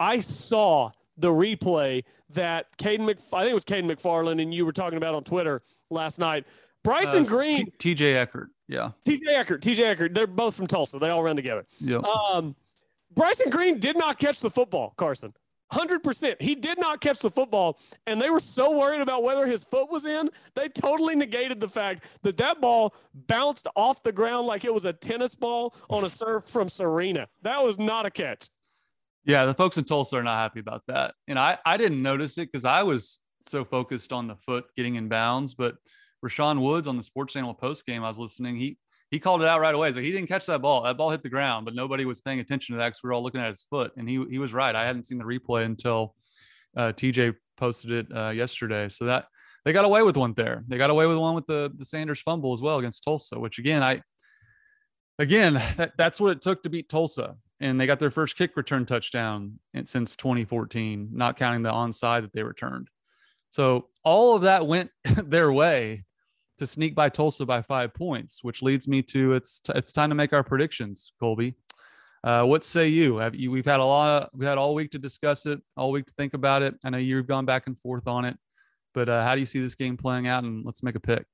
I 0.00 0.18
saw 0.18 0.90
the 1.16 1.28
replay 1.28 2.02
that 2.30 2.76
Caden 2.78 3.06
Mc, 3.06 3.18
I 3.32 3.42
think 3.42 3.50
it 3.50 3.54
was 3.54 3.64
Caden 3.64 3.90
McFarland 3.90 4.42
and 4.42 4.52
you 4.52 4.66
were 4.66 4.72
talking 4.72 4.96
about 4.96 5.14
on 5.14 5.22
Twitter 5.24 5.62
last 5.90 6.18
night. 6.18 6.44
Bryson 6.82 7.24
uh, 7.24 7.28
Green, 7.28 7.70
T- 7.78 7.94
TJ 7.94 8.14
Eckert, 8.16 8.50
yeah, 8.68 8.90
TJ 9.06 9.20
Eckert, 9.28 9.62
TJ 9.62 9.84
Eckert. 9.84 10.12
They're 10.12 10.26
both 10.26 10.54
from 10.54 10.66
Tulsa. 10.66 10.98
They 10.98 11.08
all 11.08 11.22
run 11.22 11.36
together. 11.36 11.64
Yeah. 11.80 11.98
Um, 11.98 12.54
Bryson 13.14 13.48
Green 13.50 13.78
did 13.78 13.96
not 13.96 14.18
catch 14.18 14.40
the 14.40 14.50
football, 14.50 14.92
Carson. 14.96 15.32
100%. 15.72 16.40
He 16.40 16.54
did 16.54 16.78
not 16.78 17.00
catch 17.00 17.18
the 17.20 17.30
football, 17.30 17.78
and 18.06 18.20
they 18.20 18.30
were 18.30 18.40
so 18.40 18.78
worried 18.78 19.00
about 19.00 19.22
whether 19.22 19.46
his 19.46 19.64
foot 19.64 19.90
was 19.90 20.04
in, 20.04 20.30
they 20.54 20.68
totally 20.68 21.16
negated 21.16 21.60
the 21.60 21.68
fact 21.68 22.04
that 22.22 22.36
that 22.36 22.60
ball 22.60 22.94
bounced 23.14 23.66
off 23.74 24.02
the 24.02 24.12
ground 24.12 24.46
like 24.46 24.64
it 24.64 24.72
was 24.72 24.84
a 24.84 24.92
tennis 24.92 25.34
ball 25.34 25.74
on 25.90 26.04
a 26.04 26.08
serve 26.08 26.44
from 26.44 26.68
Serena. 26.68 27.28
That 27.42 27.62
was 27.62 27.78
not 27.78 28.06
a 28.06 28.10
catch. 28.10 28.48
Yeah, 29.24 29.46
the 29.46 29.54
folks 29.54 29.78
in 29.78 29.84
Tulsa 29.84 30.16
are 30.16 30.22
not 30.22 30.36
happy 30.36 30.60
about 30.60 30.82
that. 30.88 31.14
And 31.26 31.38
I, 31.38 31.58
I 31.64 31.76
didn't 31.76 32.02
notice 32.02 32.36
it 32.36 32.52
because 32.52 32.66
I 32.66 32.82
was 32.82 33.20
so 33.40 33.64
focused 33.64 34.12
on 34.12 34.26
the 34.28 34.36
foot 34.36 34.66
getting 34.76 34.96
in 34.96 35.08
bounds. 35.08 35.54
But 35.54 35.76
Rashaun 36.24 36.60
Woods 36.60 36.86
on 36.86 36.96
the 36.96 37.02
Sports 37.02 37.32
Channel 37.32 37.54
post 37.54 37.86
game, 37.86 38.04
I 38.04 38.08
was 38.08 38.18
listening. 38.18 38.56
He 38.56 38.76
he 39.14 39.20
called 39.20 39.42
it 39.42 39.46
out 39.46 39.60
right 39.60 39.76
away. 39.76 39.92
So 39.92 40.00
he 40.00 40.10
didn't 40.10 40.26
catch 40.26 40.44
that 40.46 40.60
ball. 40.60 40.82
That 40.82 40.96
ball 40.96 41.10
hit 41.10 41.22
the 41.22 41.28
ground, 41.28 41.64
but 41.66 41.76
nobody 41.76 42.04
was 42.04 42.20
paying 42.20 42.40
attention 42.40 42.74
to 42.74 42.80
that 42.80 42.86
because 42.86 43.00
we 43.04 43.06
were 43.06 43.12
all 43.12 43.22
looking 43.22 43.40
at 43.40 43.46
his 43.46 43.64
foot. 43.70 43.92
And 43.96 44.08
he 44.08 44.24
he 44.28 44.40
was 44.40 44.52
right. 44.52 44.74
I 44.74 44.84
hadn't 44.84 45.04
seen 45.04 45.18
the 45.18 45.24
replay 45.24 45.64
until 45.64 46.16
uh, 46.76 46.92
TJ 46.92 47.36
posted 47.56 47.92
it 47.92 48.06
uh, 48.12 48.30
yesterday. 48.30 48.88
So 48.88 49.04
that 49.04 49.26
they 49.64 49.72
got 49.72 49.84
away 49.84 50.02
with 50.02 50.16
one 50.16 50.34
there. 50.34 50.64
They 50.66 50.78
got 50.78 50.90
away 50.90 51.06
with 51.06 51.16
one 51.16 51.36
with 51.36 51.46
the 51.46 51.72
the 51.76 51.84
Sanders 51.84 52.20
fumble 52.22 52.52
as 52.52 52.60
well 52.60 52.78
against 52.78 53.04
Tulsa, 53.04 53.38
which 53.38 53.60
again 53.60 53.84
I 53.84 54.02
again 55.20 55.62
that, 55.76 55.92
that's 55.96 56.20
what 56.20 56.32
it 56.32 56.42
took 56.42 56.64
to 56.64 56.68
beat 56.68 56.88
Tulsa. 56.88 57.36
And 57.60 57.80
they 57.80 57.86
got 57.86 58.00
their 58.00 58.10
first 58.10 58.36
kick 58.36 58.56
return 58.56 58.84
touchdown 58.84 59.60
since 59.84 60.16
2014, 60.16 61.10
not 61.12 61.36
counting 61.36 61.62
the 61.62 61.70
onside 61.70 62.22
that 62.22 62.32
they 62.32 62.42
returned. 62.42 62.88
So 63.50 63.90
all 64.02 64.34
of 64.34 64.42
that 64.42 64.66
went 64.66 64.90
their 65.04 65.52
way 65.52 66.04
to 66.58 66.66
sneak 66.66 66.94
by 66.94 67.08
Tulsa 67.08 67.44
by 67.44 67.62
five 67.62 67.94
points, 67.94 68.42
which 68.42 68.62
leads 68.62 68.86
me 68.88 69.02
to 69.02 69.34
it's 69.34 69.60
t- 69.60 69.72
it's 69.74 69.92
time 69.92 70.10
to 70.10 70.14
make 70.14 70.32
our 70.32 70.44
predictions, 70.44 71.12
Colby. 71.20 71.54
Uh, 72.22 72.42
what 72.44 72.64
say 72.64 72.88
you? 72.88 73.18
Have 73.18 73.34
you? 73.34 73.50
We've 73.50 73.66
had 73.66 73.80
a 73.80 73.84
lot. 73.84 74.22
Of, 74.22 74.30
we 74.32 74.46
had 74.46 74.56
all 74.56 74.74
week 74.74 74.90
to 74.92 74.98
discuss 74.98 75.44
it, 75.46 75.60
all 75.76 75.92
week 75.92 76.06
to 76.06 76.14
think 76.16 76.34
about 76.34 76.62
it. 76.62 76.74
I 76.84 76.90
know 76.90 76.98
you've 76.98 77.26
gone 77.26 77.44
back 77.44 77.66
and 77.66 77.78
forth 77.80 78.08
on 78.08 78.24
it, 78.24 78.36
but 78.94 79.08
uh, 79.08 79.22
how 79.24 79.34
do 79.34 79.40
you 79.40 79.46
see 79.46 79.60
this 79.60 79.74
game 79.74 79.96
playing 79.96 80.26
out? 80.26 80.44
And 80.44 80.64
let's 80.64 80.82
make 80.82 80.94
a 80.94 81.00
pick. 81.00 81.26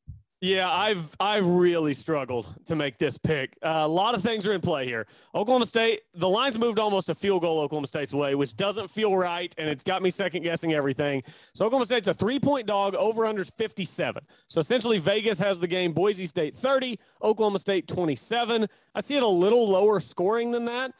Yeah, 0.43 0.71
I've 0.71 1.15
I've 1.21 1.47
really 1.47 1.93
struggled 1.93 2.49
to 2.65 2.75
make 2.75 2.97
this 2.97 3.19
pick. 3.19 3.59
Uh, 3.63 3.83
a 3.85 3.89
lot 3.89 4.15
of 4.15 4.23
things 4.23 4.47
are 4.47 4.55
in 4.55 4.63
play 4.63 4.87
here. 4.87 5.07
Oklahoma 5.35 5.67
State, 5.67 6.01
the 6.15 6.31
line's 6.31 6.59
moved 6.59 6.79
almost 6.79 7.11
a 7.11 7.15
field 7.15 7.43
goal 7.43 7.61
Oklahoma 7.61 7.87
State's 7.87 8.15
way, 8.15 8.35
which 8.35 8.57
doesn't 8.57 8.89
feel 8.89 9.15
right, 9.15 9.55
and 9.59 9.69
it's 9.69 9.83
got 9.83 10.01
me 10.03 10.09
second 10.09 10.43
guessing 10.43 10.73
everything. 10.73 11.23
So 11.53 11.67
Oklahoma 11.67 11.85
State's 11.85 12.09
a 12.09 12.15
three 12.15 12.41
point 12.41 12.67
dog, 12.67 12.95
over 12.95 13.25
unders 13.25 13.55
57. 13.55 14.25
So 14.49 14.61
essentially, 14.61 14.99
Vegas 14.99 15.39
has 15.41 15.61
the 15.61 15.67
game 15.67 15.93
Boise 15.93 16.25
State 16.25 16.57
30, 16.57 16.99
Oklahoma 17.23 17.59
State 17.59 17.87
27. 17.87 18.67
I 18.95 19.01
see 19.01 19.17
it 19.17 19.23
a 19.23 19.29
little 19.29 19.69
lower 19.69 20.01
scoring 20.01 20.53
than 20.53 20.65
that. 20.65 20.93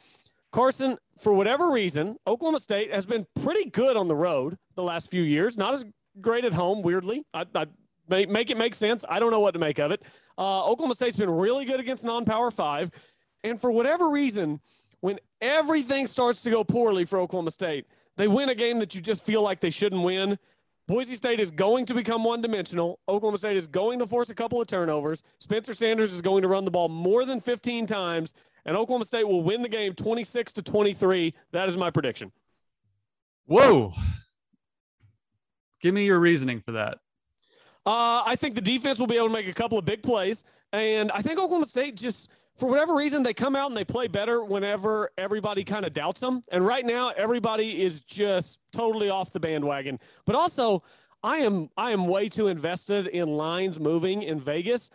Carson, 0.53 0.99
for 1.17 1.33
whatever 1.33 1.71
reason, 1.71 2.19
Oklahoma 2.27 2.61
State 2.61 2.93
has 2.93 3.07
been 3.07 3.27
pretty 3.41 3.71
good 3.71 3.97
on 3.97 4.07
the 4.07 4.17
road 4.17 4.59
the 4.75 4.83
last 4.83 5.11
few 5.11 5.23
years. 5.23 5.57
Not 5.57 5.73
as 5.73 5.87
great 6.21 6.45
at 6.45 6.53
home, 6.53 6.83
weirdly. 6.83 7.25
I, 7.33 7.47
I 7.55 7.67
Make, 8.11 8.29
make 8.29 8.51
it 8.51 8.59
make 8.59 8.75
sense. 8.75 9.05
I 9.09 9.21
don't 9.21 9.31
know 9.31 9.41
what 9.41 9.53
to 9.53 9.61
make 9.61 9.79
of 9.79 9.93
it. 9.93 10.03
Uh, 10.37 10.65
Oklahoma 10.65 10.97
State's 10.97 11.17
been 11.17 11.31
really 11.31 11.65
good 11.65 11.81
against 11.81 12.05
non 12.05 12.25
power 12.25 12.51
five. 12.51 12.91
And 13.45 13.59
for 13.61 13.71
whatever 13.71 14.11
reason, 14.11 14.61
when 15.01 15.19
everything 15.41 16.07
starts 16.07 16.43
to 16.43 16.51
go 16.51 16.65
poorly 16.65 17.05
for 17.05 17.19
Oklahoma 17.19 17.53
State, 17.53 17.87
they 18.17 18.29
win 18.29 18.49
a 18.51 18.55
game 18.55 18.81
that 18.81 18.95
you 18.95 19.01
just 19.01 19.25
feel 19.25 19.43
like 19.43 19.61
they 19.61 19.71
shouldn't 19.71 20.03
win. 20.03 20.39
Boise 20.89 21.15
State 21.15 21.39
is 21.39 21.53
going 21.53 21.87
to 21.87 21.95
become 21.95 22.25
one 22.25 22.43
dimensional. 22.43 22.99
Oklahoma 23.09 23.39
State 23.39 23.57
is 23.57 23.69
going 23.69 24.01
to 24.01 24.07
force 24.07 24.29
a 24.29 24.35
couple 24.35 24.61
of 24.61 24.67
turnovers. 24.67 25.23
Spencer 25.39 25.73
Sanders 25.73 26.13
is 26.13 26.21
going 26.21 26.43
to 26.43 26.49
run 26.49 26.65
the 26.65 26.71
ball 26.71 26.89
more 26.89 27.25
than 27.25 27.39
15 27.39 27.87
times, 27.87 28.35
and 28.67 28.77
Oklahoma 28.77 29.05
State 29.05 29.27
will 29.27 29.43
win 29.43 29.63
the 29.63 29.69
game 29.69 29.95
26 29.95 30.53
to 30.55 30.63
23. 30.63 31.33
That 31.53 31.69
is 31.69 31.77
my 31.77 31.91
prediction. 31.91 32.33
Whoa. 33.47 33.95
Give 35.81 35.95
me 35.95 36.05
your 36.05 36.19
reasoning 36.19 36.61
for 36.61 36.73
that. 36.73 36.99
Uh, 37.87 38.23
I 38.27 38.37
think 38.37 38.55
the 38.55 38.61
defense 38.61 38.99
will 38.99 39.07
be 39.07 39.17
able 39.17 39.29
to 39.29 39.33
make 39.33 39.49
a 39.49 39.55
couple 39.55 39.79
of 39.79 39.85
big 39.85 40.03
plays. 40.03 40.45
And 40.73 41.11
I 41.13 41.23
think 41.23 41.39
Oklahoma 41.39 41.67
State 41.67 41.97
just, 41.97 42.29
for 42.57 42.69
whatever 42.69 42.95
reason, 42.95 43.23
they 43.23 43.35
come 43.35 43.57
out 43.57 43.71
and 43.71 43.77
they 43.77 43.85
play 43.85 44.07
better 44.07 44.45
whenever 44.45 45.11
everybody 45.19 45.65
kind 45.65 45.85
of 45.85 45.93
doubts 45.93 46.21
them. 46.21 46.43
And 46.53 46.67
right 46.67 46.85
now, 46.85 47.11
everybody 47.17 47.83
is 47.83 48.03
just 48.03 48.61
totally 48.73 49.09
off 49.09 49.33
the 49.33 49.41
bandwagon. 49.41 49.99
But 50.27 50.37
also, 50.37 50.83
I 51.23 51.39
am 51.39 51.69
I 51.77 51.91
am 51.91 52.07
way 52.07 52.29
too 52.29 52.49
invested 52.49 53.07
in 53.07 53.29
lines 53.29 53.79
moving 53.79 54.23
in 54.23 54.41
Vegas 54.41 54.91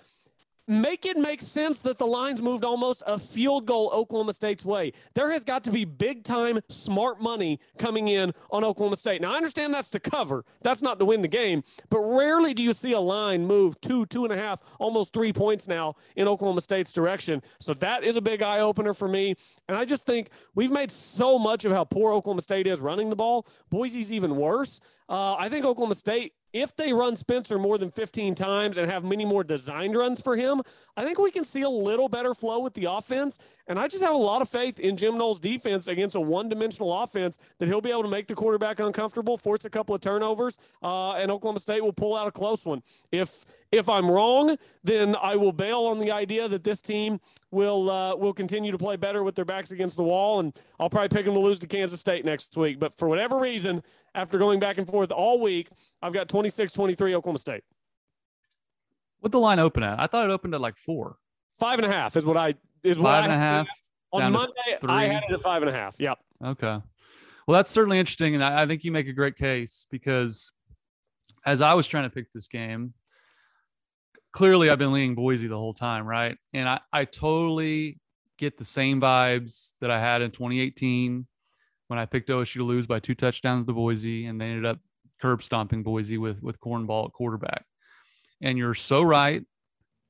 make 0.68 1.06
it 1.06 1.18
make 1.18 1.42
sense 1.42 1.82
that 1.82 1.98
the 1.98 2.08
lines 2.08 2.42
moved 2.42 2.66
almost 2.66 3.04
a 3.06 3.20
field 3.20 3.66
goal 3.66 3.90
Oklahoma 3.94 4.34
State's 4.34 4.66
way. 4.66 4.92
There 5.14 5.32
has 5.32 5.44
got 5.44 5.64
to 5.66 5.72
be 5.72 5.86
big 5.86 6.24
time 6.24 6.60
smart 6.70 7.22
money 7.22 7.60
coming 7.78 8.08
in 8.08 8.34
on 8.52 8.64
Oklahoma 8.64 8.96
State. 8.96 9.22
Now, 9.22 9.34
I 9.34 9.38
understand 9.38 9.74
that's 9.74 9.90
to 9.92 10.00
cover, 10.00 10.44
that's 10.62 10.82
not 10.82 11.00
to 11.00 11.06
win 11.06 11.22
the 11.22 11.28
game, 11.28 11.64
but 11.90 12.00
rarely 12.00 12.54
do 12.54 12.64
you 12.64 12.74
see 12.74 12.94
a 12.94 13.00
line 13.00 13.46
move 13.46 13.80
two, 13.82 14.06
two 14.08 14.24
and 14.24 14.34
a 14.34 14.38
half, 14.38 14.62
almost 14.80 15.14
three 15.14 15.32
points 15.34 15.68
now 15.68 15.96
in 16.16 16.28
Oklahoma 16.28 16.62
State's 16.62 16.92
direction. 16.92 17.42
So 17.60 17.74
that 17.76 18.04
is 18.04 18.16
a 18.16 18.22
big 18.22 18.42
eye 18.42 18.60
opener 18.60 18.94
for 18.94 19.08
me. 19.08 19.36
And 19.68 19.78
I 19.78 19.86
just 19.86 20.06
think 20.06 20.30
we've 20.56 20.72
made 20.72 20.92
so 20.92 21.38
much 21.38 21.66
of 21.66 21.72
how 21.72 21.84
poor 21.84 22.14
Oklahoma 22.14 22.42
State 22.42 22.68
is 22.68 22.80
running 22.80 23.10
the 23.10 23.16
ball. 23.16 23.46
Boise's 23.70 24.12
even 24.12 24.36
worse. 24.36 24.80
Uh, 25.08 25.36
I 25.36 25.50
think 25.50 25.66
Oklahoma 25.66 25.96
State 25.96 26.34
if 26.56 26.74
they 26.74 26.94
run 26.94 27.18
Spencer 27.18 27.60
more 27.60 27.78
than 27.78 27.92
15 27.92 28.34
times 28.34 28.78
and 28.78 28.90
have 28.90 29.04
many 29.04 29.26
more 29.26 29.44
designed 29.44 29.94
runs 29.94 30.22
for 30.22 30.38
him, 30.38 30.62
I 30.96 31.04
think 31.04 31.20
we 31.20 31.30
can 31.30 31.44
see 31.44 31.64
a 31.64 31.70
little 31.70 32.08
better 32.08 32.34
flow 32.34 32.60
with 32.60 32.74
the 32.76 32.86
offense. 32.86 33.40
And 33.68 33.78
I 33.78 33.90
just 33.90 34.02
have 34.02 34.14
a 34.14 34.18
lot 34.18 34.42
of 34.42 34.48
faith 34.48 34.80
in 34.80 34.96
Jim 34.96 35.18
Knowles' 35.18 35.42
defense 35.42 35.90
against 35.90 36.16
a 36.16 36.22
one 36.22 36.48
dimensional 36.48 37.04
offense 37.04 37.40
that 37.58 37.68
he'll 37.68 37.82
be 37.82 37.92
able 37.92 38.04
to 38.04 38.10
make 38.10 38.28
the 38.28 38.36
quarterback 38.36 38.80
uncomfortable, 38.80 39.36
force 39.36 39.66
a 39.66 39.70
couple 39.70 39.94
of 39.94 40.00
turnovers, 40.00 40.58
uh, 40.82 41.16
and 41.16 41.30
Oklahoma 41.30 41.60
State 41.60 41.84
will 41.84 41.92
pull 41.92 42.16
out 42.16 42.26
a 42.26 42.32
close 42.32 42.66
one. 42.66 42.82
If 43.12 43.44
if 43.72 43.90
I'm 43.90 44.10
wrong, 44.10 44.58
then 44.86 45.18
I 45.22 45.36
will 45.36 45.52
bail 45.52 45.82
on 45.82 46.00
the 46.00 46.12
idea 46.12 46.48
that 46.48 46.64
this 46.64 46.82
team 46.82 47.20
will 47.52 47.90
uh, 47.90 48.16
will 48.16 48.34
continue 48.34 48.72
to 48.72 48.78
play 48.78 48.96
better 48.96 49.24
with 49.24 49.36
their 49.36 49.44
backs 49.44 49.72
against 49.72 49.98
the 49.98 50.04
wall, 50.04 50.40
and 50.40 50.58
I'll 50.80 50.90
probably 50.90 51.10
pick 51.10 51.26
them 51.26 51.34
to 51.34 51.40
lose 51.42 51.60
to 51.60 51.68
Kansas 51.68 52.00
State 52.00 52.24
next 52.24 52.56
week. 52.56 52.80
But 52.80 52.96
for 52.96 53.10
whatever 53.10 53.40
reason, 53.40 53.84
after 54.16 54.38
going 54.38 54.60
back 54.60 54.78
and 54.78 54.88
forth 54.88 55.12
all 55.12 55.40
week, 55.40 55.70
I've 56.02 56.14
got 56.14 56.30
26 56.30 56.74
23 56.74 57.16
Oklahoma 57.16 57.40
State. 57.40 57.64
What 59.20 59.32
the 59.32 59.40
line 59.40 59.60
open 59.60 59.84
at? 59.84 60.00
I 60.00 60.08
thought 60.08 60.26
it 60.26 60.32
opened 60.32 60.56
at 60.56 60.62
like 60.62 60.78
four. 60.78 61.18
Five 61.60 61.80
and 61.80 61.86
a 61.86 61.92
half 61.92 62.16
is 62.16 62.26
what 62.26 62.38
I 62.38 62.56
is 62.84 62.98
what 62.98 63.12
five 63.12 63.24
I 63.24 63.26
and 63.26 63.34
a 63.34 63.38
half. 63.38 63.68
On 64.12 64.32
Monday, 64.32 64.78
I 64.88 65.06
had 65.08 65.24
it 65.28 65.34
at 65.34 65.42
five 65.42 65.62
and 65.62 65.70
a 65.70 65.74
half. 65.74 65.98
Yep. 66.00 66.18
Okay. 66.44 66.80
Well, 67.48 67.56
that's 67.56 67.70
certainly 67.70 68.00
interesting, 68.00 68.34
and 68.34 68.44
I, 68.44 68.64
I 68.64 68.66
think 68.66 68.84
you 68.84 68.92
make 68.92 69.08
a 69.08 69.14
great 69.14 69.36
case 69.36 69.86
because 69.92 70.52
as 71.46 71.62
I 71.62 71.74
was 71.74 71.88
trying 71.88 72.06
to 72.06 72.10
pick 72.10 72.32
this 72.34 72.48
game, 72.48 72.94
clearly 74.32 74.70
I've 74.70 74.80
been 74.80 74.94
leaning 74.94 75.16
Boise 75.16 75.48
the 75.48 75.58
whole 75.58 75.74
time, 75.74 76.08
right? 76.08 76.38
And 76.54 76.68
I, 76.68 76.80
I 76.92 77.06
totally 77.06 78.00
get 78.38 78.58
the 78.58 78.66
same 78.66 79.00
vibes 79.00 79.74
that 79.82 79.92
I 79.92 80.00
had 80.00 80.22
in 80.22 80.32
2018 80.32 81.28
when 81.88 82.00
I 82.00 82.06
picked 82.06 82.30
OSU 82.30 82.56
to 82.56 82.64
lose 82.64 82.88
by 82.88 83.00
two 83.00 83.16
touchdowns 83.16 83.68
to 83.68 83.74
Boise, 83.74 84.26
and 84.26 84.40
they 84.40 84.46
ended 84.46 84.66
up 84.66 84.80
curb 85.22 85.44
stomping 85.44 85.84
Boise 85.84 86.18
with 86.18 86.42
with 86.42 86.60
cornball 86.60 87.06
at 87.06 87.14
quarterback. 87.14 87.66
And 88.42 88.58
you're 88.58 88.74
so 88.74 89.02
right. 89.02 89.44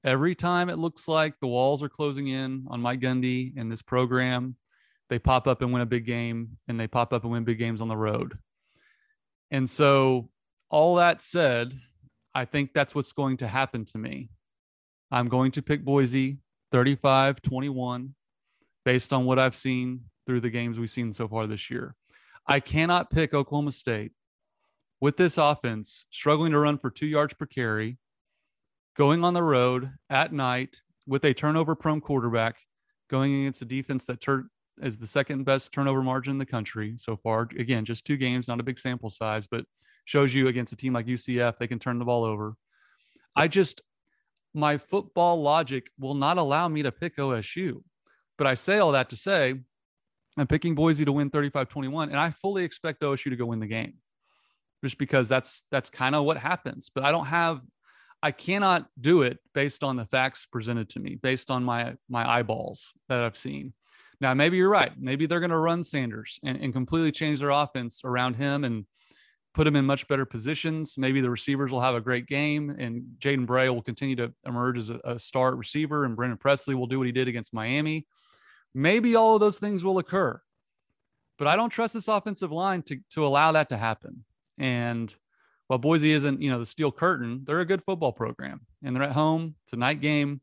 Every 0.04 0.36
time 0.36 0.70
it 0.70 0.78
looks 0.78 1.08
like 1.08 1.40
the 1.40 1.48
walls 1.48 1.82
are 1.82 1.90
closing 1.90 2.28
in 2.28 2.66
on 2.70 2.80
Mike 2.80 3.00
Gundy 3.00 3.54
and 3.58 3.72
this 3.72 3.82
program, 3.82 4.56
they 5.10 5.18
pop 5.18 5.48
up 5.48 5.62
and 5.62 5.74
win 5.74 5.82
a 5.82 5.86
big 5.86 6.06
game, 6.06 6.58
and 6.68 6.80
they 6.80 6.88
pop 6.88 7.14
up 7.14 7.24
and 7.24 7.32
win 7.32 7.44
big 7.44 7.60
games 7.60 7.82
on 7.82 7.88
the 7.88 7.98
road. 7.98 8.38
And 9.52 9.70
so, 9.70 10.30
all 10.70 10.96
that 10.96 11.22
said, 11.22 11.80
I 12.34 12.46
think 12.46 12.74
that's 12.74 12.94
what's 12.94 13.14
going 13.14 13.38
to 13.38 13.48
happen 13.48 13.86
to 13.86 13.98
me. 13.98 14.30
I'm 15.12 15.30
going 15.30 15.52
to 15.52 15.62
pick 15.62 15.86
Boise 15.86 16.40
35 16.72 17.42
21 17.42 18.16
based 18.84 19.14
on 19.14 19.26
what 19.26 19.40
I've 19.40 19.56
seen 19.56 20.02
through 20.26 20.42
the 20.42 20.50
games 20.50 20.78
we've 20.78 20.90
seen 20.90 21.14
so 21.14 21.28
far 21.28 21.48
this 21.48 21.70
year. 21.70 21.96
I 22.48 22.60
cannot 22.60 23.10
pick 23.10 23.34
Oklahoma 23.34 23.72
State 23.72 24.12
with 25.02 25.18
this 25.18 25.38
offense 25.38 26.06
struggling 26.10 26.52
to 26.52 26.60
run 26.60 26.78
for 26.78 26.90
two 26.90 27.08
yards 27.08 27.34
per 27.34 27.46
carry, 27.46 27.98
going 28.96 29.24
on 29.24 29.34
the 29.34 29.44
road 29.44 29.92
at 30.10 30.32
night 30.32 30.78
with 31.08 31.26
a 31.26 31.34
turnover 31.34 31.76
prone 31.76 32.02
quarterback, 32.02 32.58
going 33.10 33.34
against 33.34 33.62
a 33.62 33.66
defense 33.66 34.06
that 34.06 34.22
tur- 34.22 34.50
is 34.82 34.98
the 34.98 35.08
second 35.08 35.44
best 35.44 35.72
turnover 35.72 36.02
margin 36.02 36.32
in 36.32 36.38
the 36.38 36.46
country 36.46 36.96
so 36.98 37.16
far. 37.16 37.48
Again, 37.58 37.86
just 37.86 38.06
two 38.06 38.18
games, 38.18 38.48
not 38.48 38.60
a 38.60 38.64
big 38.64 38.80
sample 38.80 39.10
size, 39.10 39.48
but 39.48 39.66
shows 40.06 40.34
you 40.34 40.48
against 40.48 40.74
a 40.74 40.76
team 40.76 40.94
like 40.94 41.08
UCF, 41.08 41.58
they 41.58 41.68
can 41.68 41.80
turn 41.80 42.00
the 42.00 42.06
ball 42.06 42.24
over. 42.24 42.56
I 43.36 43.48
just, 43.48 43.82
my 44.54 44.78
football 44.78 45.42
logic 45.42 45.90
will 46.00 46.14
not 46.14 46.38
allow 46.38 46.68
me 46.68 46.84
to 46.84 46.92
pick 46.92 47.18
OSU. 47.18 47.82
But 48.38 48.48
I 48.48 48.56
say 48.56 48.80
all 48.80 48.92
that 48.92 49.10
to 49.10 49.16
say 49.16 49.62
I'm 50.38 50.48
picking 50.48 50.76
Boise 50.76 51.06
to 51.06 51.12
win 51.12 51.30
35-21, 51.30 52.10
and 52.10 52.18
I 52.18 52.30
fully 52.32 52.64
expect 52.64 53.02
OSU 53.02 53.30
to 53.30 53.36
go 53.36 53.46
win 53.46 53.60
the 53.60 53.68
game, 53.68 53.96
just 54.84 54.98
because 54.98 55.30
that's 55.30 55.64
that's 55.72 55.90
kind 55.90 56.16
of 56.16 56.26
what 56.26 56.38
happens. 56.38 56.92
But 56.94 57.06
I 57.06 57.12
don't 57.12 57.28
have, 57.28 57.62
I 58.22 58.32
cannot 58.32 58.88
do 59.00 59.22
it 59.22 59.40
based 59.54 59.84
on 59.84 59.96
the 59.96 60.06
facts 60.06 60.46
presented 60.46 60.90
to 60.90 61.00
me, 61.00 61.16
based 61.16 61.50
on 61.50 61.64
my 61.64 61.96
my 62.10 62.30
eyeballs 62.30 62.92
that 63.08 63.24
I've 63.24 63.38
seen. 63.38 63.74
Now, 64.22 64.34
maybe 64.34 64.58
you're 64.58 64.70
right. 64.70 64.92
Maybe 64.98 65.26
they're 65.26 65.42
going 65.42 65.50
to 65.50 65.58
run 65.58 65.84
Sanders 65.84 66.40
and, 66.44 66.58
and 66.62 66.74
completely 66.74 67.12
change 67.12 67.40
their 67.40 67.50
offense 67.50 68.02
around 68.06 68.36
him 68.36 68.64
and 68.64 68.86
put 69.54 69.68
him 69.68 69.76
in 69.76 69.86
much 69.86 70.08
better 70.08 70.26
positions. 70.26 70.96
Maybe 70.98 71.20
the 71.20 71.30
receivers 71.30 71.72
will 71.72 71.82
have 71.82 71.96
a 71.96 72.02
great 72.02 72.26
game, 72.28 72.70
and 72.70 73.04
Jaden 73.20 73.46
Bray 73.46 73.70
will 73.70 73.82
continue 73.82 74.16
to 74.18 74.34
emerge 74.46 74.78
as 74.78 74.90
a, 74.90 75.00
a 75.04 75.20
start 75.20 75.56
receiver, 75.56 76.06
and 76.06 76.16
Brennan 76.16 76.38
Presley 76.38 76.76
will 76.76 76.88
do 76.88 76.98
what 76.98 77.08
he 77.08 77.14
did 77.14 77.28
against 77.28 77.54
Miami 77.54 78.06
maybe 78.76 79.16
all 79.16 79.34
of 79.36 79.40
those 79.40 79.58
things 79.58 79.84
will 79.84 79.98
occur. 79.98 80.40
but 81.40 81.48
I 81.48 81.56
don't 81.56 81.70
trust 81.70 81.96
this 81.96 82.08
offensive 82.08 82.52
line 82.52 82.82
to 82.84 83.00
to 83.12 83.26
allow 83.26 83.52
that 83.54 83.70
to 83.70 83.78
happen. 83.78 84.24
And 84.58 85.14
while 85.68 85.80
Boise 85.80 86.12
isn't, 86.12 86.42
you 86.42 86.50
know, 86.52 86.60
the 86.60 86.66
steel 86.66 86.92
curtain, 86.92 87.44
they're 87.46 87.60
a 87.62 87.66
good 87.66 87.84
football 87.84 88.14
program 88.14 88.62
and 88.84 88.96
they're 88.96 89.04
at 89.04 89.12
home. 89.14 89.56
It's 89.64 89.74
a 89.74 89.78
night 89.78 90.00
game. 90.00 90.42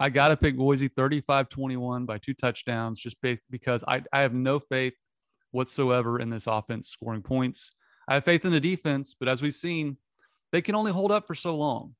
I 0.00 0.10
got 0.10 0.28
to 0.28 0.36
pick 0.36 0.56
Boise 0.56 0.88
35 0.88 1.48
21 1.48 2.06
by 2.06 2.18
two 2.18 2.34
touchdowns 2.34 3.00
just 3.00 3.16
because 3.50 3.84
I, 3.86 4.02
I 4.12 4.20
have 4.20 4.34
no 4.34 4.58
faith 4.58 4.94
whatsoever 5.52 6.20
in 6.20 6.30
this 6.30 6.46
offense 6.46 6.88
scoring 6.88 7.22
points. 7.22 7.70
I 8.08 8.14
have 8.14 8.24
faith 8.24 8.44
in 8.44 8.52
the 8.52 8.60
defense, 8.60 9.14
but 9.18 9.28
as 9.28 9.42
we've 9.42 9.54
seen, 9.54 9.96
they 10.52 10.62
can 10.62 10.74
only 10.74 10.92
hold 10.92 11.12
up 11.12 11.26
for 11.26 11.34
so 11.34 11.56
long. 11.56 11.94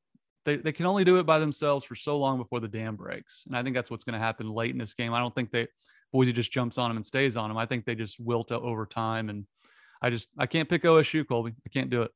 They, 0.48 0.56
they 0.56 0.72
can 0.72 0.86
only 0.86 1.04
do 1.04 1.18
it 1.18 1.26
by 1.26 1.38
themselves 1.38 1.84
for 1.84 1.94
so 1.94 2.16
long 2.16 2.38
before 2.38 2.58
the 2.58 2.68
dam 2.68 2.96
breaks. 2.96 3.44
And 3.46 3.54
I 3.54 3.62
think 3.62 3.76
that's 3.76 3.90
what's 3.90 4.02
going 4.02 4.18
to 4.18 4.18
happen 4.18 4.48
late 4.48 4.70
in 4.70 4.78
this 4.78 4.94
game. 4.94 5.12
I 5.12 5.18
don't 5.18 5.34
think 5.34 5.50
they 5.50 5.68
Boise 6.10 6.32
just 6.32 6.50
jumps 6.50 6.78
on 6.78 6.88
them 6.88 6.96
and 6.96 7.04
stays 7.04 7.36
on 7.36 7.50
them. 7.50 7.58
I 7.58 7.66
think 7.66 7.84
they 7.84 7.94
just 7.94 8.18
wilt 8.18 8.50
over 8.50 8.86
time. 8.86 9.28
And 9.28 9.44
I 10.00 10.08
just 10.08 10.28
I 10.38 10.46
can't 10.46 10.66
pick 10.66 10.84
OSU, 10.84 11.28
Colby. 11.28 11.52
I 11.66 11.68
can't 11.68 11.90
do 11.90 12.00
it. 12.00 12.10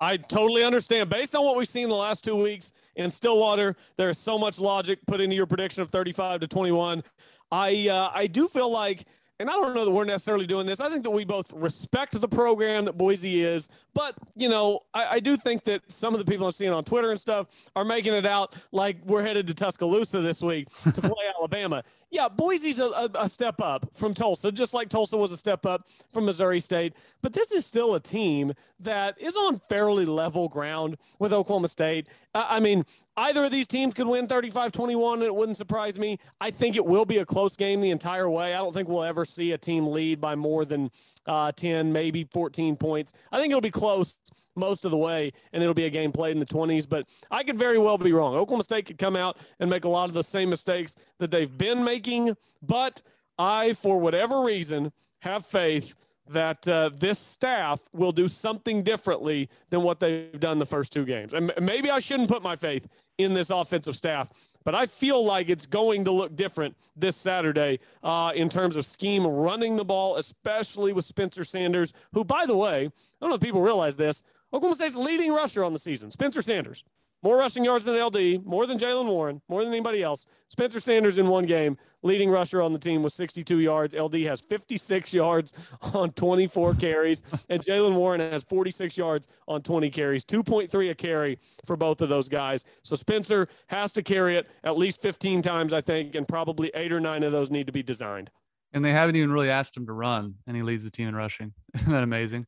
I 0.00 0.16
totally 0.16 0.64
understand. 0.64 1.10
Based 1.10 1.36
on 1.36 1.44
what 1.44 1.58
we've 1.58 1.68
seen 1.68 1.90
the 1.90 1.94
last 1.94 2.24
two 2.24 2.36
weeks 2.36 2.72
in 2.96 3.10
Stillwater, 3.10 3.76
there 3.98 4.08
is 4.08 4.16
so 4.16 4.38
much 4.38 4.58
logic 4.58 4.98
put 5.06 5.20
into 5.20 5.36
your 5.36 5.44
prediction 5.44 5.82
of 5.82 5.90
35 5.90 6.40
to 6.40 6.48
21. 6.48 7.04
I 7.52 7.88
uh, 7.90 8.10
I 8.14 8.28
do 8.28 8.48
feel 8.48 8.72
like 8.72 9.04
and 9.44 9.50
I 9.50 9.56
don't 9.56 9.74
know 9.74 9.84
that 9.84 9.90
we're 9.90 10.06
necessarily 10.06 10.46
doing 10.46 10.64
this. 10.64 10.80
I 10.80 10.88
think 10.88 11.02
that 11.04 11.10
we 11.10 11.22
both 11.22 11.52
respect 11.52 12.18
the 12.18 12.26
program 12.26 12.86
that 12.86 12.96
Boise 12.96 13.42
is, 13.42 13.68
but 13.92 14.14
you 14.34 14.48
know, 14.48 14.80
I, 14.94 15.16
I, 15.16 15.20
do 15.20 15.36
think 15.36 15.64
that 15.64 15.82
some 15.92 16.14
of 16.14 16.18
the 16.18 16.24
people 16.24 16.46
I'm 16.46 16.52
seeing 16.52 16.72
on 16.72 16.82
Twitter 16.82 17.10
and 17.10 17.20
stuff 17.20 17.68
are 17.76 17.84
making 17.84 18.14
it 18.14 18.24
out 18.24 18.54
like 18.72 18.96
we're 19.04 19.20
headed 19.22 19.46
to 19.48 19.54
Tuscaloosa 19.54 20.22
this 20.22 20.40
week 20.40 20.68
to 20.84 20.92
play 21.02 21.30
Alabama. 21.36 21.84
Yeah, 22.10 22.28
Boise's 22.28 22.78
a, 22.78 22.86
a, 22.86 23.10
a, 23.16 23.28
step 23.28 23.60
up 23.60 23.84
from 23.92 24.14
Tulsa, 24.14 24.50
just 24.50 24.72
like 24.72 24.88
Tulsa 24.88 25.18
was 25.18 25.30
a 25.30 25.36
step 25.36 25.66
up 25.66 25.88
from 26.10 26.24
Missouri 26.24 26.60
State. 26.60 26.94
But 27.20 27.34
this 27.34 27.52
is 27.52 27.66
still 27.66 27.96
a 27.96 28.00
team 28.00 28.54
that 28.80 29.20
is 29.20 29.36
on 29.36 29.58
fairly 29.68 30.06
level 30.06 30.48
ground 30.48 30.96
with 31.18 31.34
Oklahoma 31.34 31.68
State. 31.68 32.08
I 32.34 32.60
mean, 32.60 32.86
either 33.16 33.44
of 33.44 33.50
these 33.50 33.66
teams 33.66 33.94
could 33.94 34.06
win 34.06 34.26
35 34.26 34.72
21, 34.72 35.18
and 35.18 35.26
it 35.26 35.34
wouldn't 35.34 35.56
surprise 35.56 35.98
me. 35.98 36.18
I 36.40 36.50
think 36.50 36.76
it 36.76 36.84
will 36.84 37.04
be 37.04 37.18
a 37.18 37.26
close 37.26 37.56
game 37.56 37.80
the 37.80 37.90
entire 37.90 38.28
way. 38.28 38.54
I 38.54 38.58
don't 38.58 38.72
think 38.72 38.88
we'll 38.88 39.04
ever 39.04 39.24
see 39.24 39.52
a 39.52 39.58
team 39.58 39.86
lead 39.86 40.20
by 40.20 40.34
more 40.34 40.64
than 40.64 40.90
uh, 41.26 41.52
10, 41.52 41.92
maybe 41.92 42.24
14 42.32 42.76
points. 42.76 43.12
I 43.32 43.38
think 43.38 43.50
it'll 43.50 43.60
be 43.60 43.70
close 43.70 44.18
most 44.56 44.84
of 44.84 44.90
the 44.90 44.96
way, 44.96 45.32
and 45.52 45.62
it'll 45.62 45.74
be 45.74 45.86
a 45.86 45.90
game 45.90 46.12
played 46.12 46.32
in 46.32 46.38
the 46.38 46.46
20s. 46.46 46.88
But 46.88 47.08
I 47.30 47.42
could 47.42 47.58
very 47.58 47.78
well 47.78 47.98
be 47.98 48.12
wrong. 48.12 48.34
Oklahoma 48.34 48.64
State 48.64 48.86
could 48.86 48.98
come 48.98 49.16
out 49.16 49.38
and 49.58 49.70
make 49.70 49.84
a 49.84 49.88
lot 49.88 50.08
of 50.08 50.14
the 50.14 50.22
same 50.22 50.50
mistakes 50.50 50.96
that 51.18 51.30
they've 51.30 51.58
been 51.58 51.84
making. 51.84 52.36
But 52.62 53.02
I, 53.38 53.72
for 53.72 53.98
whatever 53.98 54.40
reason, 54.40 54.92
have 55.20 55.44
faith 55.44 55.94
that 56.28 56.66
uh, 56.66 56.90
this 56.94 57.18
staff 57.18 57.82
will 57.92 58.12
do 58.12 58.28
something 58.28 58.82
differently 58.82 59.48
than 59.70 59.82
what 59.82 60.00
they've 60.00 60.38
done 60.40 60.58
the 60.58 60.66
first 60.66 60.92
two 60.92 61.04
games. 61.04 61.34
And 61.34 61.52
maybe 61.60 61.90
I 61.90 61.98
shouldn't 61.98 62.28
put 62.28 62.42
my 62.42 62.56
faith 62.56 62.88
in 63.18 63.34
this 63.34 63.50
offensive 63.50 63.94
staff, 63.94 64.30
but 64.64 64.74
I 64.74 64.86
feel 64.86 65.24
like 65.24 65.48
it's 65.48 65.66
going 65.66 66.04
to 66.04 66.10
look 66.10 66.34
different 66.34 66.76
this 66.96 67.16
Saturday 67.16 67.78
uh, 68.02 68.32
in 68.34 68.48
terms 68.48 68.76
of 68.76 68.86
scheme 68.86 69.26
running 69.26 69.76
the 69.76 69.84
ball, 69.84 70.16
especially 70.16 70.92
with 70.92 71.04
Spencer 71.04 71.44
Sanders, 71.44 71.92
who, 72.12 72.24
by 72.24 72.46
the 72.46 72.56
way, 72.56 72.86
I 72.86 72.90
don't 73.20 73.28
know 73.28 73.36
if 73.36 73.40
people 73.40 73.62
realize 73.62 73.96
this, 73.96 74.22
Oklahoma 74.52 74.76
State's 74.76 74.96
leading 74.96 75.32
rusher 75.32 75.64
on 75.64 75.72
the 75.72 75.78
season, 75.78 76.10
Spencer 76.10 76.42
Sanders. 76.42 76.84
More 77.24 77.38
rushing 77.38 77.64
yards 77.64 77.86
than 77.86 77.98
LD, 77.98 78.44
more 78.44 78.66
than 78.66 78.76
Jaylen 78.76 79.06
Warren, 79.06 79.40
more 79.48 79.64
than 79.64 79.72
anybody 79.72 80.02
else. 80.02 80.26
Spencer 80.48 80.78
Sanders 80.78 81.16
in 81.16 81.26
one 81.26 81.46
game, 81.46 81.78
leading 82.02 82.28
rusher 82.28 82.60
on 82.60 82.74
the 82.74 82.78
team 82.78 83.02
with 83.02 83.14
62 83.14 83.60
yards. 83.60 83.94
LD 83.94 84.16
has 84.24 84.42
56 84.42 85.14
yards 85.14 85.54
on 85.94 86.10
24 86.10 86.74
carries, 86.74 87.22
and 87.48 87.64
Jaylen 87.64 87.94
Warren 87.94 88.20
has 88.20 88.44
46 88.44 88.98
yards 88.98 89.26
on 89.48 89.62
20 89.62 89.88
carries, 89.88 90.22
2.3 90.22 90.90
a 90.90 90.94
carry 90.94 91.38
for 91.64 91.78
both 91.78 92.02
of 92.02 92.10
those 92.10 92.28
guys. 92.28 92.62
So 92.82 92.94
Spencer 92.94 93.48
has 93.68 93.94
to 93.94 94.02
carry 94.02 94.36
it 94.36 94.46
at 94.62 94.76
least 94.76 95.00
15 95.00 95.40
times, 95.40 95.72
I 95.72 95.80
think, 95.80 96.14
and 96.14 96.28
probably 96.28 96.70
eight 96.74 96.92
or 96.92 97.00
nine 97.00 97.22
of 97.22 97.32
those 97.32 97.50
need 97.50 97.66
to 97.68 97.72
be 97.72 97.82
designed. 97.82 98.30
And 98.74 98.84
they 98.84 98.92
haven't 98.92 99.16
even 99.16 99.32
really 99.32 99.48
asked 99.48 99.74
him 99.74 99.86
to 99.86 99.94
run, 99.94 100.34
and 100.46 100.54
he 100.54 100.62
leads 100.62 100.84
the 100.84 100.90
team 100.90 101.08
in 101.08 101.16
rushing. 101.16 101.54
Isn't 101.74 101.90
that 101.90 102.02
amazing? 102.02 102.46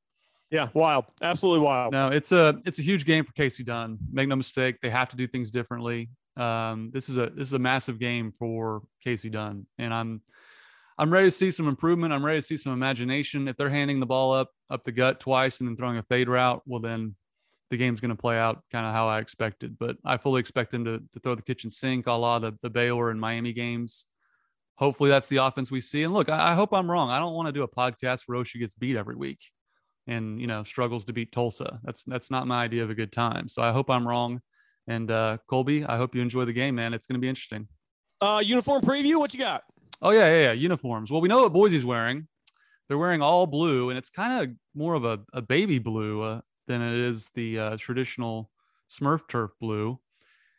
Yeah, 0.51 0.69
wild, 0.75 1.07
absolutely 1.23 1.65
wild. 1.65 1.93
No, 1.93 2.09
it's 2.09 2.31
a 2.31 2.61
it's 2.65 2.79
a 2.79 2.83
huge 2.83 3.05
game 3.05 3.25
for 3.25 3.33
Kasey 3.33 3.65
Dunn. 3.65 3.99
Make 4.13 4.29
no 4.29 4.37
mistake, 4.37 4.81
they 4.81 4.91
have 4.91 5.09
to 5.11 5.17
do 5.17 5.27
things 5.27 5.51
differently. 5.51 6.11
Um, 6.37 6.91
this 6.93 7.09
is 7.09 7.17
a 7.17 7.31
this 7.31 7.49
is 7.49 7.53
a 7.53 7.59
massive 7.59 7.99
game 7.99 8.33
for 8.39 8.83
Kasey 9.05 9.31
Dunn, 9.31 9.67
and 9.79 9.93
I'm 9.93 10.23
I'm 10.99 11.13
ready 11.13 11.27
to 11.27 11.33
see 11.33 11.51
some 11.51 11.67
improvement. 11.67 12.13
I'm 12.13 12.25
ready 12.25 12.39
to 12.39 12.47
see 12.47 12.57
some 12.57 12.73
imagination. 12.73 13.49
If 13.49 13.57
they're 13.57 13.71
handing 13.71 13.99
the 13.99 14.07
ball 14.07 14.35
up 14.35 14.51
up 14.71 14.85
the 14.85 14.93
gut 14.93 15.19
twice 15.19 15.61
and 15.61 15.69
then 15.69 15.77
throwing 15.77 15.99
a 15.99 16.03
fade 16.05 16.29
route, 16.29 16.63
well 16.65 16.81
then 16.81 17.17
the 17.71 17.77
game's 17.77 18.01
going 18.01 18.11
to 18.11 18.21
play 18.21 18.39
out 18.39 18.63
kind 18.71 18.87
of 18.87 18.93
how 18.93 19.09
I 19.09 19.19
expected. 19.19 19.77
But 19.77 19.97
I 20.05 20.17
fully 20.19 20.39
expect 20.39 20.71
them 20.71 20.85
to, 20.85 21.03
to 21.13 21.19
throw 21.19 21.35
the 21.35 21.43
kitchen 21.43 21.71
sink, 21.71 22.07
a 22.07 22.13
la 22.13 22.39
the, 22.39 22.57
the 22.63 22.71
Baylor 22.71 23.11
and 23.11 23.21
Miami 23.21 23.53
games. 23.53 24.05
Hopefully 24.77 25.11
that's 25.11 25.29
the 25.29 25.39
offense 25.39 25.73
we 25.73 25.81
see. 25.81 26.05
And 26.05 26.13
look, 26.15 26.29
I, 26.29 26.53
I 26.53 26.55
hope 26.55 26.73
I'm 26.73 26.89
wrong. 26.89 27.11
I 27.11 27.19
don't 27.19 27.35
want 27.35 27.49
to 27.49 27.53
do 27.53 27.65
a 27.65 27.69
podcast 27.69 28.23
where 28.27 28.39
OSU 28.39 28.61
gets 28.61 28.75
beat 28.75 28.95
every 28.97 29.17
week 29.17 29.41
and 30.07 30.41
you 30.41 30.47
know 30.47 30.65
struggles 30.65 31.05
to 31.07 31.13
beat 31.13 31.33
Tulsa. 31.33 31.81
That's 31.85 32.05
that's 32.05 32.31
not 32.31 32.47
my 32.47 32.63
idea 32.65 32.83
of 32.83 32.91
a 32.91 32.95
good 32.95 33.13
time. 33.13 33.49
So 33.49 33.63
I 33.63 33.73
hope 33.73 33.91
I'm 33.91 34.07
wrong. 34.07 34.41
And 34.89 35.11
uh, 35.11 35.39
Colby, 35.49 35.85
I 35.85 35.97
hope 35.97 36.15
you 36.15 36.23
enjoy 36.23 36.45
the 36.45 36.53
game, 36.53 36.77
man. 36.77 36.95
It's 36.95 37.07
going 37.07 37.15
to 37.15 37.21
be 37.21 37.29
interesting. 37.29 37.67
Uh, 38.21 38.41
uniform 38.45 38.83
preview. 38.83 39.19
What 39.19 39.35
you 39.35 39.41
got? 39.41 39.65
Oh 40.01 40.11
yeah, 40.11 40.27
yeah, 40.27 40.43
yeah. 40.43 40.53
Uniforms. 40.53 41.11
Well, 41.11 41.21
we 41.21 41.29
know 41.29 41.43
what 41.43 41.53
Boise's 41.53 41.85
wearing. 41.85 42.29
They're 42.89 42.99
wearing 42.99 43.21
all 43.21 43.47
blue, 43.47 43.91
and 43.91 43.99
it's 43.99 44.11
kind 44.11 44.45
of 44.45 44.57
more 44.75 44.95
of 44.95 45.05
a, 45.05 45.21
a 45.33 45.43
baby 45.43 45.81
blue 45.81 46.23
uh, 46.23 46.41
than 46.69 46.83
it 46.83 46.95
is 46.95 47.31
the 47.35 47.59
uh, 47.59 47.77
traditional 47.77 48.51
Smurf 48.89 49.23
turf 49.29 49.51
blue. 49.61 49.99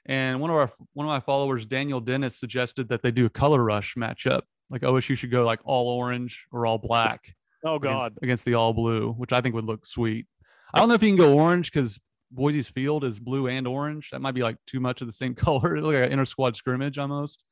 And 0.05 0.39
one 0.39 0.49
of 0.49 0.55
our 0.55 0.69
one 0.93 1.05
of 1.05 1.09
my 1.09 1.19
followers, 1.19 1.65
Daniel 1.65 1.99
Dennis, 1.99 2.37
suggested 2.37 2.89
that 2.89 3.01
they 3.01 3.11
do 3.11 3.25
a 3.25 3.29
color 3.29 3.63
rush 3.63 3.95
matchup. 3.95 4.41
Like 4.69 4.81
OSU 4.81 5.17
should 5.17 5.31
go 5.31 5.45
like 5.45 5.59
all 5.63 5.87
orange 5.87 6.47
or 6.51 6.65
all 6.65 6.77
black. 6.77 7.33
Oh 7.65 7.79
God, 7.79 8.07
against, 8.11 8.23
against, 8.23 8.45
the 8.45 8.53
all 8.53 8.73
blue, 8.73 9.13
which 9.13 9.33
I 9.33 9.41
think 9.41 9.55
would 9.55 9.65
look 9.65 9.85
sweet. 9.85 10.27
I 10.73 10.79
don't 10.79 10.89
know 10.89 10.95
if 10.95 11.03
you 11.03 11.09
can 11.09 11.17
go 11.17 11.33
orange 11.33 11.71
because 11.71 11.99
Boise's 12.31 12.67
field 12.67 13.03
is 13.03 13.19
blue 13.19 13.47
and 13.47 13.67
orange. 13.67 14.09
That 14.11 14.21
might 14.21 14.33
be 14.33 14.43
like 14.43 14.57
too 14.65 14.79
much 14.79 15.01
of 15.01 15.07
the 15.07 15.13
same 15.13 15.35
color. 15.35 15.81
Like 15.81 15.95
an 15.95 16.11
inter 16.11 16.25
squad 16.25 16.55
scrimmage 16.55 16.97
almost. 16.97 17.43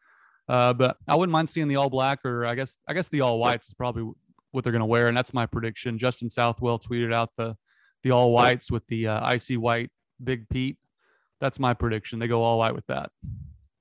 Uh, 0.47 0.73
but 0.73 0.97
I 1.07 1.15
wouldn't 1.15 1.31
mind 1.31 1.49
seeing 1.49 1.67
the 1.67 1.77
all 1.77 1.89
black 1.89 2.23
or 2.23 2.45
I 2.45 2.55
guess 2.55 2.77
I 2.87 2.93
guess 2.93 3.09
the 3.09 3.21
all 3.21 3.39
whites 3.39 3.67
is 3.67 3.73
probably 3.73 4.11
what 4.51 4.63
they're 4.63 4.73
going 4.73 4.81
to 4.81 4.85
wear, 4.85 5.07
and 5.07 5.17
that's 5.17 5.33
my 5.33 5.45
prediction. 5.45 5.97
Justin 5.97 6.29
Southwell 6.29 6.79
tweeted 6.79 7.13
out 7.13 7.31
the 7.37 7.55
the 8.03 8.11
all 8.11 8.31
whites 8.31 8.69
with 8.69 8.85
the 8.87 9.07
uh, 9.07 9.25
icy 9.25 9.57
white 9.57 9.89
Big 10.23 10.47
Pete. 10.49 10.77
That's 11.41 11.59
my 11.59 11.73
prediction. 11.73 12.19
They 12.19 12.27
go 12.27 12.43
all 12.43 12.59
white 12.59 12.75
with 12.75 12.85
that. 12.87 13.11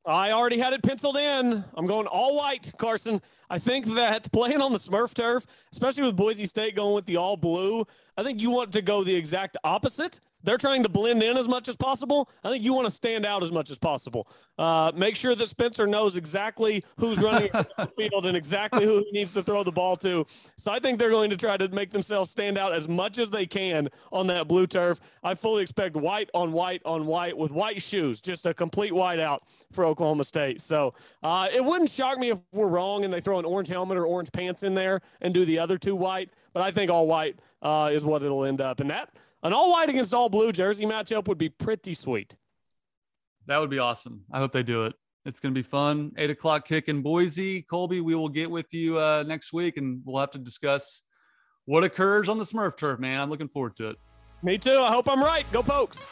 I 0.06 0.32
already 0.32 0.58
had 0.58 0.74
it 0.74 0.82
penciled 0.82 1.16
in. 1.16 1.64
I'm 1.74 1.86
going 1.86 2.06
all 2.06 2.36
white, 2.36 2.70
Carson. 2.76 3.22
I 3.48 3.58
think 3.58 3.86
that 3.94 4.30
playing 4.32 4.60
on 4.60 4.72
the 4.72 4.78
Smurf 4.78 5.14
turf, 5.14 5.46
especially 5.72 6.02
with 6.02 6.16
Boise 6.16 6.44
State 6.44 6.76
going 6.76 6.94
with 6.94 7.06
the 7.06 7.16
all 7.16 7.36
blue, 7.36 7.86
I 8.16 8.22
think 8.22 8.42
you 8.42 8.50
want 8.50 8.72
to 8.72 8.82
go 8.82 9.02
the 9.02 9.16
exact 9.16 9.56
opposite 9.64 10.20
they're 10.44 10.58
trying 10.58 10.82
to 10.82 10.88
blend 10.88 11.22
in 11.22 11.36
as 11.36 11.48
much 11.48 11.68
as 11.68 11.76
possible. 11.76 12.28
I 12.44 12.50
think 12.50 12.62
you 12.62 12.74
want 12.74 12.86
to 12.86 12.92
stand 12.92 13.26
out 13.26 13.42
as 13.42 13.50
much 13.50 13.70
as 13.70 13.78
possible. 13.78 14.28
Uh, 14.58 14.92
make 14.94 15.16
sure 15.16 15.34
that 15.34 15.46
Spencer 15.46 15.86
knows 15.86 16.16
exactly 16.16 16.84
who's 16.98 17.18
running 17.18 17.50
the 17.52 17.90
field 17.96 18.26
and 18.26 18.36
exactly 18.36 18.84
who 18.84 18.98
he 18.98 19.10
needs 19.12 19.32
to 19.32 19.42
throw 19.42 19.64
the 19.64 19.72
ball 19.72 19.96
to. 19.96 20.24
So 20.56 20.70
I 20.70 20.78
think 20.78 20.98
they're 20.98 21.10
going 21.10 21.30
to 21.30 21.36
try 21.36 21.56
to 21.56 21.68
make 21.70 21.90
themselves 21.90 22.30
stand 22.30 22.58
out 22.58 22.72
as 22.72 22.86
much 22.86 23.18
as 23.18 23.30
they 23.30 23.46
can 23.46 23.88
on 24.12 24.26
that 24.28 24.46
blue 24.46 24.66
turf. 24.66 25.00
I 25.22 25.34
fully 25.34 25.62
expect 25.62 25.96
white 25.96 26.30
on 26.34 26.52
white 26.52 26.82
on 26.84 27.06
white 27.06 27.36
with 27.36 27.50
white 27.50 27.82
shoes, 27.82 28.20
just 28.20 28.46
a 28.46 28.54
complete 28.54 28.92
white 28.92 29.18
out 29.18 29.44
for 29.72 29.84
Oklahoma 29.84 30.24
State. 30.24 30.60
So 30.60 30.94
uh, 31.22 31.48
it 31.52 31.64
wouldn't 31.64 31.90
shock 31.90 32.18
me 32.18 32.30
if 32.30 32.38
we're 32.52 32.68
wrong 32.68 33.04
and 33.04 33.12
they 33.12 33.20
throw 33.20 33.38
an 33.38 33.44
orange 33.44 33.68
helmet 33.68 33.96
or 33.96 34.06
orange 34.06 34.30
pants 34.30 34.62
in 34.62 34.74
there 34.74 35.00
and 35.22 35.32
do 35.32 35.44
the 35.44 35.58
other 35.58 35.78
two 35.78 35.96
white. 35.96 36.30
But 36.52 36.62
I 36.62 36.70
think 36.70 36.90
all 36.90 37.06
white 37.06 37.36
uh, 37.62 37.90
is 37.90 38.04
what 38.04 38.22
it'll 38.22 38.44
end 38.44 38.60
up. 38.60 38.80
And 38.80 38.90
that 38.90 39.16
an 39.44 39.52
all 39.52 39.70
white 39.70 39.90
against 39.90 40.12
all 40.12 40.28
blue 40.28 40.50
jersey 40.50 40.86
matchup 40.86 41.28
would 41.28 41.38
be 41.38 41.50
pretty 41.50 41.94
sweet. 41.94 42.34
That 43.46 43.58
would 43.58 43.70
be 43.70 43.78
awesome. 43.78 44.24
I 44.32 44.38
hope 44.38 44.52
they 44.52 44.62
do 44.62 44.84
it. 44.84 44.94
It's 45.26 45.38
going 45.38 45.54
to 45.54 45.58
be 45.58 45.62
fun. 45.62 46.12
Eight 46.18 46.30
o'clock 46.30 46.66
kick 46.66 46.88
in 46.88 47.02
Boise. 47.02 47.62
Colby, 47.62 48.00
we 48.00 48.14
will 48.14 48.28
get 48.28 48.50
with 48.50 48.72
you 48.72 48.98
uh, 48.98 49.22
next 49.26 49.52
week 49.52 49.76
and 49.76 50.02
we'll 50.04 50.20
have 50.20 50.30
to 50.32 50.38
discuss 50.38 51.02
what 51.66 51.84
occurs 51.84 52.28
on 52.28 52.38
the 52.38 52.44
Smurf 52.44 52.76
turf, 52.76 52.98
man. 52.98 53.20
I'm 53.20 53.30
looking 53.30 53.48
forward 53.48 53.76
to 53.76 53.90
it. 53.90 53.96
Me 54.42 54.58
too. 54.58 54.78
I 54.78 54.92
hope 54.92 55.08
I'm 55.08 55.22
right. 55.22 55.50
Go 55.52 55.62
Pokes. 55.62 56.04